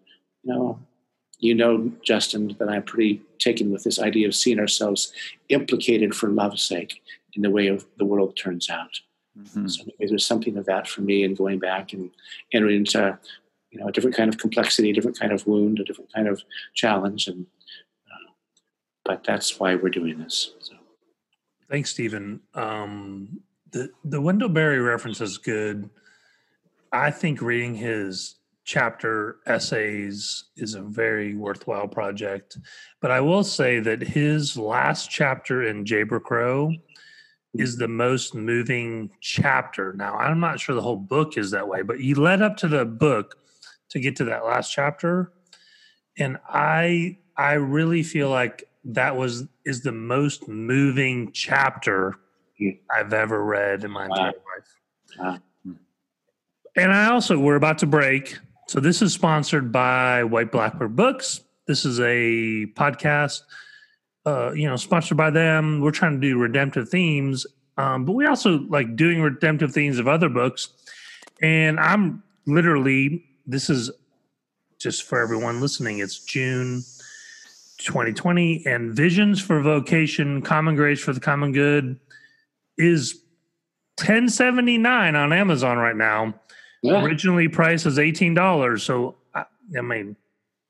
you 0.44 0.54
know 0.54 0.80
you 1.40 1.56
know, 1.56 1.92
Justin, 2.04 2.56
that 2.60 2.70
I'm 2.70 2.84
pretty 2.84 3.22
taken 3.40 3.72
with 3.72 3.84
this 3.84 3.98
idea 3.98 4.28
of 4.28 4.36
seeing 4.36 4.60
ourselves 4.60 5.12
implicated 5.48 6.14
for 6.14 6.28
love's 6.28 6.62
sake 6.62 7.02
in 7.34 7.42
the 7.42 7.50
way 7.50 7.68
of 7.68 7.86
the 7.98 8.06
world 8.06 8.36
turns 8.36 8.70
out. 8.70 9.00
Mm-hmm. 9.38 9.68
So 9.68 9.86
there's 10.00 10.26
something 10.26 10.58
of 10.58 10.66
that 10.66 10.88
for 10.88 11.02
me 11.02 11.24
in 11.24 11.36
going 11.36 11.60
back 11.60 11.94
and 11.94 12.12
entering 12.54 12.78
into, 12.78 13.18
you 13.72 13.80
know, 13.80 13.88
a 13.88 13.92
different 13.92 14.16
kind 14.16 14.30
of 14.30 14.38
complexity, 14.38 14.90
a 14.90 14.94
different 14.94 15.20
kind 15.20 15.32
of 15.32 15.46
wound, 15.46 15.80
a 15.80 15.84
different 15.84 16.12
kind 16.14 16.28
of 16.28 16.42
challenge, 16.74 17.28
and 17.28 17.46
uh, 18.08 18.32
but 19.06 19.24
that's 19.24 19.60
why 19.60 19.76
we're 19.76 19.90
doing 19.90 20.20
this. 20.20 20.54
So. 20.60 20.76
Thanks, 21.70 21.92
Stephen. 21.92 22.42
Um, 22.54 23.42
the 23.72 23.90
the 24.04 24.22
Wendell 24.22 24.50
Berry 24.50 24.80
reference 24.80 25.22
is 25.22 25.38
good. 25.38 25.90
I 26.92 27.12
think 27.12 27.42
reading 27.42 27.76
his 27.76 28.36
chapter 28.70 29.38
essays 29.48 30.46
is 30.56 30.76
a 30.76 30.82
very 30.82 31.34
worthwhile 31.34 31.88
project. 31.88 32.58
But 33.02 33.10
I 33.10 33.20
will 33.20 33.44
say 33.44 33.80
that 33.80 34.00
his 34.02 34.56
last 34.56 35.10
chapter 35.10 35.64
in 35.64 35.86
Jayber 35.86 36.22
Crow 36.22 36.74
is 37.56 37.78
the 37.78 37.88
most 37.88 38.36
moving 38.36 39.10
chapter. 39.22 39.94
Now, 39.94 40.16
I'm 40.16 40.40
not 40.40 40.60
sure 40.60 40.76
the 40.76 40.84
whole 40.84 40.98
book 40.98 41.36
is 41.36 41.50
that 41.50 41.68
way, 41.68 41.82
but 41.82 42.00
he 42.00 42.14
led 42.14 42.44
up 42.44 42.58
to 42.58 42.68
the 42.68 42.86
book 42.86 43.38
to 43.90 44.00
get 44.00 44.16
to 44.18 44.26
that 44.26 44.46
last 44.46 44.72
chapter. 44.72 45.32
And 46.18 46.38
I 46.48 47.18
I 47.38 47.54
really 47.54 48.04
feel 48.04 48.30
like 48.30 48.66
that 48.86 49.16
was 49.16 49.46
is 49.66 49.82
the 49.82 49.92
most 49.92 50.48
moving 50.48 51.32
chapter 51.32 52.16
I've 52.94 53.14
ever 53.14 53.44
read 53.44 53.84
in 53.84 53.92
my 53.92 54.08
wow. 54.08 54.16
entire 54.16 54.34
life. 54.34 55.18
Wow. 55.18 55.40
And 56.76 56.94
I 56.94 57.10
also 57.10 57.40
we're 57.40 57.56
about 57.56 57.78
to 57.80 57.88
break. 57.88 58.38
So 58.68 58.80
this 58.80 59.02
is 59.02 59.14
sponsored 59.14 59.72
by 59.72 60.24
White 60.24 60.52
Blackbird 60.52 60.96
Books. 60.96 61.42
This 61.68 61.86
is 61.86 62.00
a 62.00 62.68
podcast 62.76 63.42
uh, 64.26 64.52
you 64.54 64.68
know, 64.68 64.76
sponsored 64.76 65.18
by 65.18 65.30
them. 65.30 65.82
We're 65.82 65.92
trying 65.92 66.20
to 66.20 66.28
do 66.28 66.38
redemptive 66.38 66.90
themes, 66.90 67.48
um, 67.78 68.06
but 68.06 68.14
we 68.14 68.26
also 68.26 68.60
like 68.70 68.96
doing 68.96 69.22
redemptive 69.22 69.72
themes 69.72 69.98
of 69.98 70.08
other 70.08 70.30
books. 70.30 70.70
And 71.42 71.80
I'm 71.80 72.22
literally, 72.46 73.26
this 73.50 73.70
is 73.70 73.92
just 74.78 75.04
for 75.04 75.20
everyone 75.22 75.60
listening, 75.60 76.00
it's 76.00 76.20
June 76.20 76.84
2020, 77.80 78.64
and 78.66 78.94
Visions 78.94 79.42
for 79.42 79.60
Vocation, 79.62 80.42
Common 80.42 80.76
Grace 80.76 81.02
for 81.02 81.14
the 81.14 81.20
Common 81.20 81.52
Good 81.52 82.00
is 82.78 83.24
1079 83.98 85.16
on 85.16 85.34
Amazon 85.34 85.78
right 85.78 85.96
now. 85.96 86.34
Yeah. 86.82 87.04
Originally 87.04 87.50
priced 87.50 87.86
as 87.86 87.98
$18. 87.98 88.80
So, 88.80 89.16
I, 89.34 89.46
I 89.78 89.82
mean, 89.82 90.16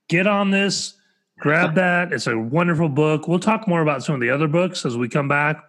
get 0.07 0.25
on 0.25 0.49
this, 0.49 0.95
grab 1.37 1.75
that. 1.75 2.11
It's 2.11 2.25
a 2.25 2.37
wonderful 2.37 2.89
book. 2.89 3.27
We'll 3.27 3.39
talk 3.39 3.67
more 3.67 3.81
about 3.81 4.03
some 4.03 4.15
of 4.15 4.21
the 4.21 4.31
other 4.31 4.47
books 4.47 4.85
as 4.85 4.97
we 4.97 5.07
come 5.07 5.27
back. 5.27 5.63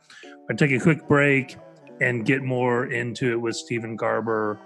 I 0.49 0.55
take 0.55 0.71
a 0.71 0.81
quick 0.81 1.07
break 1.07 1.57
and 2.01 2.25
get 2.25 2.43
more 2.43 2.87
into 2.87 3.33
it 3.33 3.41
with 3.41 3.57
Stephen 3.57 3.97
Garber. 3.97 4.59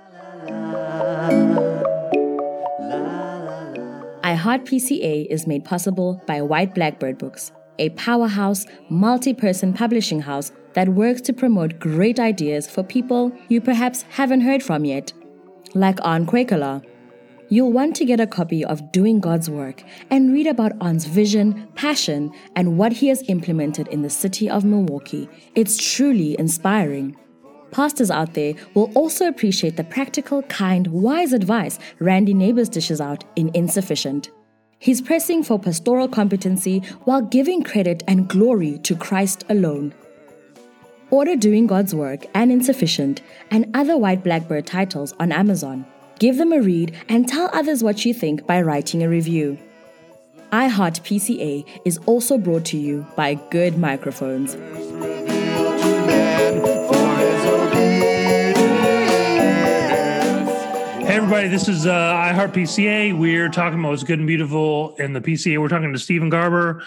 iHeart 4.34 4.64
PCA 4.64 5.26
is 5.30 5.46
made 5.46 5.64
possible 5.64 6.20
by 6.26 6.42
White 6.42 6.74
Blackbird 6.74 7.18
Books, 7.18 7.52
a 7.78 7.90
powerhouse, 7.90 8.66
multi 8.88 9.32
person 9.32 9.72
publishing 9.72 10.20
house 10.20 10.50
that 10.72 10.88
works 10.88 11.20
to 11.22 11.32
promote 11.32 11.78
great 11.78 12.18
ideas 12.18 12.68
for 12.68 12.82
people 12.82 13.32
you 13.48 13.60
perhaps 13.60 14.02
haven't 14.10 14.40
heard 14.40 14.60
from 14.60 14.84
yet, 14.84 15.12
like 15.74 15.98
On 16.02 16.26
Quakerlaw. 16.26 16.84
You'll 17.48 17.70
want 17.70 17.94
to 17.96 18.04
get 18.04 18.18
a 18.18 18.26
copy 18.26 18.64
of 18.64 18.90
Doing 18.90 19.20
God's 19.20 19.48
Work 19.48 19.84
and 20.10 20.32
read 20.32 20.48
about 20.48 20.72
On's 20.80 21.04
vision, 21.04 21.68
passion, 21.76 22.32
and 22.56 22.76
what 22.76 22.94
he 22.94 23.08
has 23.08 23.22
implemented 23.28 23.86
in 23.88 24.02
the 24.02 24.10
city 24.10 24.50
of 24.50 24.64
Milwaukee. 24.64 25.28
It's 25.54 25.76
truly 25.76 26.36
inspiring. 26.40 27.16
Pastors 27.70 28.10
out 28.10 28.34
there 28.34 28.54
will 28.74 28.92
also 28.94 29.26
appreciate 29.26 29.76
the 29.76 29.84
practical, 29.84 30.42
kind, 30.44 30.86
wise 30.88 31.32
advice 31.32 31.78
Randy 31.98 32.34
Neighbors 32.34 32.68
dishes 32.68 33.00
out 33.00 33.24
in 33.36 33.50
Insufficient. 33.54 34.30
He's 34.78 35.00
pressing 35.00 35.42
for 35.42 35.58
pastoral 35.58 36.08
competency 36.08 36.80
while 37.04 37.22
giving 37.22 37.62
credit 37.62 38.02
and 38.06 38.28
glory 38.28 38.78
to 38.78 38.94
Christ 38.94 39.44
alone. 39.48 39.94
Order 41.10 41.36
Doing 41.36 41.66
God's 41.66 41.94
Work 41.94 42.26
and 42.34 42.52
Insufficient 42.52 43.22
and 43.50 43.74
other 43.74 43.96
White 43.96 44.22
Blackbird 44.24 44.66
titles 44.66 45.14
on 45.18 45.32
Amazon. 45.32 45.86
Give 46.18 46.36
them 46.36 46.52
a 46.52 46.60
read 46.60 46.94
and 47.08 47.28
tell 47.28 47.50
others 47.52 47.82
what 47.82 48.04
you 48.04 48.12
think 48.12 48.46
by 48.46 48.60
writing 48.62 49.02
a 49.02 49.08
review. 49.08 49.58
iHeart 50.52 51.00
PCA 51.02 51.66
is 51.84 51.98
also 52.06 52.38
brought 52.38 52.64
to 52.66 52.76
you 52.76 53.06
by 53.16 53.34
Good 53.50 53.78
Microphones. 53.78 54.54
Hey 61.14 61.18
everybody, 61.18 61.46
this 61.46 61.68
is 61.68 61.86
uh, 61.86 61.92
iHeart 61.92 62.54
PCA. 62.54 63.16
We're 63.16 63.48
talking 63.48 63.78
about 63.78 63.90
what's 63.90 64.02
good 64.02 64.18
and 64.18 64.26
beautiful 64.26 64.96
in 64.96 65.12
the 65.12 65.20
PCA. 65.20 65.60
We're 65.60 65.68
talking 65.68 65.92
to 65.92 65.98
Stephen 66.00 66.28
Garber, 66.28 66.82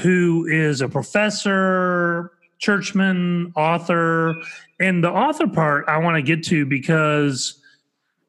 who 0.00 0.44
is 0.44 0.82
a 0.82 0.88
professor, 0.90 2.32
churchman, 2.58 3.54
author, 3.56 4.34
and 4.80 5.02
the 5.02 5.10
author 5.10 5.48
part 5.48 5.86
I 5.88 5.96
want 5.96 6.16
to 6.16 6.22
get 6.22 6.44
to 6.48 6.66
because 6.66 7.58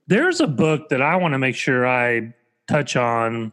there's 0.08 0.40
a 0.40 0.48
book 0.48 0.88
that 0.88 1.02
I 1.02 1.18
want 1.18 1.34
to 1.34 1.38
make 1.38 1.58
sure 1.58 1.86
I 1.86 2.34
touch 2.70 2.96
on. 2.96 3.52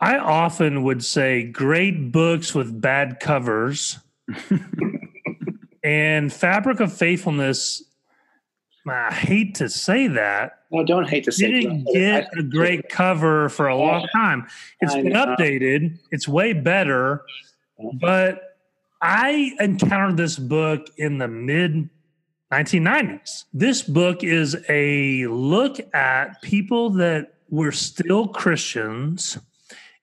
I 0.00 0.18
often 0.18 0.82
would 0.82 1.04
say 1.04 1.44
great 1.44 2.10
books 2.10 2.52
with 2.52 2.80
bad 2.80 3.20
covers. 3.20 3.96
and 5.84 6.32
Fabric 6.32 6.80
of 6.80 6.92
Faithfulness 6.92 7.84
I 8.86 9.12
hate 9.12 9.54
to 9.56 9.68
say 9.68 10.08
that. 10.08 10.60
No, 10.70 10.84
don't 10.84 11.08
hate 11.08 11.24
to 11.24 11.32
say 11.32 11.50
didn't 11.50 11.84
get 11.92 12.28
a 12.36 12.42
great 12.42 12.88
cover 12.88 13.48
for 13.48 13.68
a 13.68 13.76
long 13.76 14.06
time. 14.14 14.46
It's 14.80 14.94
been 14.94 15.12
updated. 15.12 15.98
It's 16.10 16.28
way 16.28 16.52
better, 16.52 17.24
but 17.94 18.58
I 19.00 19.54
encountered 19.60 20.16
this 20.16 20.38
book 20.38 20.88
in 20.98 21.18
the 21.18 21.28
mid 21.28 21.88
1990s. 22.52 23.44
This 23.52 23.82
book 23.82 24.22
is 24.22 24.56
a 24.68 25.26
look 25.26 25.78
at 25.94 26.40
people 26.42 26.90
that 26.90 27.34
were 27.50 27.72
still 27.72 28.28
Christians, 28.28 29.38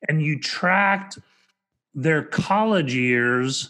and 0.10 0.22
you 0.22 0.40
tracked 0.40 1.20
their 1.94 2.24
college 2.24 2.94
years 2.94 3.70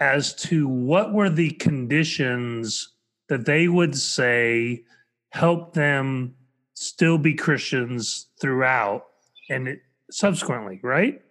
as 0.00 0.34
to 0.34 0.68
what 0.68 1.12
were 1.12 1.30
the 1.30 1.50
conditions 1.50 2.92
that 3.28 3.44
they 3.44 3.68
would 3.68 3.96
say 3.96 4.84
help 5.30 5.74
them 5.74 6.34
still 6.74 7.18
be 7.18 7.34
Christians 7.34 8.28
throughout 8.40 9.04
and 9.50 9.68
it, 9.68 9.80
subsequently, 10.10 10.80
right? 10.82 11.22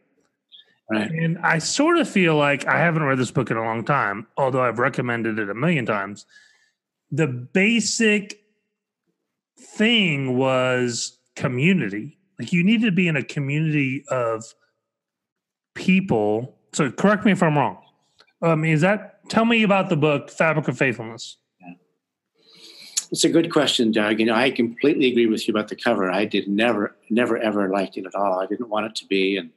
Right. 0.90 1.12
And 1.12 1.38
I 1.40 1.58
sort 1.58 1.98
of 1.98 2.08
feel 2.08 2.38
like 2.38 2.66
I 2.66 2.80
haven't 2.80 3.04
read 3.04 3.18
this 3.18 3.32
book 3.32 3.52
in 3.52 3.58
a 3.58 3.64
long 3.64 3.84
time, 3.84 4.28
although 4.38 4.62
I've 4.62 4.80
recommended 4.80 5.38
it 5.38 5.50
a 5.50 5.54
million 5.54 5.86
times. 5.86 6.26
The 7.12 7.28
basic 7.28 8.42
thing 9.60 10.38
was 10.38 11.18
community. 11.36 12.18
Like 12.40 12.54
you 12.54 12.64
need 12.64 12.82
to 12.84 12.92
be 12.92 13.08
in 13.08 13.18
a 13.18 13.24
community 13.24 14.06
of 14.10 14.46
people. 15.74 16.58
So 16.74 16.90
correct 16.92 17.26
me 17.26 17.34
if 17.34 17.44
I'm 17.44 17.58
wrong. 17.58 17.80
Um, 18.42 18.64
is 18.64 18.82
that 18.82 19.28
tell 19.30 19.46
me 19.46 19.64
about 19.64 19.90
the 19.90 19.98
book 19.98 20.30
Fabric 20.30 20.68
of 20.68 20.78
Faithfulness? 20.78 21.38
It's 23.12 23.24
a 23.24 23.30
good 23.30 23.52
question, 23.52 23.92
Doug. 23.92 24.20
You 24.20 24.26
know, 24.26 24.36
I 24.36 24.52
completely 24.52 25.08
agree 25.08 25.28
with 25.28 25.48
you 25.48 25.54
about 25.54 25.70
the 25.70 25.76
cover. 25.76 26.12
I 26.12 26.26
did 26.26 26.48
never, 26.48 26.96
never, 27.10 27.38
ever 27.38 27.70
liked 27.70 27.98
it 27.98 28.06
at 28.06 28.16
all. 28.16 28.40
I 28.40 28.46
didn't 28.46 28.70
want 28.70 28.88
it 28.88 28.96
to 28.96 29.06
be, 29.06 29.38
and 29.38 29.50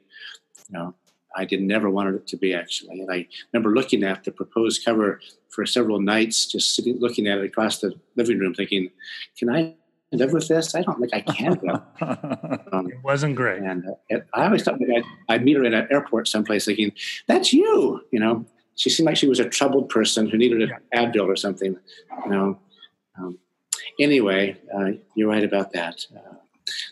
you 0.69 0.77
know, 0.77 0.95
I 1.35 1.45
did 1.45 1.61
never 1.61 1.89
wanted 1.89 2.15
it 2.15 2.27
to 2.27 2.37
be 2.37 2.53
actually. 2.53 3.01
And 3.01 3.11
I 3.11 3.27
remember 3.51 3.73
looking 3.75 4.03
at 4.03 4.23
the 4.23 4.31
proposed 4.31 4.85
cover 4.85 5.19
for 5.49 5.65
several 5.65 5.99
nights, 5.99 6.45
just 6.45 6.75
sitting 6.75 6.99
looking 6.99 7.27
at 7.27 7.39
it 7.39 7.45
across 7.45 7.79
the 7.79 7.93
living 8.15 8.39
room, 8.39 8.53
thinking, 8.53 8.89
"Can 9.37 9.49
I 9.49 9.75
live 10.13 10.31
with 10.31 10.47
this? 10.47 10.73
I 10.73 10.81
don't 10.81 10.99
think 10.99 11.13
I 11.13 11.21
can." 11.21 11.59
um, 12.71 12.87
it 12.87 13.03
wasn't 13.03 13.35
great. 13.35 13.61
And 13.63 13.85
uh, 14.09 14.17
I 14.33 14.45
always 14.45 14.63
thought 14.63 14.75
I'd, 14.75 15.03
I'd 15.27 15.43
meet 15.43 15.57
her 15.57 15.65
in 15.65 15.73
an 15.73 15.87
airport 15.91 16.27
someplace, 16.27 16.65
thinking, 16.65 16.93
"That's 17.27 17.51
you," 17.51 18.01
you 18.11 18.19
know. 18.19 18.45
She 18.75 18.89
seemed 18.89 19.07
like 19.07 19.17
she 19.17 19.27
was 19.27 19.39
a 19.39 19.47
troubled 19.47 19.89
person 19.89 20.29
who 20.29 20.37
needed 20.37 20.61
an. 20.61 20.71
Advil 20.95 21.27
or 21.27 21.35
something, 21.35 21.77
you 22.25 22.31
know. 22.31 22.57
Um, 23.21 23.39
anyway, 23.99 24.57
uh, 24.75 24.91
you're 25.15 25.29
right 25.29 25.43
about 25.43 25.71
that. 25.73 26.05
Uh, 26.15 26.35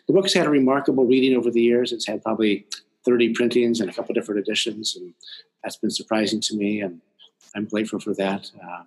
the 0.08 0.14
book's 0.14 0.34
had 0.34 0.48
a 0.48 0.50
remarkable 0.50 1.06
reading 1.06 1.38
over 1.38 1.52
the 1.52 1.62
years. 1.62 1.92
It's 1.92 2.08
had 2.08 2.24
probably 2.24 2.66
30 3.06 3.34
printings 3.34 3.80
and 3.80 3.90
a 3.90 3.94
couple 3.94 4.14
different 4.14 4.40
editions, 4.40 4.96
and 4.96 5.14
that's 5.64 5.78
been 5.78 5.92
surprising 5.92 6.42
to 6.42 6.56
me, 6.56 6.82
and 6.82 7.02
I'm 7.56 7.66
grateful 7.66 8.00
for 8.00 8.14
that. 8.16 8.52
Uh, 8.62 8.84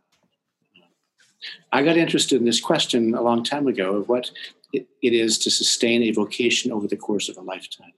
I 1.73 1.83
got 1.83 1.97
interested 1.97 2.39
in 2.39 2.45
this 2.45 2.61
question 2.61 3.15
a 3.15 3.23
long 3.23 3.43
time 3.43 3.67
ago 3.67 3.97
of 3.97 4.09
what 4.09 4.31
it, 4.73 4.87
it 5.03 5.13
is 5.13 5.39
to 5.39 5.51
sustain 5.51 6.03
a 6.05 6.13
vocation 6.13 6.71
over 6.73 6.87
the 6.87 6.97
course 6.97 7.29
of 7.29 7.37
a 7.37 7.43
lifetime. 7.43 7.93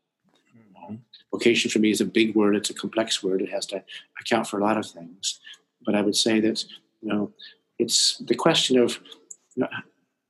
Mm-hmm. 0.56 0.94
Vocation 1.30 1.70
for 1.70 1.78
me 1.78 1.90
is 1.90 2.00
a 2.00 2.06
big 2.06 2.34
word, 2.34 2.56
it's 2.56 2.70
a 2.70 2.74
complex 2.74 3.22
word, 3.22 3.42
it 3.42 3.50
has 3.50 3.66
to 3.66 3.82
account 4.20 4.46
for 4.46 4.58
a 4.58 4.64
lot 4.64 4.78
of 4.78 4.86
things. 4.86 5.40
But 5.84 5.94
I 5.94 6.00
would 6.00 6.16
say 6.16 6.40
that, 6.40 6.64
you 7.02 7.08
know, 7.08 7.32
it's 7.78 8.18
the 8.18 8.34
question 8.34 8.78
of 8.78 8.98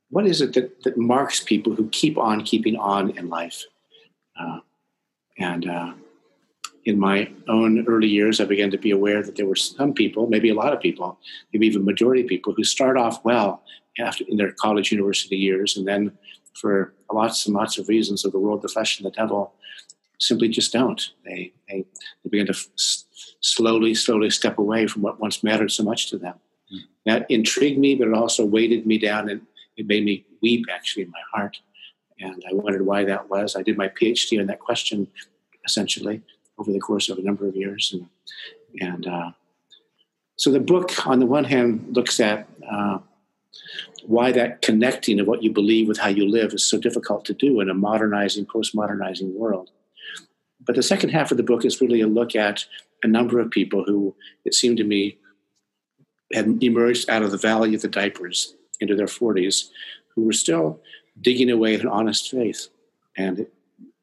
what 0.09 0.25
is 0.25 0.41
it 0.41 0.53
that, 0.53 0.83
that 0.83 0.97
marks 0.97 1.39
people 1.43 1.75
who 1.75 1.89
keep 1.89 2.17
on 2.17 2.43
keeping 2.43 2.75
on 2.77 3.11
in 3.11 3.29
life? 3.29 3.63
Uh, 4.39 4.59
and 5.37 5.67
uh, 5.67 5.93
in 6.85 6.99
my 6.99 7.29
own 7.47 7.85
early 7.87 8.07
years, 8.07 8.39
I 8.39 8.45
began 8.45 8.71
to 8.71 8.77
be 8.77 8.91
aware 8.91 9.23
that 9.23 9.35
there 9.35 9.47
were 9.47 9.55
some 9.55 9.93
people, 9.93 10.27
maybe 10.27 10.49
a 10.49 10.53
lot 10.53 10.73
of 10.73 10.79
people, 10.79 11.19
maybe 11.51 11.67
even 11.67 11.83
majority 11.83 12.21
of 12.21 12.27
people, 12.27 12.53
who 12.53 12.63
start 12.63 12.97
off 12.97 13.23
well 13.25 13.63
after 13.99 14.23
in 14.27 14.37
their 14.37 14.51
college 14.51 14.91
university 14.91 15.35
years, 15.35 15.77
and 15.77 15.87
then 15.87 16.11
for 16.53 16.93
lots 17.11 17.45
and 17.45 17.55
lots 17.55 17.77
of 17.77 17.89
reasons 17.89 18.23
of 18.23 18.31
the 18.31 18.39
world, 18.39 18.61
the 18.61 18.67
flesh, 18.67 18.99
and 18.99 19.05
the 19.05 19.11
devil, 19.11 19.53
simply 20.19 20.47
just 20.47 20.71
don't. 20.71 21.11
They 21.25 21.53
they, 21.67 21.85
they 22.23 22.29
begin 22.29 22.47
to 22.47 22.53
f- 22.53 22.67
slowly, 23.41 23.95
slowly 23.95 24.29
step 24.29 24.57
away 24.57 24.87
from 24.87 25.01
what 25.01 25.19
once 25.19 25.43
mattered 25.43 25.71
so 25.71 25.83
much 25.83 26.09
to 26.11 26.17
them. 26.17 26.35
That 27.05 27.25
intrigued 27.29 27.79
me, 27.79 27.95
but 27.95 28.07
it 28.07 28.13
also 28.13 28.45
weighted 28.45 28.85
me 28.85 28.97
down 28.97 29.29
and 29.29 29.41
it 29.77 29.87
made 29.87 30.03
me 30.03 30.25
weep 30.41 30.65
actually 30.73 31.03
in 31.03 31.11
my 31.11 31.21
heart. 31.33 31.57
And 32.19 32.43
I 32.49 32.53
wondered 32.53 32.85
why 32.85 33.03
that 33.05 33.29
was. 33.29 33.55
I 33.55 33.61
did 33.61 33.77
my 33.77 33.89
PhD 33.89 34.39
on 34.39 34.47
that 34.47 34.59
question 34.59 35.07
essentially 35.65 36.21
over 36.57 36.71
the 36.71 36.79
course 36.79 37.09
of 37.09 37.17
a 37.17 37.21
number 37.21 37.47
of 37.47 37.55
years. 37.55 37.93
And, 37.93 38.07
and 38.79 39.07
uh, 39.07 39.31
so 40.37 40.51
the 40.51 40.59
book, 40.59 41.05
on 41.05 41.19
the 41.19 41.25
one 41.25 41.43
hand, 41.43 41.95
looks 41.95 42.19
at 42.19 42.47
uh, 42.69 42.99
why 44.05 44.31
that 44.31 44.61
connecting 44.61 45.19
of 45.19 45.27
what 45.27 45.43
you 45.43 45.51
believe 45.51 45.87
with 45.87 45.97
how 45.97 46.09
you 46.09 46.29
live 46.29 46.53
is 46.53 46.67
so 46.67 46.79
difficult 46.79 47.25
to 47.25 47.33
do 47.33 47.59
in 47.59 47.69
a 47.69 47.73
modernizing, 47.73 48.45
post-modernizing 48.45 49.37
world. 49.37 49.71
but 50.65 50.75
the 50.75 50.83
second 50.83 51.09
half 51.09 51.31
of 51.31 51.37
the 51.37 51.43
book 51.43 51.63
is 51.63 51.79
really 51.81 52.01
a 52.01 52.07
look 52.07 52.35
at 52.35 52.65
a 53.03 53.07
number 53.07 53.39
of 53.39 53.51
people 53.51 53.83
who, 53.83 54.15
it 54.45 54.53
seemed 54.53 54.77
to 54.77 54.83
me, 54.83 55.17
had 56.35 56.61
emerged 56.61 57.09
out 57.09 57.23
of 57.23 57.31
the 57.31 57.37
valley 57.37 57.73
of 57.73 57.81
the 57.81 57.87
diapers 57.87 58.55
into 58.79 58.95
their 58.95 59.07
40s, 59.07 59.69
who 60.13 60.23
were 60.23 60.33
still 60.33 60.81
digging 61.21 61.49
away 61.49 61.75
at 61.75 61.81
an 61.81 61.87
honest 61.87 62.29
faith. 62.29 62.67
And 63.17 63.39
it 63.39 63.53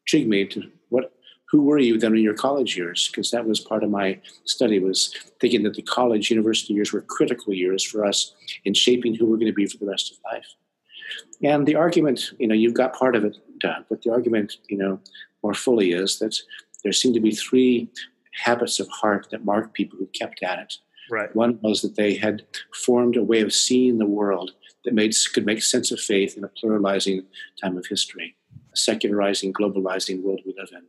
intrigued 0.01 0.29
me 0.29 0.45
to 0.47 0.69
what 0.89 1.13
who 1.49 1.61
were 1.61 1.77
you 1.77 1.99
then 1.99 2.15
in 2.15 2.23
your 2.23 2.33
college 2.33 2.75
years? 2.75 3.07
Because 3.07 3.29
that 3.29 3.45
was 3.45 3.59
part 3.59 3.83
of 3.83 3.91
my 3.91 4.19
study 4.45 4.79
was 4.79 5.13
thinking 5.39 5.61
that 5.63 5.75
the 5.75 5.83
college 5.83 6.31
university 6.31 6.73
years 6.73 6.91
were 6.91 7.01
critical 7.01 7.53
years 7.53 7.83
for 7.83 8.03
us 8.03 8.33
in 8.65 8.73
shaping 8.73 9.13
who 9.13 9.27
we're 9.27 9.37
going 9.37 9.45
to 9.45 9.53
be 9.53 9.67
for 9.67 9.77
the 9.77 9.85
rest 9.85 10.11
of 10.11 10.17
life. 10.31 10.47
And 11.43 11.67
the 11.67 11.75
argument, 11.75 12.31
you 12.39 12.47
know, 12.47 12.55
you've 12.55 12.73
got 12.73 12.95
part 12.95 13.15
of 13.15 13.23
it, 13.23 13.37
done, 13.59 13.85
but 13.87 14.01
the 14.01 14.11
argument, 14.11 14.57
you 14.67 14.77
know, 14.77 14.99
more 15.43 15.53
fully 15.53 15.91
is 15.91 16.17
that 16.19 16.35
there 16.83 16.91
seem 16.91 17.13
to 17.13 17.19
be 17.19 17.31
three 17.31 17.87
habits 18.31 18.79
of 18.79 18.87
heart 18.89 19.27
that 19.29 19.45
mark 19.45 19.73
people 19.73 19.99
who 19.99 20.07
kept 20.07 20.41
at 20.41 20.57
it. 20.57 20.73
Right. 21.13 21.35
One 21.35 21.59
was 21.61 21.81
that 21.81 21.95
they 21.95 22.15
had 22.15 22.43
formed 22.85 23.15
a 23.15 23.23
way 23.23 23.41
of 23.41 23.53
seeing 23.53 23.97
the 23.97 24.05
world 24.05 24.51
that 24.83 24.93
made 24.93 25.13
could 25.33 25.45
make 25.45 25.61
sense 25.61 25.91
of 25.91 25.99
faith 25.99 26.35
in 26.37 26.43
a 26.43 26.49
pluralizing 26.49 27.25
time 27.61 27.77
of 27.77 27.85
history, 27.85 28.35
a 28.73 28.77
secularizing, 28.77 29.53
globalizing 29.53 30.23
world 30.23 30.41
we 30.45 30.55
live 30.57 30.69
in 30.71 30.83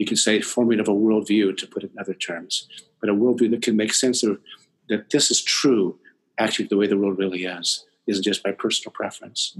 you 0.00 0.06
can 0.06 0.16
say 0.16 0.40
forming 0.40 0.80
of 0.80 0.88
a 0.88 0.92
worldview 0.92 1.54
to 1.58 1.66
put 1.66 1.84
it 1.84 1.90
in 1.92 1.98
other 1.98 2.14
terms, 2.14 2.66
but 3.02 3.10
a 3.10 3.14
worldview 3.14 3.50
that 3.50 3.60
can 3.60 3.76
make 3.76 3.92
sense 3.92 4.22
of 4.22 4.40
that 4.88 5.10
this 5.10 5.30
is 5.30 5.42
true, 5.42 5.98
actually 6.38 6.66
the 6.66 6.76
way 6.78 6.86
the 6.86 6.96
world 6.96 7.18
really 7.18 7.44
is, 7.44 7.84
isn't 8.06 8.24
just 8.24 8.42
by 8.42 8.50
personal 8.50 8.92
preference. 8.92 9.58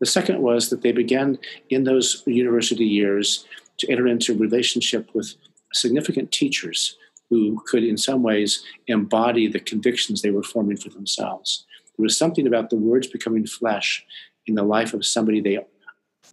The 0.00 0.06
second 0.06 0.40
was 0.40 0.70
that 0.70 0.80
they 0.80 0.90
began 0.90 1.38
in 1.68 1.84
those 1.84 2.22
university 2.26 2.86
years 2.86 3.44
to 3.76 3.90
enter 3.90 4.06
into 4.06 4.32
relationship 4.32 5.14
with 5.14 5.34
significant 5.74 6.32
teachers 6.32 6.96
who 7.30 7.62
could, 7.66 7.84
in 7.84 7.96
some 7.96 8.22
ways, 8.22 8.64
embody 8.86 9.48
the 9.48 9.60
convictions 9.60 10.22
they 10.22 10.30
were 10.30 10.42
forming 10.42 10.76
for 10.76 10.90
themselves. 10.90 11.64
There 11.96 12.04
was 12.04 12.16
something 12.16 12.46
about 12.46 12.70
the 12.70 12.76
words 12.76 13.06
becoming 13.06 13.46
flesh 13.46 14.04
in 14.46 14.54
the 14.54 14.62
life 14.62 14.94
of 14.94 15.04
somebody 15.04 15.40
they 15.40 15.58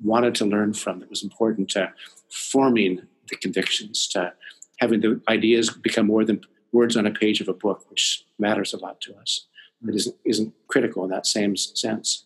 wanted 0.02 0.36
to 0.36 0.46
learn 0.46 0.74
from 0.74 1.00
that 1.00 1.10
was 1.10 1.24
important 1.24 1.70
to 1.70 1.92
forming 2.30 3.02
the 3.30 3.36
convictions, 3.38 4.08
to 4.10 4.34
having 4.80 5.02
the 5.02 5.22
ideas 5.30 5.70
become 5.70 6.08
more 6.08 6.26
than 6.26 6.42
words 6.72 6.98
on 6.98 7.06
a 7.06 7.12
page 7.12 7.40
of 7.42 7.48
a 7.48 7.54
book, 7.54 7.86
which 7.90 8.26
matters 8.40 8.74
a 8.74 8.78
lot 8.78 9.00
to 9.02 9.16
us. 9.16 9.48
It 9.88 9.96
isn't, 9.96 10.16
isn't 10.26 10.54
critical 10.68 11.04
in 11.04 11.10
that 11.12 11.28
same 11.28 11.56
sense. 11.56 12.23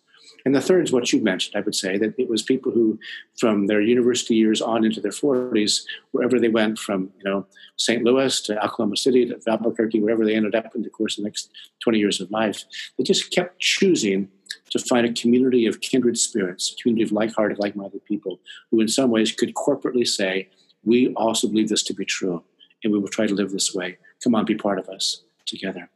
And 0.48 0.56
the 0.56 0.62
third 0.62 0.86
is 0.86 0.94
what 0.94 1.12
you 1.12 1.22
mentioned, 1.22 1.58
I 1.58 1.60
would 1.60 1.76
say, 1.76 1.98
that 1.98 2.18
it 2.18 2.30
was 2.30 2.42
people 2.42 2.72
who, 2.72 2.98
from 3.38 3.68
their 3.68 3.82
university 3.82 4.36
years 4.36 4.62
on 4.62 4.86
into 4.86 5.02
their 5.02 5.12
40s, 5.12 5.82
wherever 6.12 6.40
they 6.40 6.48
went, 6.48 6.80
from 6.80 7.12
you 7.18 7.26
know 7.26 7.46
St. 7.76 8.02
Louis 8.02 8.40
to 8.44 8.64
Oklahoma 8.64 8.96
City 8.96 9.26
to 9.26 9.38
Albuquerque, 9.46 10.00
wherever 10.00 10.24
they 10.24 10.36
ended 10.36 10.56
up 10.56 10.74
in 10.74 10.84
the 10.84 10.90
course 10.90 11.18
of 11.18 11.24
the 11.24 11.28
next 11.28 11.52
20 11.84 12.00
years 12.00 12.22
of 12.22 12.32
life, 12.32 12.64
they 12.98 13.04
just 13.04 13.30
kept 13.30 13.60
choosing 13.60 14.30
to 14.70 14.80
find 14.80 15.06
a 15.06 15.12
community 15.12 15.66
of 15.66 15.82
kindred 15.82 16.18
spirits, 16.18 16.72
a 16.72 16.82
community 16.82 17.04
of 17.04 17.12
like-hearted, 17.12 17.60
like-minded 17.60 18.06
people 18.06 18.40
who 18.72 18.80
in 18.80 18.88
some 18.88 19.12
ways 19.12 19.34
could 19.34 19.54
corporately 19.54 20.08
say, 20.08 20.48
we 20.86 21.14
also 21.16 21.50
believe 21.50 21.68
this 21.68 21.84
to 21.84 21.94
be 21.94 22.06
true, 22.06 22.42
and 22.86 22.94
we 22.94 23.00
will 23.00 23.10
try 23.10 23.28
to 23.28 23.36
live 23.36 23.52
this 23.52 23.76
way. 23.76 23.98
Come 24.24 24.34
on, 24.34 24.46
be 24.46 24.56
part 24.56 24.80
of 24.80 24.88
us 24.88 25.24
together. 25.46 25.90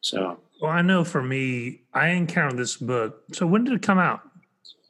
So 0.00 0.38
well, 0.60 0.70
I 0.70 0.82
know 0.82 1.04
for 1.04 1.22
me, 1.22 1.82
I 1.92 2.08
encountered 2.08 2.58
this 2.58 2.76
book. 2.76 3.22
So 3.32 3.46
when 3.46 3.64
did 3.64 3.74
it 3.74 3.82
come 3.82 3.98
out? 3.98 4.22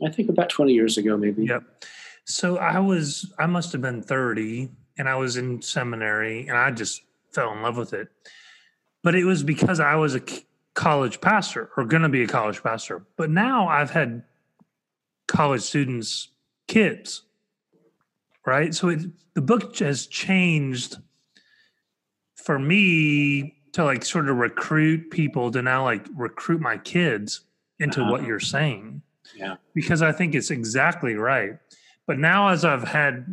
I 0.05 0.11
think 0.11 0.29
about 0.29 0.49
20 0.49 0.73
years 0.73 0.99
ago, 0.99 1.17
maybe. 1.17 1.47
Yep. 1.47 1.85
So 2.25 2.59
I 2.59 2.79
was, 2.79 3.33
I 3.39 3.47
must 3.47 3.73
have 3.73 3.81
been 3.81 4.03
30 4.03 4.69
and 4.99 5.09
I 5.09 5.17
was 5.17 5.37
in 5.37 5.63
seminary 5.63 6.47
and 6.49 6.57
I 6.57 6.71
just 6.71 7.03
fell 7.33 7.53
in 7.53 7.63
love 7.63 7.77
with 7.77 7.93
it. 7.93 8.09
But 9.03 9.15
it 9.15 9.25
was 9.25 9.43
because 9.43 9.81
I 9.81 9.95
was 9.97 10.15
a 10.15 10.23
college 10.75 11.21
pastor 11.21 11.71
or 11.77 11.85
going 11.85 12.03
to 12.03 12.09
be 12.09 12.23
a 12.23 12.27
college 12.27 12.63
pastor. 12.63 13.07
But 13.17 13.31
now 13.31 13.69
I've 13.69 13.91
had 13.91 14.25
college 15.27 15.63
students, 15.63 16.29
kids, 16.67 17.23
right? 18.45 18.75
So 18.75 18.89
it, 18.89 19.01
the 19.35 19.43
book 19.43 19.77
has 19.79 20.07
changed 20.07 20.97
for 22.35 22.59
me 22.59 23.56
to 23.77 23.85
like 23.85 24.03
sort 24.07 24.31
of 24.31 24.39
recruit 24.39 25.11
people 25.11 25.51
to 25.51 25.61
now 25.61 25.85
like 25.85 26.07
recruit 26.15 26.63
my 26.63 26.79
kids 26.79 27.43
into 27.79 28.01
uh-huh. 28.01 28.11
what 28.11 28.25
you're 28.25 28.41
saying. 28.41 29.03
Yeah. 29.37 29.57
Because 29.75 30.01
I 30.01 30.13
think 30.13 30.35
it's 30.35 30.51
exactly 30.51 31.15
right. 31.15 31.59
But 32.07 32.19
now 32.19 32.49
as 32.49 32.65
I've 32.65 32.85
had 32.85 33.27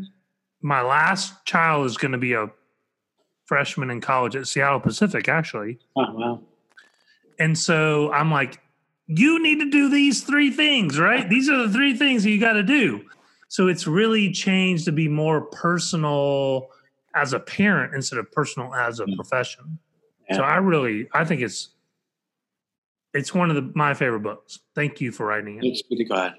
my 0.61 0.81
last 0.81 1.45
child 1.45 1.85
is 1.85 1.95
going 1.95 2.11
to 2.11 2.17
be 2.17 2.33
a 2.33 2.51
freshman 3.45 3.89
in 3.89 4.01
college 4.01 4.35
at 4.35 4.45
Seattle 4.45 4.81
Pacific 4.81 5.29
actually. 5.29 5.79
Oh 5.95 6.13
wow. 6.13 6.41
And 7.39 7.57
so 7.57 8.11
I'm 8.11 8.29
like 8.29 8.59
you 9.07 9.41
need 9.41 9.61
to 9.61 9.69
do 9.69 9.89
these 9.89 10.23
three 10.23 10.51
things, 10.51 10.99
right? 10.99 11.29
These 11.29 11.49
are 11.49 11.67
the 11.67 11.71
three 11.71 11.95
things 11.95 12.25
you 12.25 12.37
got 12.37 12.53
to 12.53 12.63
do. 12.63 13.05
So 13.47 13.69
it's 13.69 13.87
really 13.87 14.29
changed 14.29 14.83
to 14.85 14.91
be 14.91 15.07
more 15.07 15.39
personal 15.39 16.67
as 17.15 17.31
a 17.31 17.39
parent 17.39 17.93
instead 17.93 18.19
of 18.19 18.29
personal 18.33 18.73
as 18.73 18.99
a 18.99 19.05
mm. 19.05 19.15
profession. 19.15 19.79
Yeah. 20.29 20.37
So 20.37 20.43
I 20.43 20.57
really, 20.57 21.07
I 21.13 21.25
think 21.25 21.41
it's 21.41 21.69
it's 23.13 23.33
one 23.33 23.49
of 23.49 23.55
the, 23.55 23.71
my 23.75 23.93
favorite 23.93 24.21
books. 24.21 24.59
Thank 24.75 24.99
you 24.99 25.11
for 25.11 25.27
writing 25.27 25.57
it. 25.57 25.61
Thanks 25.61 25.81
be 25.83 25.97
to 25.97 26.05
God. 26.05 26.33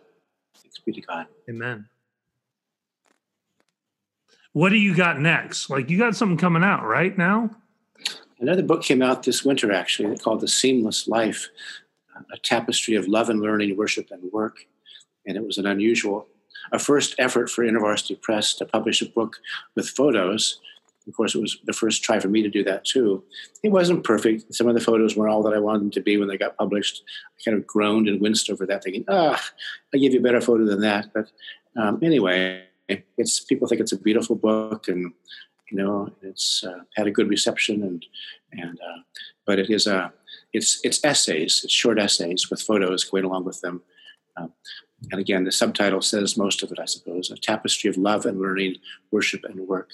Thanks 0.57 0.79
be 0.79 0.93
to 0.93 1.01
God. 1.01 1.27
Amen. 1.49 1.89
What 4.53 4.71
do 4.71 4.77
you 4.77 4.95
got 4.95 5.21
next? 5.21 5.71
Like 5.71 5.91
you 5.91 5.99
got 5.99 6.17
something 6.17 6.39
coming 6.39 6.63
out 6.63 6.85
right 6.85 7.17
now? 7.17 7.51
Another 8.41 8.63
book 8.63 8.83
came 8.83 9.03
out 9.03 9.23
this 9.23 9.45
winter, 9.45 9.73
actually, 9.73 10.17
called 10.19 10.41
The 10.41 10.49
Seamless 10.49 11.09
Life, 11.09 11.49
a 12.33 12.37
tapestry 12.39 12.95
of 12.95 13.09
love 13.09 13.31
and 13.31 13.41
learning, 13.41 13.77
worship 13.77 14.11
and 14.11 14.31
work. 14.33 14.67
And 15.27 15.37
it 15.37 15.47
was 15.47 15.59
an 15.59 15.67
unusual, 15.67 16.27
a 16.73 16.79
first 16.79 17.15
effort 17.19 17.49
for 17.49 17.65
InterVarsity 17.65 18.21
Press 18.21 18.55
to 18.55 18.67
publish 18.67 19.01
a 19.03 19.07
book 19.07 19.39
with 19.75 19.89
photos 19.89 20.61
of 21.07 21.15
course, 21.15 21.35
it 21.35 21.41
was 21.41 21.59
the 21.65 21.73
first 21.73 22.03
try 22.03 22.19
for 22.19 22.29
me 22.29 22.43
to 22.43 22.49
do 22.49 22.65
that 22.65 22.85
too. 22.85 23.23
It 23.63 23.71
wasn't 23.71 24.05
perfect. 24.05 24.55
Some 24.55 24.69
of 24.69 24.75
the 24.75 24.81
photos 24.81 25.17
weren't 25.17 25.33
all 25.33 25.43
that 25.43 25.55
I 25.55 25.59
wanted 25.59 25.83
them 25.83 25.91
to 25.93 26.01
be 26.01 26.17
when 26.17 26.29
they 26.29 26.39
got 26.39 26.57
published. 26.57 27.03
I 27.39 27.51
kind 27.51 27.59
of 27.59 27.67
groaned 27.67 28.09
and 28.09 28.21
winced 28.21 28.51
over 28.51 28.65
that, 28.67 28.83
thinking, 28.83 29.05
"Ah, 29.09 29.43
I 29.95 29.99
give 29.99 30.13
you 30.13 30.21
a 30.21 30.23
better 30.23 30.41
photo 30.41 30.65
than 30.65 30.81
that." 30.81 31.13
But 31.13 31.31
um, 31.77 31.99
anyway, 32.03 32.65
it's 32.89 33.41
people 33.41 33.69
think 33.69 33.81
it's 33.81 33.93
a 33.93 33.99
beautiful 33.99 34.37
book, 34.37 34.89
and 34.89 35.13
you 35.71 35.77
know, 35.77 36.11
it's 36.23 36.65
uh, 36.65 36.81
had 36.97 37.07
a 37.07 37.13
good 37.13 37.29
reception, 37.29 37.83
and 37.83 38.07
and 38.53 38.79
uh, 38.81 39.03
but 39.47 39.59
it 39.59 39.71
is 39.71 39.87
a 39.87 40.13
it's 40.53 40.81
it's 40.85 41.05
essays, 41.05 41.61
it's 41.65 41.73
short 41.73 41.99
essays 41.99 42.51
with 42.51 42.63
photos 42.63 43.05
going 43.05 43.25
along 43.25 43.45
with 43.45 43.61
them. 43.61 43.83
Um, 44.37 44.53
and 45.13 45.21
again, 45.21 45.45
the 45.45 45.53
subtitle 45.53 46.01
says 46.01 46.37
most 46.37 46.63
of 46.63 46.73
it, 46.73 46.79
I 46.79 46.87
suppose: 46.87 47.31
a 47.31 47.37
tapestry 47.37 47.91
of 47.91 47.99
love 47.99 48.25
and 48.25 48.41
learning, 48.41 48.77
worship 49.11 49.45
and 49.45 49.69
work. 49.69 49.91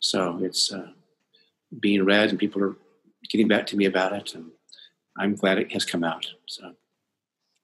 So 0.00 0.38
it's 0.42 0.72
uh, 0.72 0.88
being 1.80 2.04
read, 2.04 2.30
and 2.30 2.38
people 2.38 2.62
are 2.62 2.76
getting 3.30 3.48
back 3.48 3.66
to 3.68 3.76
me 3.76 3.86
about 3.86 4.12
it, 4.12 4.34
and 4.34 4.50
I'm 5.18 5.34
glad 5.34 5.58
it 5.58 5.72
has 5.72 5.84
come 5.84 6.04
out. 6.04 6.26
So, 6.46 6.72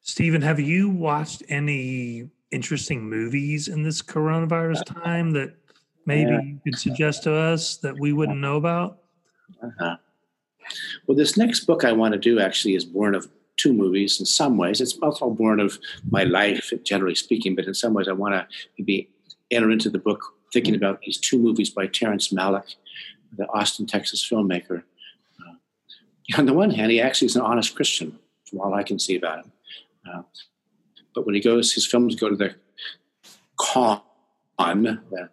Stephen, 0.01 0.43
have 0.43 0.61
you 0.61 0.89
watched 0.89 1.43
any 1.49 2.29
interesting 2.51 3.03
movies 3.03 3.69
in 3.69 3.83
this 3.83 4.03
coronavirus 4.03 4.85
time 5.03 5.33
that 5.33 5.55
maybe 6.07 6.31
yeah. 6.31 6.41
you 6.41 6.61
could 6.65 6.79
suggest 6.79 7.23
to 7.25 7.35
us 7.35 7.77
that 7.79 7.99
we 7.99 8.13
wouldn't 8.13 8.39
know 8.39 8.57
about? 8.57 8.99
Uh-huh. 9.63 9.97
Well, 11.07 11.17
this 11.17 11.37
next 11.37 11.67
book 11.67 11.85
I 11.85 11.93
want 11.93 12.13
to 12.13 12.19
do 12.19 12.41
actually 12.41 12.75
is 12.75 12.85
born 12.85 13.15
of 13.15 13.29
two 13.57 13.73
movies 13.73 14.19
in 14.19 14.27
some 14.27 14.57
ways. 14.57 14.81
It's 14.81 14.99
also 14.99 15.31
born 15.31 15.61
of 15.61 15.79
my 16.11 16.25
life, 16.25 16.73
generally 16.83 17.15
speaking, 17.15 17.55
but 17.55 17.67
in 17.67 17.75
some 17.75 17.95
ways 17.95 18.09
I 18.09 18.13
want 18.13 18.35
to 18.35 18.47
maybe 18.79 19.11
enter 19.51 19.71
into 19.71 19.91
the 19.91 19.99
book 19.99 20.34
thinking 20.55 20.75
about 20.75 21.03
these 21.03 21.19
two 21.19 21.39
movies 21.39 21.69
by 21.69 21.87
Terrence 21.87 22.33
Malick, 22.33 22.77
the 23.37 23.47
Austin, 23.49 23.87
Texas 23.87 24.27
filmmaker. 24.27 24.85
Uh, 25.41 26.39
on 26.39 26.47
the 26.47 26.55
one 26.55 26.71
hand, 26.71 26.91
he 26.91 27.01
actually 27.01 27.27
is 27.27 27.37
an 27.37 27.43
honest 27.43 27.75
Christian, 27.75 28.19
from 28.47 28.61
all 28.61 28.73
I 28.73 28.85
can 28.85 28.99
see 28.99 29.17
about 29.17 29.45
him. 29.45 29.53
Uh, 30.09 30.23
but 31.15 31.27
when 31.27 31.35
he 31.35 31.41
goes, 31.41 31.75
his 31.75 31.87
films 31.87 32.15
go 32.15 32.31
to 32.31 32.37
the 32.37 32.55
Cannes, 33.61 34.99
the 35.11 35.29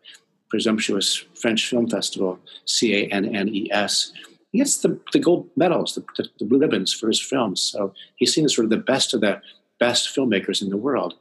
presumptuous 0.49 1.23
French 1.41 1.69
film 1.69 1.87
festival, 1.87 2.39
C 2.65 2.77
A 2.95 3.07
N 3.07 3.35
N 3.35 3.47
E 3.47 3.71
S. 3.71 4.11
He 4.51 4.57
gets 4.57 4.79
the, 4.79 4.99
the 5.13 5.19
gold 5.19 5.49
medals, 5.55 5.95
the, 5.95 6.03
the, 6.17 6.29
the 6.39 6.45
blue 6.45 6.59
ribbons 6.59 6.93
for 6.93 7.07
his 7.07 7.21
films. 7.21 7.61
So 7.61 7.93
he's 8.17 8.33
seen 8.33 8.45
as 8.45 8.55
sort 8.55 8.65
of 8.65 8.71
the 8.71 8.77
best 8.77 9.13
of 9.13 9.21
the 9.21 9.41
best 9.79 10.13
filmmakers 10.13 10.61
in 10.61 10.69
the 10.69 10.77
world. 10.77 11.13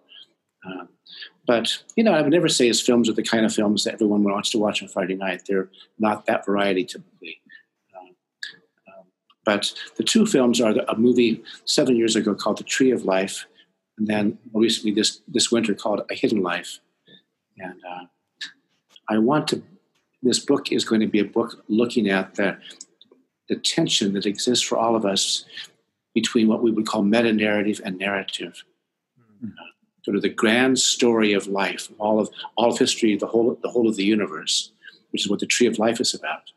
Uh, 0.66 0.86
but 1.50 1.82
you 1.96 2.04
know, 2.04 2.12
I 2.12 2.22
would 2.22 2.30
never 2.30 2.48
say 2.48 2.68
his 2.68 2.80
films 2.80 3.08
are 3.08 3.12
the 3.12 3.24
kind 3.24 3.44
of 3.44 3.52
films 3.52 3.82
that 3.82 3.94
everyone 3.94 4.22
wants 4.22 4.50
to 4.50 4.58
watch 4.58 4.84
on 4.84 4.88
Friday 4.88 5.16
night. 5.16 5.42
They're 5.48 5.68
not 5.98 6.26
that 6.26 6.46
variety 6.46 6.84
typically. 6.84 7.40
Um, 7.98 8.14
um, 8.86 9.04
but 9.44 9.72
the 9.96 10.04
two 10.04 10.26
films 10.26 10.60
are 10.60 10.76
a 10.86 10.96
movie 10.96 11.42
seven 11.64 11.96
years 11.96 12.14
ago 12.14 12.36
called 12.36 12.58
The 12.58 12.62
Tree 12.62 12.92
of 12.92 13.04
Life, 13.04 13.46
and 13.98 14.06
then 14.06 14.38
recently 14.54 14.92
this 14.92 15.22
this 15.26 15.50
winter 15.50 15.74
called 15.74 16.02
A 16.08 16.14
Hidden 16.14 16.40
Life. 16.40 16.78
And 17.58 17.80
uh, 17.84 18.04
I 19.08 19.18
want 19.18 19.48
to. 19.48 19.60
This 20.22 20.38
book 20.38 20.70
is 20.70 20.84
going 20.84 21.00
to 21.00 21.08
be 21.08 21.18
a 21.18 21.24
book 21.24 21.64
looking 21.66 22.08
at 22.08 22.36
the 22.36 22.58
the 23.48 23.56
tension 23.56 24.12
that 24.12 24.24
exists 24.24 24.64
for 24.64 24.78
all 24.78 24.94
of 24.94 25.04
us 25.04 25.46
between 26.14 26.46
what 26.46 26.62
we 26.62 26.70
would 26.70 26.86
call 26.86 27.02
meta 27.02 27.32
narrative 27.32 27.80
and 27.84 27.98
narrative. 27.98 28.62
Mm-hmm. 29.18 29.48
Uh, 29.48 29.69
sort 30.02 30.16
of 30.16 30.22
the 30.22 30.28
grand 30.28 30.78
story 30.78 31.32
of 31.32 31.46
life, 31.46 31.88
all 31.98 32.20
of 32.20 32.30
all 32.56 32.72
of 32.72 32.78
history, 32.78 33.16
the 33.16 33.26
whole 33.26 33.58
the 33.62 33.70
whole 33.70 33.88
of 33.88 33.96
the 33.96 34.04
universe, 34.04 34.72
which 35.10 35.22
is 35.24 35.30
what 35.30 35.40
the 35.40 35.46
tree 35.46 35.66
of 35.66 35.78
life 35.78 36.00
is 36.00 36.14
about. 36.14 36.52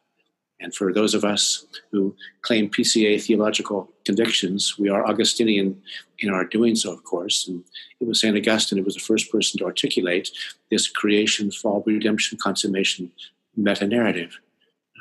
And 0.59 0.73
for 0.73 0.93
those 0.93 1.13
of 1.13 1.25
us 1.25 1.65
who 1.91 2.15
claim 2.41 2.69
PCA 2.69 3.21
theological 3.21 3.91
convictions, 4.05 4.79
we 4.79 4.87
are 4.87 5.05
Augustinian 5.05 5.81
in 6.19 6.29
our 6.29 6.45
doing 6.45 6.75
so, 6.75 6.93
of 6.93 7.03
course. 7.03 7.47
And 7.47 7.65
it 7.99 8.07
was 8.07 8.21
St. 8.21 8.37
Augustine 8.37 8.77
who 8.77 8.85
was 8.85 8.93
the 8.93 9.01
first 9.01 9.29
person 9.29 9.59
to 9.59 9.65
articulate 9.65 10.31
this 10.71 10.87
creation, 10.87 11.51
fall, 11.51 11.83
redemption, 11.85 12.37
consummation 12.41 13.11
meta 13.57 13.85
narrative 13.85 14.39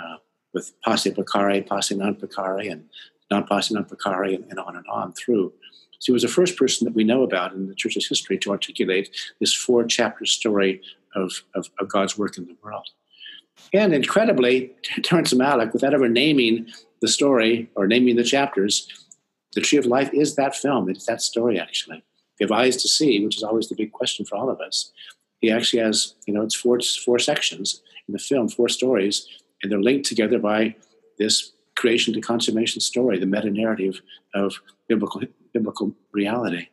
uh, 0.02 0.16
with 0.52 0.72
posse 0.82 1.10
peccare, 1.12 1.64
posse 1.66 1.94
non 1.94 2.16
peccare, 2.16 2.70
and 2.70 2.84
non 3.30 3.44
posse 3.46 3.72
non 3.72 3.84
peccare, 3.84 4.34
and, 4.34 4.44
and 4.50 4.58
on 4.58 4.76
and 4.76 4.86
on 4.88 5.12
through. 5.12 5.52
So 6.02 6.10
he 6.10 6.14
was 6.14 6.22
the 6.22 6.28
first 6.28 6.58
person 6.58 6.84
that 6.84 6.96
we 6.96 7.04
know 7.04 7.22
about 7.22 7.52
in 7.52 7.68
the 7.68 7.76
church's 7.76 8.08
history 8.08 8.36
to 8.38 8.50
articulate 8.50 9.16
this 9.38 9.54
four 9.54 9.84
chapter 9.84 10.26
story 10.26 10.82
of, 11.14 11.44
of, 11.54 11.70
of 11.78 11.88
God's 11.88 12.18
work 12.18 12.36
in 12.36 12.44
the 12.44 12.56
world. 12.60 12.88
And 13.72 13.94
incredibly, 13.94 14.72
Terrence 15.04 15.32
Malick, 15.32 15.72
without 15.72 15.94
ever 15.94 16.08
naming 16.08 16.66
the 17.00 17.06
story 17.06 17.70
or 17.76 17.86
naming 17.86 18.16
the 18.16 18.24
chapters, 18.24 18.88
the 19.52 19.60
Tree 19.60 19.78
of 19.78 19.86
Life 19.86 20.12
is 20.12 20.34
that 20.34 20.56
film. 20.56 20.90
It's 20.90 21.06
that 21.06 21.22
story, 21.22 21.60
actually. 21.60 21.98
If 21.98 22.40
you 22.40 22.46
have 22.48 22.58
eyes 22.58 22.78
to 22.78 22.88
see, 22.88 23.24
which 23.24 23.36
is 23.36 23.44
always 23.44 23.68
the 23.68 23.76
big 23.76 23.92
question 23.92 24.26
for 24.26 24.34
all 24.34 24.50
of 24.50 24.60
us, 24.60 24.90
he 25.40 25.52
actually 25.52 25.84
has, 25.84 26.16
you 26.26 26.34
know, 26.34 26.42
it's 26.42 26.56
four, 26.56 26.80
four 27.04 27.20
sections 27.20 27.80
in 28.08 28.12
the 28.12 28.18
film, 28.18 28.48
four 28.48 28.68
stories, 28.68 29.28
and 29.62 29.70
they're 29.70 29.80
linked 29.80 30.08
together 30.08 30.40
by 30.40 30.74
this 31.18 31.52
creation 31.76 32.12
to 32.14 32.20
consummation 32.20 32.80
story, 32.80 33.20
the 33.20 33.26
meta 33.26 33.50
narrative 33.50 34.02
of 34.34 34.54
biblical, 34.88 35.22
biblical 35.52 35.94
reality. 36.12 36.68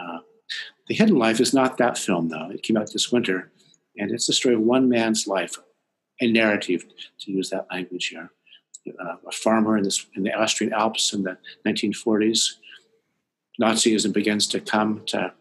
Uh, 0.00 0.18
the 0.88 0.94
Hidden 0.94 1.16
Life 1.16 1.40
is 1.40 1.52
not 1.52 1.78
that 1.78 1.98
film, 1.98 2.28
though. 2.28 2.50
It 2.50 2.62
came 2.62 2.76
out 2.76 2.92
this 2.92 3.10
winter, 3.10 3.50
and 3.96 4.10
it's 4.10 4.26
the 4.26 4.32
story 4.32 4.54
of 4.54 4.60
one 4.60 4.88
man's 4.88 5.26
life, 5.26 5.56
a 6.20 6.30
narrative, 6.30 6.84
to 7.20 7.32
use 7.32 7.50
that 7.50 7.66
language 7.70 8.08
here. 8.08 8.30
Uh, 8.88 9.16
a 9.26 9.32
farmer 9.32 9.76
in, 9.76 9.82
this, 9.82 10.06
in 10.14 10.22
the 10.22 10.32
Austrian 10.32 10.72
Alps 10.72 11.12
in 11.12 11.24
the 11.24 11.36
1940s. 11.66 12.52
Nazism 13.60 14.12
begins 14.12 14.46
to 14.46 14.60
come 14.60 15.02
to 15.06 15.32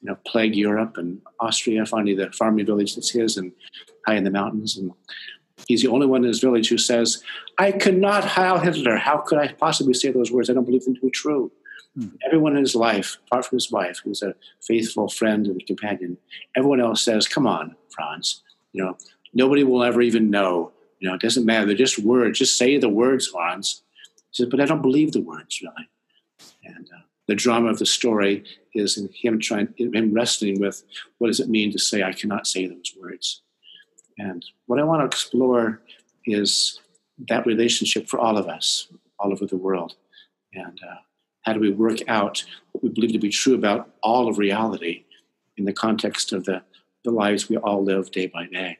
you 0.00 0.10
know, 0.10 0.18
plague 0.26 0.54
Europe 0.54 0.96
and 0.96 1.20
Austria. 1.40 1.84
Finally, 1.84 2.14
the 2.14 2.30
farming 2.32 2.66
village 2.66 2.94
that's 2.94 3.10
his 3.10 3.36
and 3.36 3.52
high 4.06 4.14
in 4.14 4.24
the 4.24 4.30
mountains. 4.30 4.76
And 4.76 4.92
he's 5.66 5.82
the 5.82 5.88
only 5.88 6.06
one 6.06 6.22
in 6.22 6.28
his 6.28 6.40
village 6.40 6.68
who 6.68 6.78
says, 6.78 7.22
I 7.58 7.72
cannot 7.72 8.24
Heil 8.24 8.58
Hitler. 8.58 8.96
How 8.96 9.18
could 9.18 9.38
I 9.38 9.48
possibly 9.48 9.94
say 9.94 10.10
those 10.10 10.30
words? 10.30 10.48
I 10.48 10.54
don't 10.54 10.64
believe 10.64 10.84
them 10.84 10.94
to 10.94 11.00
be 11.00 11.10
true. 11.10 11.52
Hmm. 11.96 12.08
Everyone 12.26 12.56
in 12.56 12.62
his 12.62 12.74
life, 12.74 13.18
apart 13.26 13.46
from 13.46 13.56
his 13.56 13.70
wife, 13.70 14.00
who's 14.02 14.22
a 14.22 14.34
faithful 14.62 15.08
friend 15.08 15.46
and 15.46 15.64
companion, 15.66 16.18
everyone 16.56 16.80
else 16.80 17.02
says, 17.02 17.28
Come 17.28 17.46
on, 17.46 17.76
Franz. 17.90 18.42
You 18.72 18.84
know, 18.84 18.98
nobody 19.32 19.62
will 19.62 19.84
ever 19.84 20.02
even 20.02 20.30
know 20.30 20.72
you 21.04 21.10
know, 21.10 21.16
it 21.16 21.20
doesn't 21.20 21.44
matter. 21.44 21.66
They're 21.66 21.76
just 21.76 21.98
words. 21.98 22.38
Just 22.38 22.56
say 22.56 22.78
the 22.78 22.88
words, 22.88 23.26
Franz." 23.26 23.82
He 24.30 24.42
says, 24.42 24.48
but 24.50 24.58
I 24.58 24.64
don't 24.64 24.80
believe 24.80 25.12
the 25.12 25.20
words, 25.20 25.60
really. 25.60 25.88
And 26.64 26.88
uh, 26.88 27.02
the 27.28 27.34
drama 27.34 27.68
of 27.68 27.78
the 27.78 27.84
story 27.84 28.44
is 28.74 28.96
in 28.96 29.10
him 29.12 29.38
trying, 29.38 29.74
him 29.76 30.14
wrestling 30.14 30.60
with 30.60 30.82
what 31.18 31.26
does 31.26 31.40
it 31.40 31.50
mean 31.50 31.70
to 31.72 31.78
say, 31.78 32.02
I 32.02 32.14
cannot 32.14 32.46
say 32.46 32.66
those 32.66 32.94
words. 32.98 33.42
And 34.16 34.42
what 34.64 34.80
I 34.80 34.84
want 34.84 35.02
to 35.02 35.06
explore 35.06 35.82
is 36.24 36.80
that 37.28 37.44
relationship 37.44 38.08
for 38.08 38.18
all 38.18 38.38
of 38.38 38.48
us, 38.48 38.88
all 39.18 39.30
over 39.30 39.44
the 39.44 39.58
world. 39.58 39.96
And 40.54 40.80
uh, 40.82 41.02
how 41.44 41.52
do 41.52 41.60
we 41.60 41.70
work 41.70 41.98
out 42.08 42.44
what 42.72 42.82
we 42.82 42.90
believe 42.90 43.12
to 43.12 43.18
be 43.18 43.28
true 43.28 43.54
about 43.54 43.90
all 44.02 44.28
of 44.28 44.38
reality 44.38 45.04
in 45.56 45.64
the 45.64 45.72
context 45.72 46.32
of 46.32 46.44
the, 46.44 46.62
the 47.04 47.10
lives 47.10 47.48
we 47.48 47.56
all 47.58 47.84
live 47.84 48.10
day 48.10 48.26
by 48.26 48.46
day? 48.46 48.78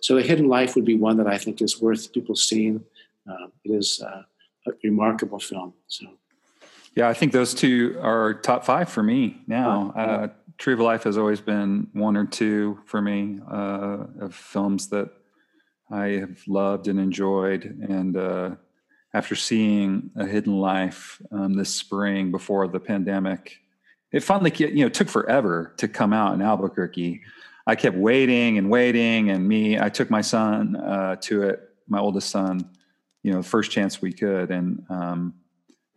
So, 0.00 0.16
The 0.16 0.22
Hidden 0.22 0.48
Life 0.48 0.76
would 0.76 0.84
be 0.84 0.96
one 0.96 1.16
that 1.16 1.26
I 1.26 1.38
think 1.38 1.60
is 1.60 1.80
worth 1.80 2.12
people 2.12 2.36
seeing. 2.36 2.84
Uh, 3.28 3.46
it 3.64 3.70
is 3.70 4.02
uh, 4.04 4.22
a 4.66 4.70
remarkable 4.84 5.38
film. 5.38 5.74
So, 5.88 6.06
yeah, 6.94 7.08
I 7.08 7.14
think 7.14 7.32
those 7.32 7.54
two 7.54 7.98
are 8.00 8.34
top 8.34 8.64
five 8.64 8.88
for 8.88 9.02
me 9.02 9.42
now. 9.46 9.92
Uh, 9.96 10.28
Tree 10.58 10.74
of 10.74 10.80
Life 10.80 11.04
has 11.04 11.16
always 11.16 11.40
been 11.40 11.88
one 11.92 12.16
or 12.16 12.26
two 12.26 12.78
for 12.84 13.00
me 13.00 13.40
uh, 13.50 14.04
of 14.20 14.34
films 14.34 14.88
that 14.88 15.10
I 15.90 16.06
have 16.08 16.40
loved 16.46 16.88
and 16.88 17.00
enjoyed. 17.00 17.64
And 17.64 18.16
uh, 18.16 18.50
after 19.14 19.34
seeing 19.34 20.10
A 20.16 20.26
Hidden 20.26 20.56
Life 20.56 21.20
um, 21.30 21.54
this 21.54 21.74
spring 21.74 22.30
before 22.30 22.66
the 22.68 22.80
pandemic, 22.80 23.58
it 24.10 24.22
finally 24.22 24.52
you 24.56 24.84
know 24.84 24.88
took 24.88 25.08
forever 25.08 25.72
to 25.78 25.88
come 25.88 26.12
out 26.12 26.34
in 26.34 26.42
Albuquerque. 26.42 27.22
I 27.66 27.74
kept 27.74 27.96
waiting 27.96 28.58
and 28.58 28.70
waiting, 28.70 29.30
and 29.30 29.46
me, 29.46 29.78
I 29.78 29.88
took 29.88 30.10
my 30.10 30.20
son 30.20 30.76
uh, 30.76 31.16
to 31.22 31.42
it, 31.44 31.68
my 31.88 31.98
oldest 31.98 32.30
son, 32.30 32.68
you 33.22 33.32
know, 33.32 33.42
first 33.42 33.70
chance 33.70 34.02
we 34.02 34.12
could, 34.12 34.50
and 34.50 34.84
um, 34.90 35.34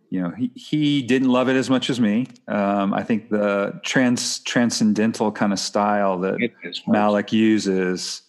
you 0.10 0.22
know, 0.22 0.30
he 0.30 0.52
he 0.56 1.02
didn't 1.02 1.30
love 1.30 1.50
it 1.50 1.56
as 1.56 1.70
much 1.70 1.90
as 1.90 2.00
me. 2.00 2.28
Um, 2.48 2.94
I 2.94 3.04
think 3.04 3.30
the 3.30 3.80
trans 3.84 4.40
transcendental 4.40 5.32
kind 5.32 5.52
of 5.52 5.60
style 5.60 6.20
that 6.20 6.36
Malick 6.88 7.32
uses 7.32 8.22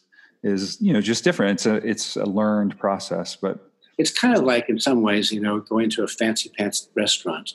is 0.42 0.80
you 0.80 0.92
know 0.92 1.00
just 1.00 1.24
different. 1.24 1.52
It's 1.52 1.66
a 1.66 1.74
it's 1.76 2.16
a 2.16 2.24
learned 2.24 2.78
process, 2.78 3.36
but 3.36 3.65
it's 3.98 4.10
kind 4.10 4.36
of 4.36 4.44
like 4.44 4.68
in 4.68 4.78
some 4.78 5.02
ways, 5.02 5.32
you 5.32 5.40
know, 5.40 5.60
going 5.60 5.90
to 5.90 6.04
a 6.04 6.08
fancy 6.08 6.50
pants 6.50 6.88
restaurant, 6.94 7.52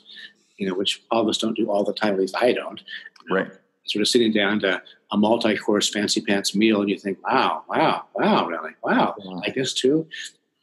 you 0.56 0.68
know, 0.68 0.74
which 0.74 1.02
all 1.10 1.22
of 1.22 1.28
us 1.28 1.38
don't 1.38 1.56
do 1.56 1.70
all 1.70 1.84
the 1.84 1.92
time. 1.92 2.14
At 2.14 2.20
least 2.20 2.36
I 2.36 2.52
don't. 2.52 2.82
Right 3.30 3.52
sort 3.84 4.02
of 4.02 4.08
sitting 4.08 4.32
down 4.32 4.60
to 4.60 4.82
a 5.10 5.16
multi-course 5.16 5.90
fancy 5.90 6.20
pants 6.20 6.54
meal 6.54 6.80
and 6.80 6.90
you 6.90 6.98
think 6.98 7.18
wow 7.26 7.62
wow 7.68 8.04
wow 8.14 8.46
really 8.46 8.72
wow 8.82 9.14
yeah. 9.18 9.30
like 9.30 9.54
this 9.54 9.74
too 9.74 10.06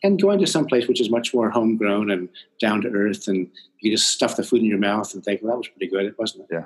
and 0.04 0.22
going 0.22 0.40
to 0.40 0.48
some 0.48 0.66
place 0.66 0.88
which 0.88 1.02
is 1.02 1.10
much 1.10 1.34
more 1.34 1.50
homegrown 1.50 2.10
and 2.10 2.30
down 2.60 2.82
to 2.82 2.90
earth 2.90 3.28
and 3.28 3.50
you 3.80 3.92
just 3.92 4.10
stuff 4.10 4.36
the 4.36 4.44
food 4.44 4.62
in 4.62 4.66
your 4.66 4.80
mouth 4.80 5.14
and 5.14 5.24
think 5.24 5.42
well 5.42 5.52
that 5.52 5.58
was 5.58 5.68
pretty 5.68 5.88
good 5.88 6.06
it 6.06 6.18
wasn't 6.18 6.44
it 6.50 6.64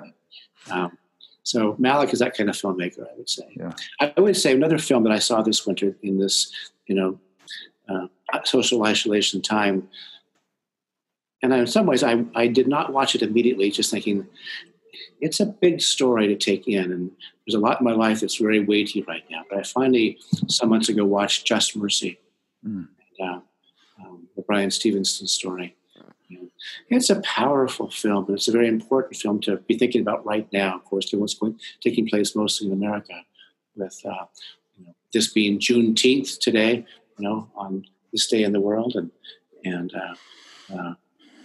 yeah 0.68 0.74
um, 0.74 0.96
so 1.42 1.74
Malick 1.74 2.12
is 2.14 2.20
that 2.20 2.36
kind 2.36 2.48
of 2.48 2.56
filmmaker 2.56 3.02
I 3.02 3.16
would 3.16 3.28
say 3.28 3.44
yeah. 3.56 3.72
I 4.00 4.18
would 4.18 4.36
say 4.36 4.52
another 4.52 4.78
film 4.78 5.02
that 5.04 5.12
I 5.12 5.18
saw 5.18 5.42
this 5.42 5.66
winter 5.66 5.96
in 6.02 6.18
this 6.18 6.52
you 6.86 6.94
know 6.94 7.18
uh, 7.88 8.06
social 8.46 8.84
isolation 8.84 9.40
time 9.40 9.88
and 11.42 11.52
in 11.52 11.66
some 11.66 11.86
ways 11.86 12.02
I, 12.02 12.24
I 12.34 12.46
did 12.46 12.68
not 12.68 12.92
watch 12.92 13.14
it 13.14 13.22
immediately 13.22 13.70
just 13.70 13.90
thinking 13.90 14.26
it's 15.20 15.40
a 15.40 15.46
big 15.46 15.80
story 15.80 16.26
to 16.28 16.36
take 16.36 16.66
in, 16.68 16.92
and 16.92 17.10
there's 17.46 17.54
a 17.54 17.58
lot 17.60 17.80
in 17.80 17.84
my 17.84 17.92
life 17.92 18.20
that's 18.20 18.36
very 18.36 18.60
weighty 18.60 19.02
right 19.02 19.24
now. 19.30 19.42
But 19.48 19.58
I 19.58 19.62
finally, 19.62 20.18
some 20.48 20.68
months 20.68 20.88
ago, 20.88 21.04
watched 21.04 21.46
Just 21.46 21.76
Mercy, 21.76 22.18
mm. 22.66 22.88
and, 23.18 23.28
uh, 23.28 23.40
um, 24.04 24.28
the 24.36 24.42
Bryan 24.42 24.70
Stevenson 24.70 25.26
story. 25.26 25.76
it's 26.88 27.10
a 27.10 27.20
powerful 27.20 27.90
film, 27.90 28.26
and 28.26 28.36
it's 28.36 28.48
a 28.48 28.52
very 28.52 28.68
important 28.68 29.16
film 29.16 29.40
to 29.42 29.56
be 29.68 29.78
thinking 29.78 30.00
about 30.00 30.24
right 30.24 30.48
now. 30.52 30.76
Of 30.76 30.84
course, 30.84 31.12
what's 31.12 31.34
going, 31.34 31.58
taking 31.80 32.08
place 32.08 32.34
mostly 32.34 32.66
in 32.68 32.72
America, 32.72 33.14
with 33.76 34.00
uh, 34.04 34.26
you 34.78 34.86
know, 34.86 34.94
this 35.12 35.32
being 35.32 35.58
Juneteenth 35.58 36.38
today, 36.38 36.84
you 37.18 37.28
know, 37.28 37.50
on 37.54 37.84
this 38.14 38.26
day 38.26 38.42
in 38.42 38.52
the 38.52 38.60
world, 38.60 38.94
and 38.94 39.10
and 39.64 39.92
uh, 39.94 40.14
uh 40.74 40.94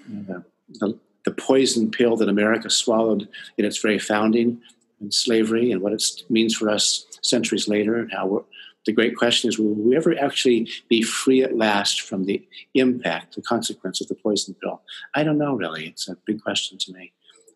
the, 0.07 0.45
the 0.79 0.99
the 1.25 1.31
poison 1.31 1.91
pill 1.91 2.15
that 2.15 2.29
America 2.29 2.69
swallowed 2.69 3.27
in 3.57 3.65
its 3.65 3.79
very 3.79 3.99
founding 3.99 4.61
and 5.01 5.13
slavery 5.13 5.71
and 5.71 5.81
what 5.81 5.93
it 5.93 6.03
means 6.29 6.55
for 6.55 6.69
us 6.69 7.05
centuries 7.21 7.67
later 7.67 7.97
and 7.97 8.11
how 8.11 8.45
the 8.85 8.93
great 8.93 9.15
question 9.15 9.49
is 9.49 9.59
will 9.59 9.73
we 9.73 9.95
ever 9.95 10.17
actually 10.17 10.69
be 10.87 11.01
free 11.01 11.43
at 11.43 11.57
last 11.57 12.01
from 12.01 12.25
the 12.25 12.45
impact, 12.73 13.35
the 13.35 13.41
consequence 13.41 14.01
of 14.01 14.07
the 14.07 14.15
poison 14.15 14.55
pill? 14.61 14.81
I 15.13 15.23
don't 15.23 15.37
know 15.37 15.53
really. 15.53 15.87
It's 15.87 16.07
a 16.07 16.17
big 16.25 16.41
question 16.41 16.77
to 16.79 16.93
me. 16.93 17.11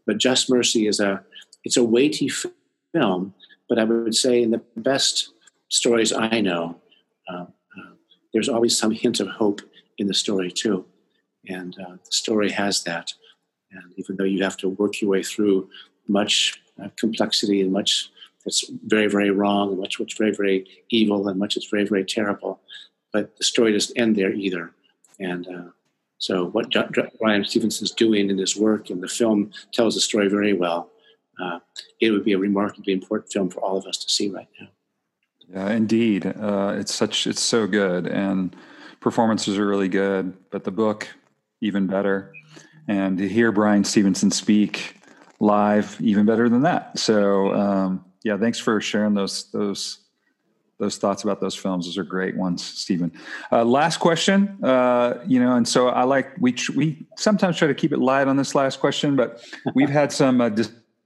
But 0.05 0.17
Just 0.17 0.49
Mercy 0.49 0.87
is 0.87 0.99
a 0.99 1.23
it's 1.63 1.77
a 1.77 1.83
weighty 1.83 2.29
film, 2.93 3.33
but 3.69 3.79
I 3.79 3.85
would 3.85 4.15
say 4.15 4.43
in 4.43 4.51
the 4.51 4.61
best 4.75 5.29
stories 5.69 6.11
I 6.11 6.41
know, 6.41 6.75
uh, 7.27 7.45
uh, 7.45 7.45
there's 8.33 8.49
always 8.49 8.77
some 8.77 8.91
hint 8.91 9.19
of 9.19 9.27
hope 9.27 9.61
in 9.97 10.07
the 10.07 10.13
story 10.13 10.51
too, 10.51 10.85
and 11.47 11.77
uh, 11.79 11.93
the 12.03 12.11
story 12.11 12.51
has 12.51 12.83
that. 12.83 13.13
And 13.71 13.93
even 13.95 14.15
though 14.15 14.23
you 14.23 14.43
have 14.43 14.57
to 14.57 14.69
work 14.69 15.01
your 15.01 15.11
way 15.11 15.23
through 15.23 15.69
much 16.07 16.61
uh, 16.81 16.89
complexity 16.97 17.61
and 17.61 17.71
much 17.71 18.09
that's 18.43 18.69
very, 18.85 19.07
very 19.07 19.31
wrong, 19.31 19.69
and 19.69 19.79
much 19.79 19.99
what's 19.99 20.17
very, 20.17 20.33
very 20.33 20.67
evil, 20.89 21.27
and 21.27 21.39
much 21.39 21.55
that's 21.55 21.69
very, 21.69 21.85
very 21.85 22.03
terrible, 22.03 22.59
but 23.11 23.37
the 23.37 23.43
story 23.43 23.71
doesn't 23.71 23.97
end 23.97 24.15
there 24.15 24.33
either. 24.33 24.71
And 25.19 25.47
uh, 25.47 25.69
so, 26.17 26.45
what 26.47 26.73
Bryan 27.19 27.45
Stevenson's 27.45 27.91
doing 27.91 28.29
in 28.29 28.37
his 28.37 28.55
work 28.55 28.89
and 28.89 29.01
the 29.01 29.07
film 29.07 29.51
tells 29.71 29.95
the 29.95 30.01
story 30.01 30.27
very 30.27 30.53
well. 30.53 30.89
Uh, 31.41 31.59
it 31.99 32.11
would 32.11 32.23
be 32.23 32.33
a 32.33 32.37
remarkably 32.37 32.93
important 32.93 33.31
film 33.31 33.49
for 33.49 33.59
all 33.59 33.77
of 33.77 33.85
us 33.85 33.97
to 33.97 34.09
see 34.09 34.29
right 34.29 34.47
now. 34.61 34.67
Yeah, 35.51 35.71
indeed. 35.71 36.25
Uh, 36.25 36.75
it's 36.77 36.93
such 36.93 37.27
it's 37.27 37.41
so 37.41 37.67
good, 37.67 38.07
and 38.07 38.55
performances 38.99 39.57
are 39.57 39.67
really 39.67 39.89
good. 39.89 40.33
But 40.51 40.63
the 40.63 40.71
book, 40.71 41.07
even 41.61 41.87
better, 41.87 42.33
and 42.87 43.17
to 43.17 43.27
hear 43.27 43.51
Bryan 43.51 43.83
Stevenson 43.83 44.31
speak 44.31 44.97
live, 45.39 45.97
even 45.99 46.25
better 46.25 46.49
than 46.49 46.61
that. 46.61 46.97
So, 46.97 47.53
um, 47.53 48.05
yeah, 48.23 48.37
thanks 48.37 48.59
for 48.59 48.79
sharing 48.81 49.13
those 49.13 49.51
those 49.51 49.99
those 50.79 50.97
thoughts 50.97 51.23
about 51.23 51.39
those 51.39 51.55
films. 51.55 51.85
Those 51.85 51.97
are 51.97 52.03
great 52.03 52.35
ones, 52.35 52.63
Stephen. 52.63 53.11
Uh, 53.51 53.63
last 53.63 53.97
question, 53.97 54.57
uh, 54.63 55.23
you 55.25 55.39
know, 55.39 55.55
and 55.55 55.67
so 55.67 55.89
I 55.89 56.03
like 56.03 56.31
we 56.39 56.55
we 56.75 57.05
sometimes 57.15 57.57
try 57.57 57.67
to 57.67 57.75
keep 57.75 57.91
it 57.91 57.99
light 57.99 58.27
on 58.27 58.37
this 58.37 58.55
last 58.55 58.79
question, 58.79 59.15
but 59.15 59.43
we've 59.75 59.89
had 59.89 60.11
some 60.11 60.41
uh, 60.41 60.49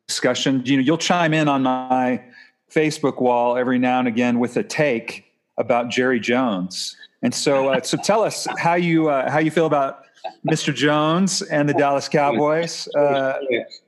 discussion. 0.08 0.62
You 0.66 0.78
know, 0.78 0.84
you'll 0.84 0.98
chime 0.98 1.34
in 1.34 1.48
on 1.48 1.64
my 1.64 2.24
Facebook 2.72 3.22
wall 3.22 3.58
every 3.58 3.80
now 3.80 4.00
and 4.00 4.08
again 4.08 4.40
with 4.40 4.58
a 4.58 4.64
take 4.64 5.26
about 5.58 5.90
Jerry 5.90 6.20
Jones, 6.20 6.96
and 7.22 7.34
so 7.34 7.70
uh, 7.70 7.82
so 7.82 7.98
tell 7.98 8.24
us 8.24 8.48
how 8.58 8.76
you 8.76 9.10
uh, 9.10 9.30
how 9.30 9.40
you 9.40 9.52
feel 9.52 9.66
about 9.66 10.04
Mr. 10.46 10.74
Jones 10.74 11.42
and 11.42 11.68
the 11.68 11.74
Dallas 11.74 12.08
Cowboys. 12.08 12.88
Uh, 12.96 13.38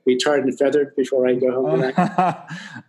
Be 0.06 0.16
tarred 0.16 0.44
and 0.44 0.56
feathered 0.58 0.94
before 0.96 1.26
I 1.26 1.34
go 1.34 1.52
home 1.52 1.80
tonight. 1.92 1.94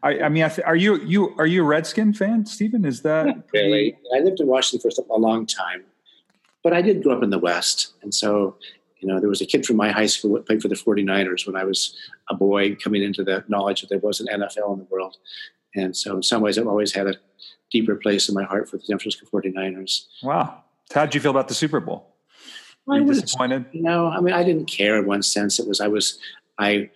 I, 0.04 0.20
I, 0.24 0.30
mean, 0.30 0.50
are 0.66 0.76
you 0.76 1.00
you 1.02 1.36
are 1.38 1.46
you 1.46 1.64
a 1.64 1.66
Redskin 1.66 2.14
fan, 2.14 2.46
Stephen? 2.46 2.86
Is 2.86 3.02
that 3.02 3.26
Not 3.26 3.46
really? 3.54 3.98
I 4.16 4.20
lived 4.20 4.40
in 4.40 4.48
Washington 4.48 4.90
for 4.92 5.14
a 5.14 5.18
long 5.18 5.46
time, 5.46 5.84
but 6.64 6.74
I 6.74 6.82
did 6.82 7.04
grow 7.04 7.18
up 7.18 7.24
in 7.24 7.30
the 7.30 7.40
West, 7.40 7.94
and 8.02 8.14
so 8.14 8.56
you 9.00 9.08
know 9.08 9.20
there 9.20 9.30
was 9.30 9.42
a 9.42 9.46
kid 9.46 9.66
from 9.66 9.78
my 9.78 9.92
high 9.92 10.06
school 10.06 10.34
that 10.34 10.46
played 10.46 10.62
for 10.62 10.68
the 10.68 10.76
49ers 10.76 11.46
when 11.46 11.56
I 11.56 11.64
was 11.64 11.96
a 12.30 12.36
boy, 12.36 12.76
coming 12.76 13.04
into 13.04 13.24
the 13.24 13.44
knowledge 13.48 13.82
that 13.82 13.90
there 13.90 14.00
was 14.00 14.20
an 14.20 14.28
NFL 14.28 14.74
in 14.74 14.80
the 14.80 14.88
world, 14.90 15.18
and 15.76 15.96
so 15.96 16.18
in 16.18 16.24
some 16.24 16.42
ways 16.42 16.58
I've 16.58 16.68
always 16.68 16.94
had 16.94 17.08
a 17.08 17.16
deeper 17.72 17.96
place 17.96 18.28
in 18.30 18.36
my 18.36 18.44
heart 18.44 18.70
for 18.70 18.78
the 18.78 18.84
San 18.84 19.00
Francisco 19.00 19.28
49ers. 19.32 20.06
Wow, 20.24 20.64
how 20.94 21.06
did 21.06 21.16
you 21.16 21.22
feel 21.22 21.32
about 21.32 21.48
the 21.48 21.54
Super 21.54 21.80
Bowl? 21.80 22.08
I 22.90 23.00
was 23.02 23.22
disappointed. 23.22 23.66
No, 23.74 24.08
I 24.08 24.20
mean 24.22 24.34
I 24.34 24.44
didn't 24.44 24.66
care 24.66 24.98
in 24.98 25.06
one 25.06 25.22
sense. 25.22 25.60
It 25.60 25.68
was 25.68 25.80
I 25.80 25.88
was 25.88 26.20
I 26.58 26.90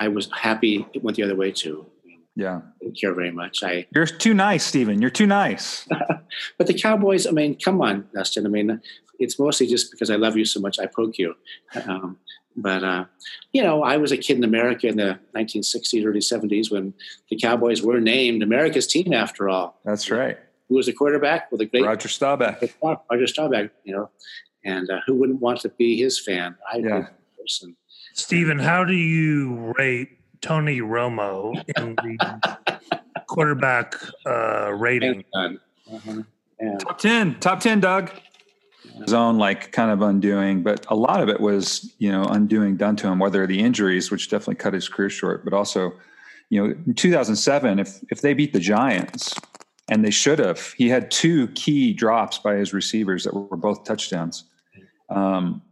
I 0.00 0.08
was 0.08 0.28
happy 0.32 0.86
it 0.92 1.02
went 1.02 1.16
the 1.16 1.22
other 1.22 1.36
way 1.36 1.52
too. 1.52 1.86
Yeah. 2.34 2.56
I 2.56 2.84
didn't 2.84 2.98
care 2.98 3.14
very 3.14 3.30
much. 3.30 3.62
I 3.62 3.86
You're 3.94 4.06
too 4.06 4.34
nice, 4.34 4.64
Stephen. 4.64 5.00
You're 5.00 5.10
too 5.10 5.26
nice. 5.26 5.86
but 6.58 6.66
the 6.66 6.74
Cowboys, 6.74 7.26
I 7.26 7.30
mean, 7.30 7.58
come 7.58 7.80
on, 7.82 8.08
Dustin. 8.14 8.46
I 8.46 8.48
mean, 8.48 8.80
it's 9.18 9.38
mostly 9.38 9.66
just 9.66 9.90
because 9.90 10.10
I 10.10 10.16
love 10.16 10.36
you 10.36 10.44
so 10.44 10.60
much 10.60 10.78
I 10.78 10.86
poke 10.86 11.18
you. 11.18 11.34
Um, 11.86 12.18
but 12.56 12.84
uh, 12.84 13.04
you 13.52 13.62
know, 13.62 13.82
I 13.82 13.96
was 13.96 14.12
a 14.12 14.16
kid 14.16 14.36
in 14.36 14.44
America 14.44 14.86
in 14.86 14.96
the 14.96 15.18
1960s, 15.34 16.04
early 16.04 16.20
70s 16.20 16.70
when 16.70 16.94
the 17.30 17.36
Cowboys 17.36 17.82
were 17.82 18.00
named 18.00 18.42
America's 18.42 18.86
team 18.86 19.12
after 19.12 19.48
all. 19.48 19.80
That's 19.84 20.10
right 20.10 20.38
who 20.72 20.76
was 20.76 20.86
the 20.86 20.92
quarterback 20.94 21.52
with 21.52 21.60
a 21.60 21.66
great 21.66 21.84
Roger 21.84 22.08
Staubach. 22.08 22.62
Roger 22.82 23.26
Staubach, 23.26 23.70
you 23.84 23.94
know, 23.94 24.08
and 24.64 24.90
uh, 24.90 25.00
who 25.06 25.14
wouldn't 25.14 25.40
want 25.40 25.60
to 25.60 25.68
be 25.68 26.00
his 26.00 26.18
fan? 26.18 26.56
I 26.72 26.78
yeah. 26.78 27.08
person. 27.38 27.76
Stephen, 28.14 28.58
how 28.58 28.82
do 28.82 28.94
you 28.94 29.74
rate 29.76 30.18
Tony 30.40 30.80
Romo 30.80 31.62
in 31.76 31.94
the 31.96 32.58
quarterback 33.26 33.96
uh, 34.24 34.72
rating? 34.72 35.24
Uh-huh. 35.34 36.22
Yeah. 36.58 36.78
Top 36.78 36.98
ten, 36.98 37.38
top 37.38 37.60
ten, 37.60 37.80
Doug. 37.80 38.10
His 39.00 39.12
own 39.14 39.38
like 39.38 39.72
kind 39.72 39.90
of 39.90 40.02
undoing, 40.02 40.62
but 40.62 40.84
a 40.88 40.94
lot 40.94 41.20
of 41.20 41.28
it 41.28 41.40
was 41.40 41.94
you 41.98 42.10
know 42.10 42.24
undoing 42.24 42.76
done 42.76 42.96
to 42.96 43.08
him. 43.08 43.18
Whether 43.18 43.46
the 43.46 43.60
injuries, 43.60 44.10
which 44.10 44.28
definitely 44.28 44.56
cut 44.56 44.74
his 44.74 44.88
career 44.88 45.10
short, 45.10 45.44
but 45.44 45.54
also 45.54 45.92
you 46.50 46.62
know 46.62 46.74
in 46.86 46.94
2007, 46.94 47.78
if 47.78 48.00
if 48.10 48.20
they 48.20 48.34
beat 48.34 48.52
the 48.52 48.60
Giants, 48.60 49.34
and 49.88 50.04
they 50.04 50.10
should 50.10 50.38
have. 50.38 50.72
He 50.76 50.88
had 50.88 51.10
two 51.10 51.48
key 51.48 51.92
drops 51.92 52.38
by 52.38 52.54
his 52.54 52.72
receivers 52.72 53.24
that 53.24 53.34
were 53.34 53.56
both 53.56 53.84
touchdowns. 53.84 54.44
Um, 55.10 55.62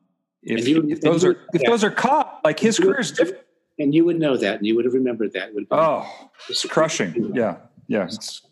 if, 0.42 0.66
you, 0.66 0.86
if 0.88 1.00
those 1.00 1.24
are 1.24 1.36
if 1.52 1.62
those 1.62 1.84
are 1.84 1.90
caught, 1.90 2.40
like 2.44 2.58
his 2.58 2.78
career 2.78 3.00
is 3.00 3.12
different. 3.12 3.44
And 3.78 3.94
you 3.94 4.04
would 4.04 4.18
know 4.18 4.36
that, 4.36 4.58
and 4.58 4.66
you 4.66 4.76
would 4.76 4.84
have 4.84 4.92
remembered 4.92 5.32
that. 5.32 5.54
Would 5.54 5.66
oh, 5.70 6.30
it's 6.48 6.64
crushing! 6.66 7.32
Yeah, 7.34 7.56
yeah. 7.88 8.04
It's, 8.04 8.42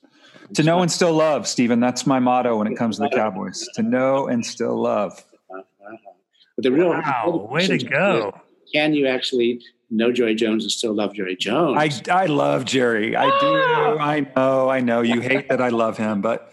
to 0.55 0.63
know 0.63 0.81
and 0.81 0.91
still 0.91 1.13
love, 1.13 1.47
Stephen. 1.47 1.81
That's 1.81 2.07
my 2.07 2.19
motto 2.19 2.57
when 2.57 2.67
it 2.67 2.77
comes 2.77 2.97
to 2.97 3.03
the 3.03 3.11
Cowboys. 3.11 3.69
To 3.75 3.83
know 3.83 4.27
and 4.27 4.45
still 4.45 4.81
love. 4.81 5.25
But 5.49 6.65
the 6.65 6.73
real 6.73 6.89
wow, 6.89 7.49
way 7.51 7.67
to 7.67 7.79
go! 7.79 8.41
Can 8.73 8.93
you 8.93 9.07
actually 9.07 9.61
know 9.91 10.13
Jerry 10.13 10.35
Jones 10.35 10.65
and 10.65 10.71
still 10.71 10.95
love 10.95 11.15
Jerry 11.15 11.37
Jones. 11.37 12.03
I, 12.09 12.23
I 12.23 12.27
love 12.27 12.65
Jerry. 12.65 13.17
I 13.17 13.25
do. 13.41 14.01
I 14.01 14.21
know. 14.37 14.69
I 14.69 14.81
know. 14.81 15.01
You 15.01 15.21
hate 15.21 15.49
that 15.49 15.61
I 15.61 15.69
love 15.69 15.97
him, 15.97 16.21
but 16.21 16.53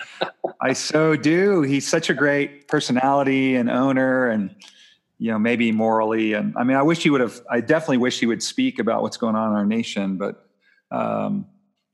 I 0.61 0.73
so 0.73 1.15
do. 1.15 1.61
He's 1.61 1.87
such 1.87 2.09
a 2.09 2.13
great 2.13 2.67
personality 2.67 3.55
and 3.55 3.69
owner, 3.69 4.27
and 4.27 4.55
you 5.17 5.31
know 5.31 5.39
maybe 5.39 5.71
morally. 5.71 6.33
And 6.33 6.53
I 6.57 6.63
mean, 6.63 6.77
I 6.77 6.81
wish 6.81 7.03
he 7.03 7.09
would 7.09 7.21
have. 7.21 7.41
I 7.49 7.61
definitely 7.61 7.97
wish 7.97 8.19
he 8.19 8.25
would 8.25 8.43
speak 8.43 8.79
about 8.79 9.01
what's 9.01 9.17
going 9.17 9.35
on 9.35 9.51
in 9.51 9.57
our 9.57 9.65
nation, 9.65 10.17
but 10.17 10.47
um, 10.91 11.45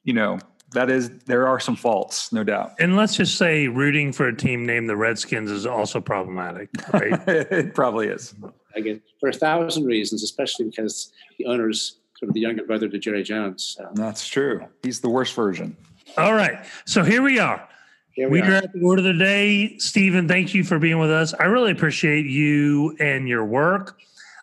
you 0.03 0.13
know. 0.13 0.39
That 0.73 0.89
is, 0.89 1.09
there 1.25 1.47
are 1.47 1.59
some 1.59 1.75
faults, 1.75 2.31
no 2.31 2.45
doubt. 2.45 2.73
And 2.79 2.95
let's 2.95 3.15
just 3.15 3.37
say 3.37 3.67
rooting 3.67 4.13
for 4.13 4.27
a 4.27 4.35
team 4.35 4.65
named 4.65 4.87
the 4.87 4.95
Redskins 4.95 5.51
is 5.51 5.65
also 5.65 5.99
problematic, 5.99 6.69
right? 6.93 7.21
it 7.27 7.75
probably 7.75 8.07
is. 8.07 8.33
I 8.75 8.79
guess 8.79 8.97
for 9.19 9.29
a 9.29 9.33
thousand 9.33 9.85
reasons, 9.85 10.23
especially 10.23 10.65
because 10.65 11.11
the 11.37 11.45
owner's 11.45 11.97
sort 12.17 12.29
of 12.29 12.33
the 12.33 12.39
younger 12.39 12.63
brother 12.63 12.87
to 12.87 12.97
Jerry 12.99 13.23
Jones. 13.23 13.75
So. 13.77 13.89
That's 13.95 14.25
true. 14.27 14.65
He's 14.81 15.01
the 15.01 15.09
worst 15.09 15.35
version. 15.35 15.75
All 16.17 16.33
right. 16.33 16.65
So 16.85 17.03
here 17.03 17.21
we 17.21 17.37
are. 17.37 17.67
Here 18.13 18.29
we, 18.29 18.41
we 18.41 18.47
are. 18.47 18.51
are 18.51 18.55
at 18.57 18.73
the 18.73 18.79
word 18.79 18.99
of 18.99 19.05
the 19.05 19.13
day. 19.13 19.77
Stephen, 19.77 20.27
thank 20.27 20.53
you 20.53 20.63
for 20.63 20.79
being 20.79 20.99
with 20.99 21.11
us. 21.11 21.33
I 21.33 21.45
really 21.45 21.71
appreciate 21.71 22.25
you 22.25 22.95
and 22.99 23.27
your 23.27 23.45
work. 23.45 23.99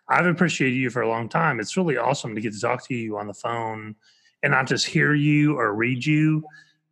I've 0.07 0.25
appreciated 0.25 0.75
you 0.75 0.89
for 0.89 1.01
a 1.01 1.07
long 1.07 1.29
time. 1.29 1.59
It's 1.59 1.77
really 1.77 1.97
awesome 1.97 2.35
to 2.35 2.41
get 2.41 2.53
to 2.53 2.59
talk 2.59 2.87
to 2.87 2.95
you 2.95 3.17
on 3.17 3.27
the 3.27 3.33
phone 3.33 3.95
and 4.43 4.51
not 4.51 4.67
just 4.67 4.85
hear 4.85 5.13
you 5.13 5.57
or 5.57 5.73
read 5.73 6.05
you, 6.05 6.43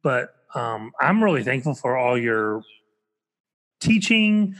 but 0.01 0.35
um, 0.55 0.91
I'm 0.99 1.23
really 1.23 1.43
thankful 1.43 1.75
for 1.75 1.97
all 1.97 2.17
your 2.17 2.63
teaching 3.79 4.55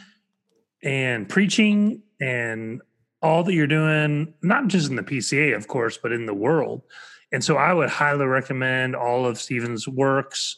and 0.83 1.27
preaching 1.27 2.03
and 2.21 2.81
all 3.21 3.43
that 3.43 3.53
you're 3.53 3.67
doing, 3.67 4.33
not 4.41 4.67
just 4.67 4.89
in 4.89 4.95
the 4.95 5.03
PCA, 5.03 5.55
of 5.55 5.67
course, 5.67 5.97
but 5.97 6.11
in 6.11 6.25
the 6.25 6.33
world. 6.33 6.83
And 7.31 7.43
so 7.43 7.57
I 7.57 7.73
would 7.73 7.89
highly 7.89 8.25
recommend 8.25 8.95
all 8.95 9.25
of 9.25 9.39
Stephen's 9.39 9.87
works. 9.87 10.57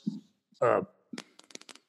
Uh, 0.61 0.81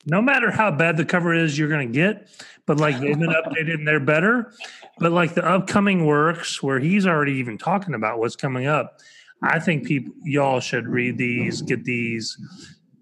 no 0.07 0.23
matter 0.23 0.51
how 0.51 0.71
bad 0.71 0.97
the 0.97 1.05
cover 1.05 1.35
is, 1.35 1.59
you're 1.59 1.69
going 1.69 1.89
to 1.89 1.93
get, 1.93 2.29
but 2.67 2.79
like 2.79 2.99
they've 3.01 3.19
been 3.19 3.31
updated 3.31 3.75
and 3.75 3.87
they're 3.87 4.01
better. 4.01 4.53
But 4.99 5.13
like 5.13 5.35
the 5.35 5.45
upcoming 5.45 6.07
works 6.07 6.63
where 6.63 6.79
he's 6.79 7.07
already 7.07 7.35
even 7.35 7.59
talking 7.59 7.95
about 7.95 8.19
what's 8.19 8.37
coming 8.37 8.67
up, 8.67 9.01
I 9.43 9.59
think 9.59 9.87
people, 9.87 10.13
y'all 10.25 10.61
should 10.61 10.87
read 10.87 11.17
these, 11.19 11.63
get 11.63 11.85
these. 11.85 12.37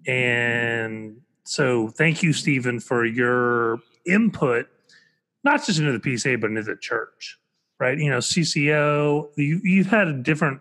And 0.06 1.20
so 1.44 1.88
thank 1.88 2.22
you, 2.22 2.32
Stephen, 2.32 2.80
for 2.80 3.04
your 3.04 3.80
input 4.06 4.68
not 5.44 5.64
just 5.64 5.78
into 5.78 5.92
the 5.92 5.98
PCA, 5.98 6.40
but 6.40 6.50
into 6.50 6.62
the 6.62 6.76
church, 6.76 7.38
right? 7.78 7.98
You 7.98 8.10
know, 8.10 8.18
CCO, 8.18 9.28
you, 9.36 9.60
you've 9.62 9.86
had 9.86 10.22
different 10.22 10.60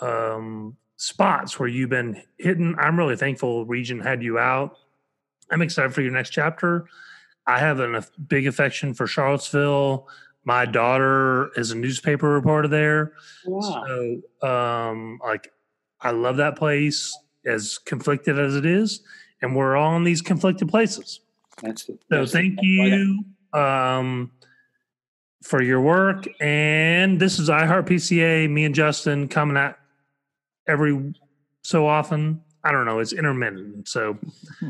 um, 0.00 0.76
spots 0.96 1.58
where 1.58 1.68
you've 1.68 1.90
been 1.90 2.22
hitting. 2.38 2.74
I'm 2.78 2.98
really 2.98 3.16
thankful 3.16 3.64
Region 3.66 4.00
had 4.00 4.22
you 4.22 4.38
out. 4.38 4.76
I'm 5.50 5.62
excited 5.62 5.92
for 5.94 6.02
your 6.02 6.12
next 6.12 6.30
chapter. 6.30 6.86
I 7.46 7.58
have 7.58 7.80
a 7.80 8.04
big 8.28 8.46
affection 8.46 8.94
for 8.94 9.06
Charlottesville. 9.06 10.08
My 10.44 10.66
daughter 10.66 11.50
is 11.56 11.70
a 11.70 11.76
newspaper 11.76 12.28
reporter 12.28 12.68
there. 12.68 13.12
Wow. 13.46 13.84
So, 13.86 14.48
um, 14.48 15.20
like, 15.22 15.52
I 16.00 16.10
love 16.10 16.38
that 16.38 16.56
place 16.56 17.16
as 17.46 17.78
conflicted 17.78 18.38
as 18.38 18.56
it 18.56 18.66
is. 18.66 19.02
And 19.40 19.56
we're 19.56 19.76
all 19.76 19.96
in 19.96 20.04
these 20.04 20.22
conflicted 20.22 20.68
places. 20.68 21.20
That's, 21.62 21.88
so 22.10 22.26
thank 22.26 22.58
you 22.62 23.24
um, 23.52 24.32
for 25.42 25.62
your 25.62 25.80
work. 25.80 26.26
And 26.40 27.20
this 27.20 27.38
is 27.38 27.48
iHeart 27.48 27.86
PCA. 27.86 28.50
Me 28.50 28.64
and 28.64 28.74
Justin 28.74 29.28
coming 29.28 29.56
at 29.56 29.78
every 30.66 31.14
so 31.62 31.86
often. 31.86 32.40
I 32.64 32.72
don't 32.72 32.84
know. 32.84 33.00
It's 33.00 33.12
intermittent. 33.12 33.88
So 33.88 34.18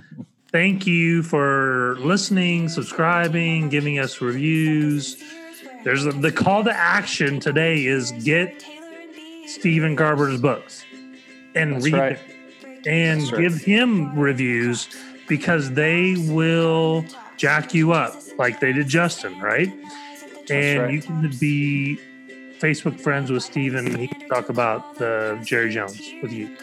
thank 0.53 0.87
you 0.87 1.23
for 1.23 1.97
listening, 2.01 2.69
subscribing, 2.69 3.69
giving 3.69 3.99
us 3.99 4.21
reviews. 4.21 5.23
There's 5.85 6.07
a, 6.07 6.13
the 6.13 6.33
call 6.33 6.65
to 6.65 6.73
action 6.73 7.41
today 7.41 7.85
is 7.87 8.13
get 8.13 8.65
Steven 9.47 9.95
Garber's 9.97 10.41
books 10.41 10.85
and 11.55 11.75
That's 11.75 11.85
read 11.85 11.95
right. 11.95 12.19
them 12.63 12.83
and 12.87 13.21
That's 13.21 13.31
give 13.33 13.53
right. 13.55 13.63
him 13.63 14.19
reviews 14.19 14.89
because 15.29 15.73
they 15.73 16.15
will 16.29 17.05
jack 17.37 17.75
you 17.75 17.93
up 17.93 18.15
like 18.39 18.61
they 18.61 18.73
did 18.73 18.89
Justin, 18.89 19.39
right? 19.41 19.73
and 20.51 20.83
right. 20.83 20.93
you 20.93 21.03
can 21.03 21.31
be 21.39 21.99
Facebook 22.59 23.01
friends 23.01 23.31
with 23.31 23.43
Steven. 23.43 23.95
He 23.97 24.09
can 24.09 24.29
talk 24.29 24.49
about 24.49 24.97
the 24.97 25.41
Jerry 25.45 25.71
Jones 25.73 26.01
with 26.23 26.33
you. 26.33 26.57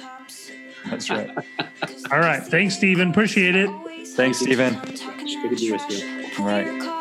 That's 0.89 1.09
right. 1.09 1.30
All 2.11 2.20
right. 2.20 2.41
Thanks, 2.41 2.76
Stephen. 2.76 3.09
Appreciate 3.09 3.55
it. 3.55 3.70
Thanks, 4.09 4.39
Stephen. 4.39 4.80
It's 4.86 5.01
good 5.36 5.49
to 5.49 5.55
be 5.55 5.72
with 5.72 5.89
you. 5.89 6.30
All 6.39 6.45
right. 6.45 6.99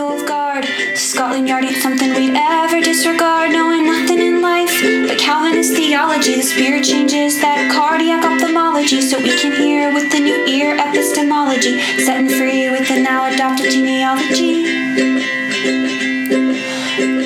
Of 0.00 0.08
the 0.08 0.14
old 0.14 0.26
guard. 0.26 0.66
Scotland 0.94 1.48
Yard 1.48 1.64
ain't 1.64 1.76
something 1.76 2.14
we'd 2.14 2.34
ever 2.36 2.80
disregard. 2.80 3.52
Knowing 3.52 3.86
nothing 3.86 4.20
in 4.20 4.40
life 4.40 4.82
but 4.82 5.18
Calvinist 5.18 5.74
theology. 5.74 6.36
The 6.36 6.42
spirit 6.42 6.84
changes 6.84 7.40
that 7.40 7.70
cardiac 7.72 8.24
ophthalmology 8.24 9.00
so 9.00 9.18
we 9.18 9.36
can 9.36 9.52
hear 9.52 9.92
with 9.92 10.10
the 10.10 10.20
new 10.20 10.46
ear 10.46 10.76
epistemology. 10.78 11.80
Setting 12.04 12.28
free 12.28 12.70
with 12.70 12.88
the 12.88 13.00
now 13.00 13.32
adopted 13.32 13.72
genealogy. 13.72 14.64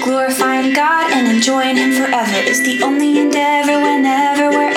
Glorifying 0.01 0.73
God 0.73 1.13
and 1.13 1.29
enjoying 1.29 1.77
Him 1.77 1.93
forever 1.93 2.37
is 2.37 2.63
the 2.63 2.83
only 2.83 3.19
endeavor 3.19 3.79
whenever, 3.79 4.51
wherever, 4.51 4.74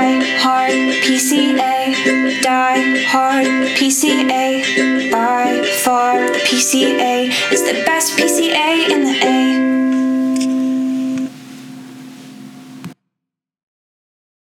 Die 0.00 0.38
hard 0.38 0.72
PCA, 1.04 1.92
die 2.40 3.04
hard 3.04 3.46
PCA. 3.76 5.10
By 5.10 5.62
far, 5.84 6.26
the 6.32 6.38
PCA 6.38 7.28
is 7.52 7.62
the 7.64 7.82
best 7.84 8.16
PCA 8.16 8.88
in 8.88 9.04
the 9.04 9.18
A. 9.22 9.59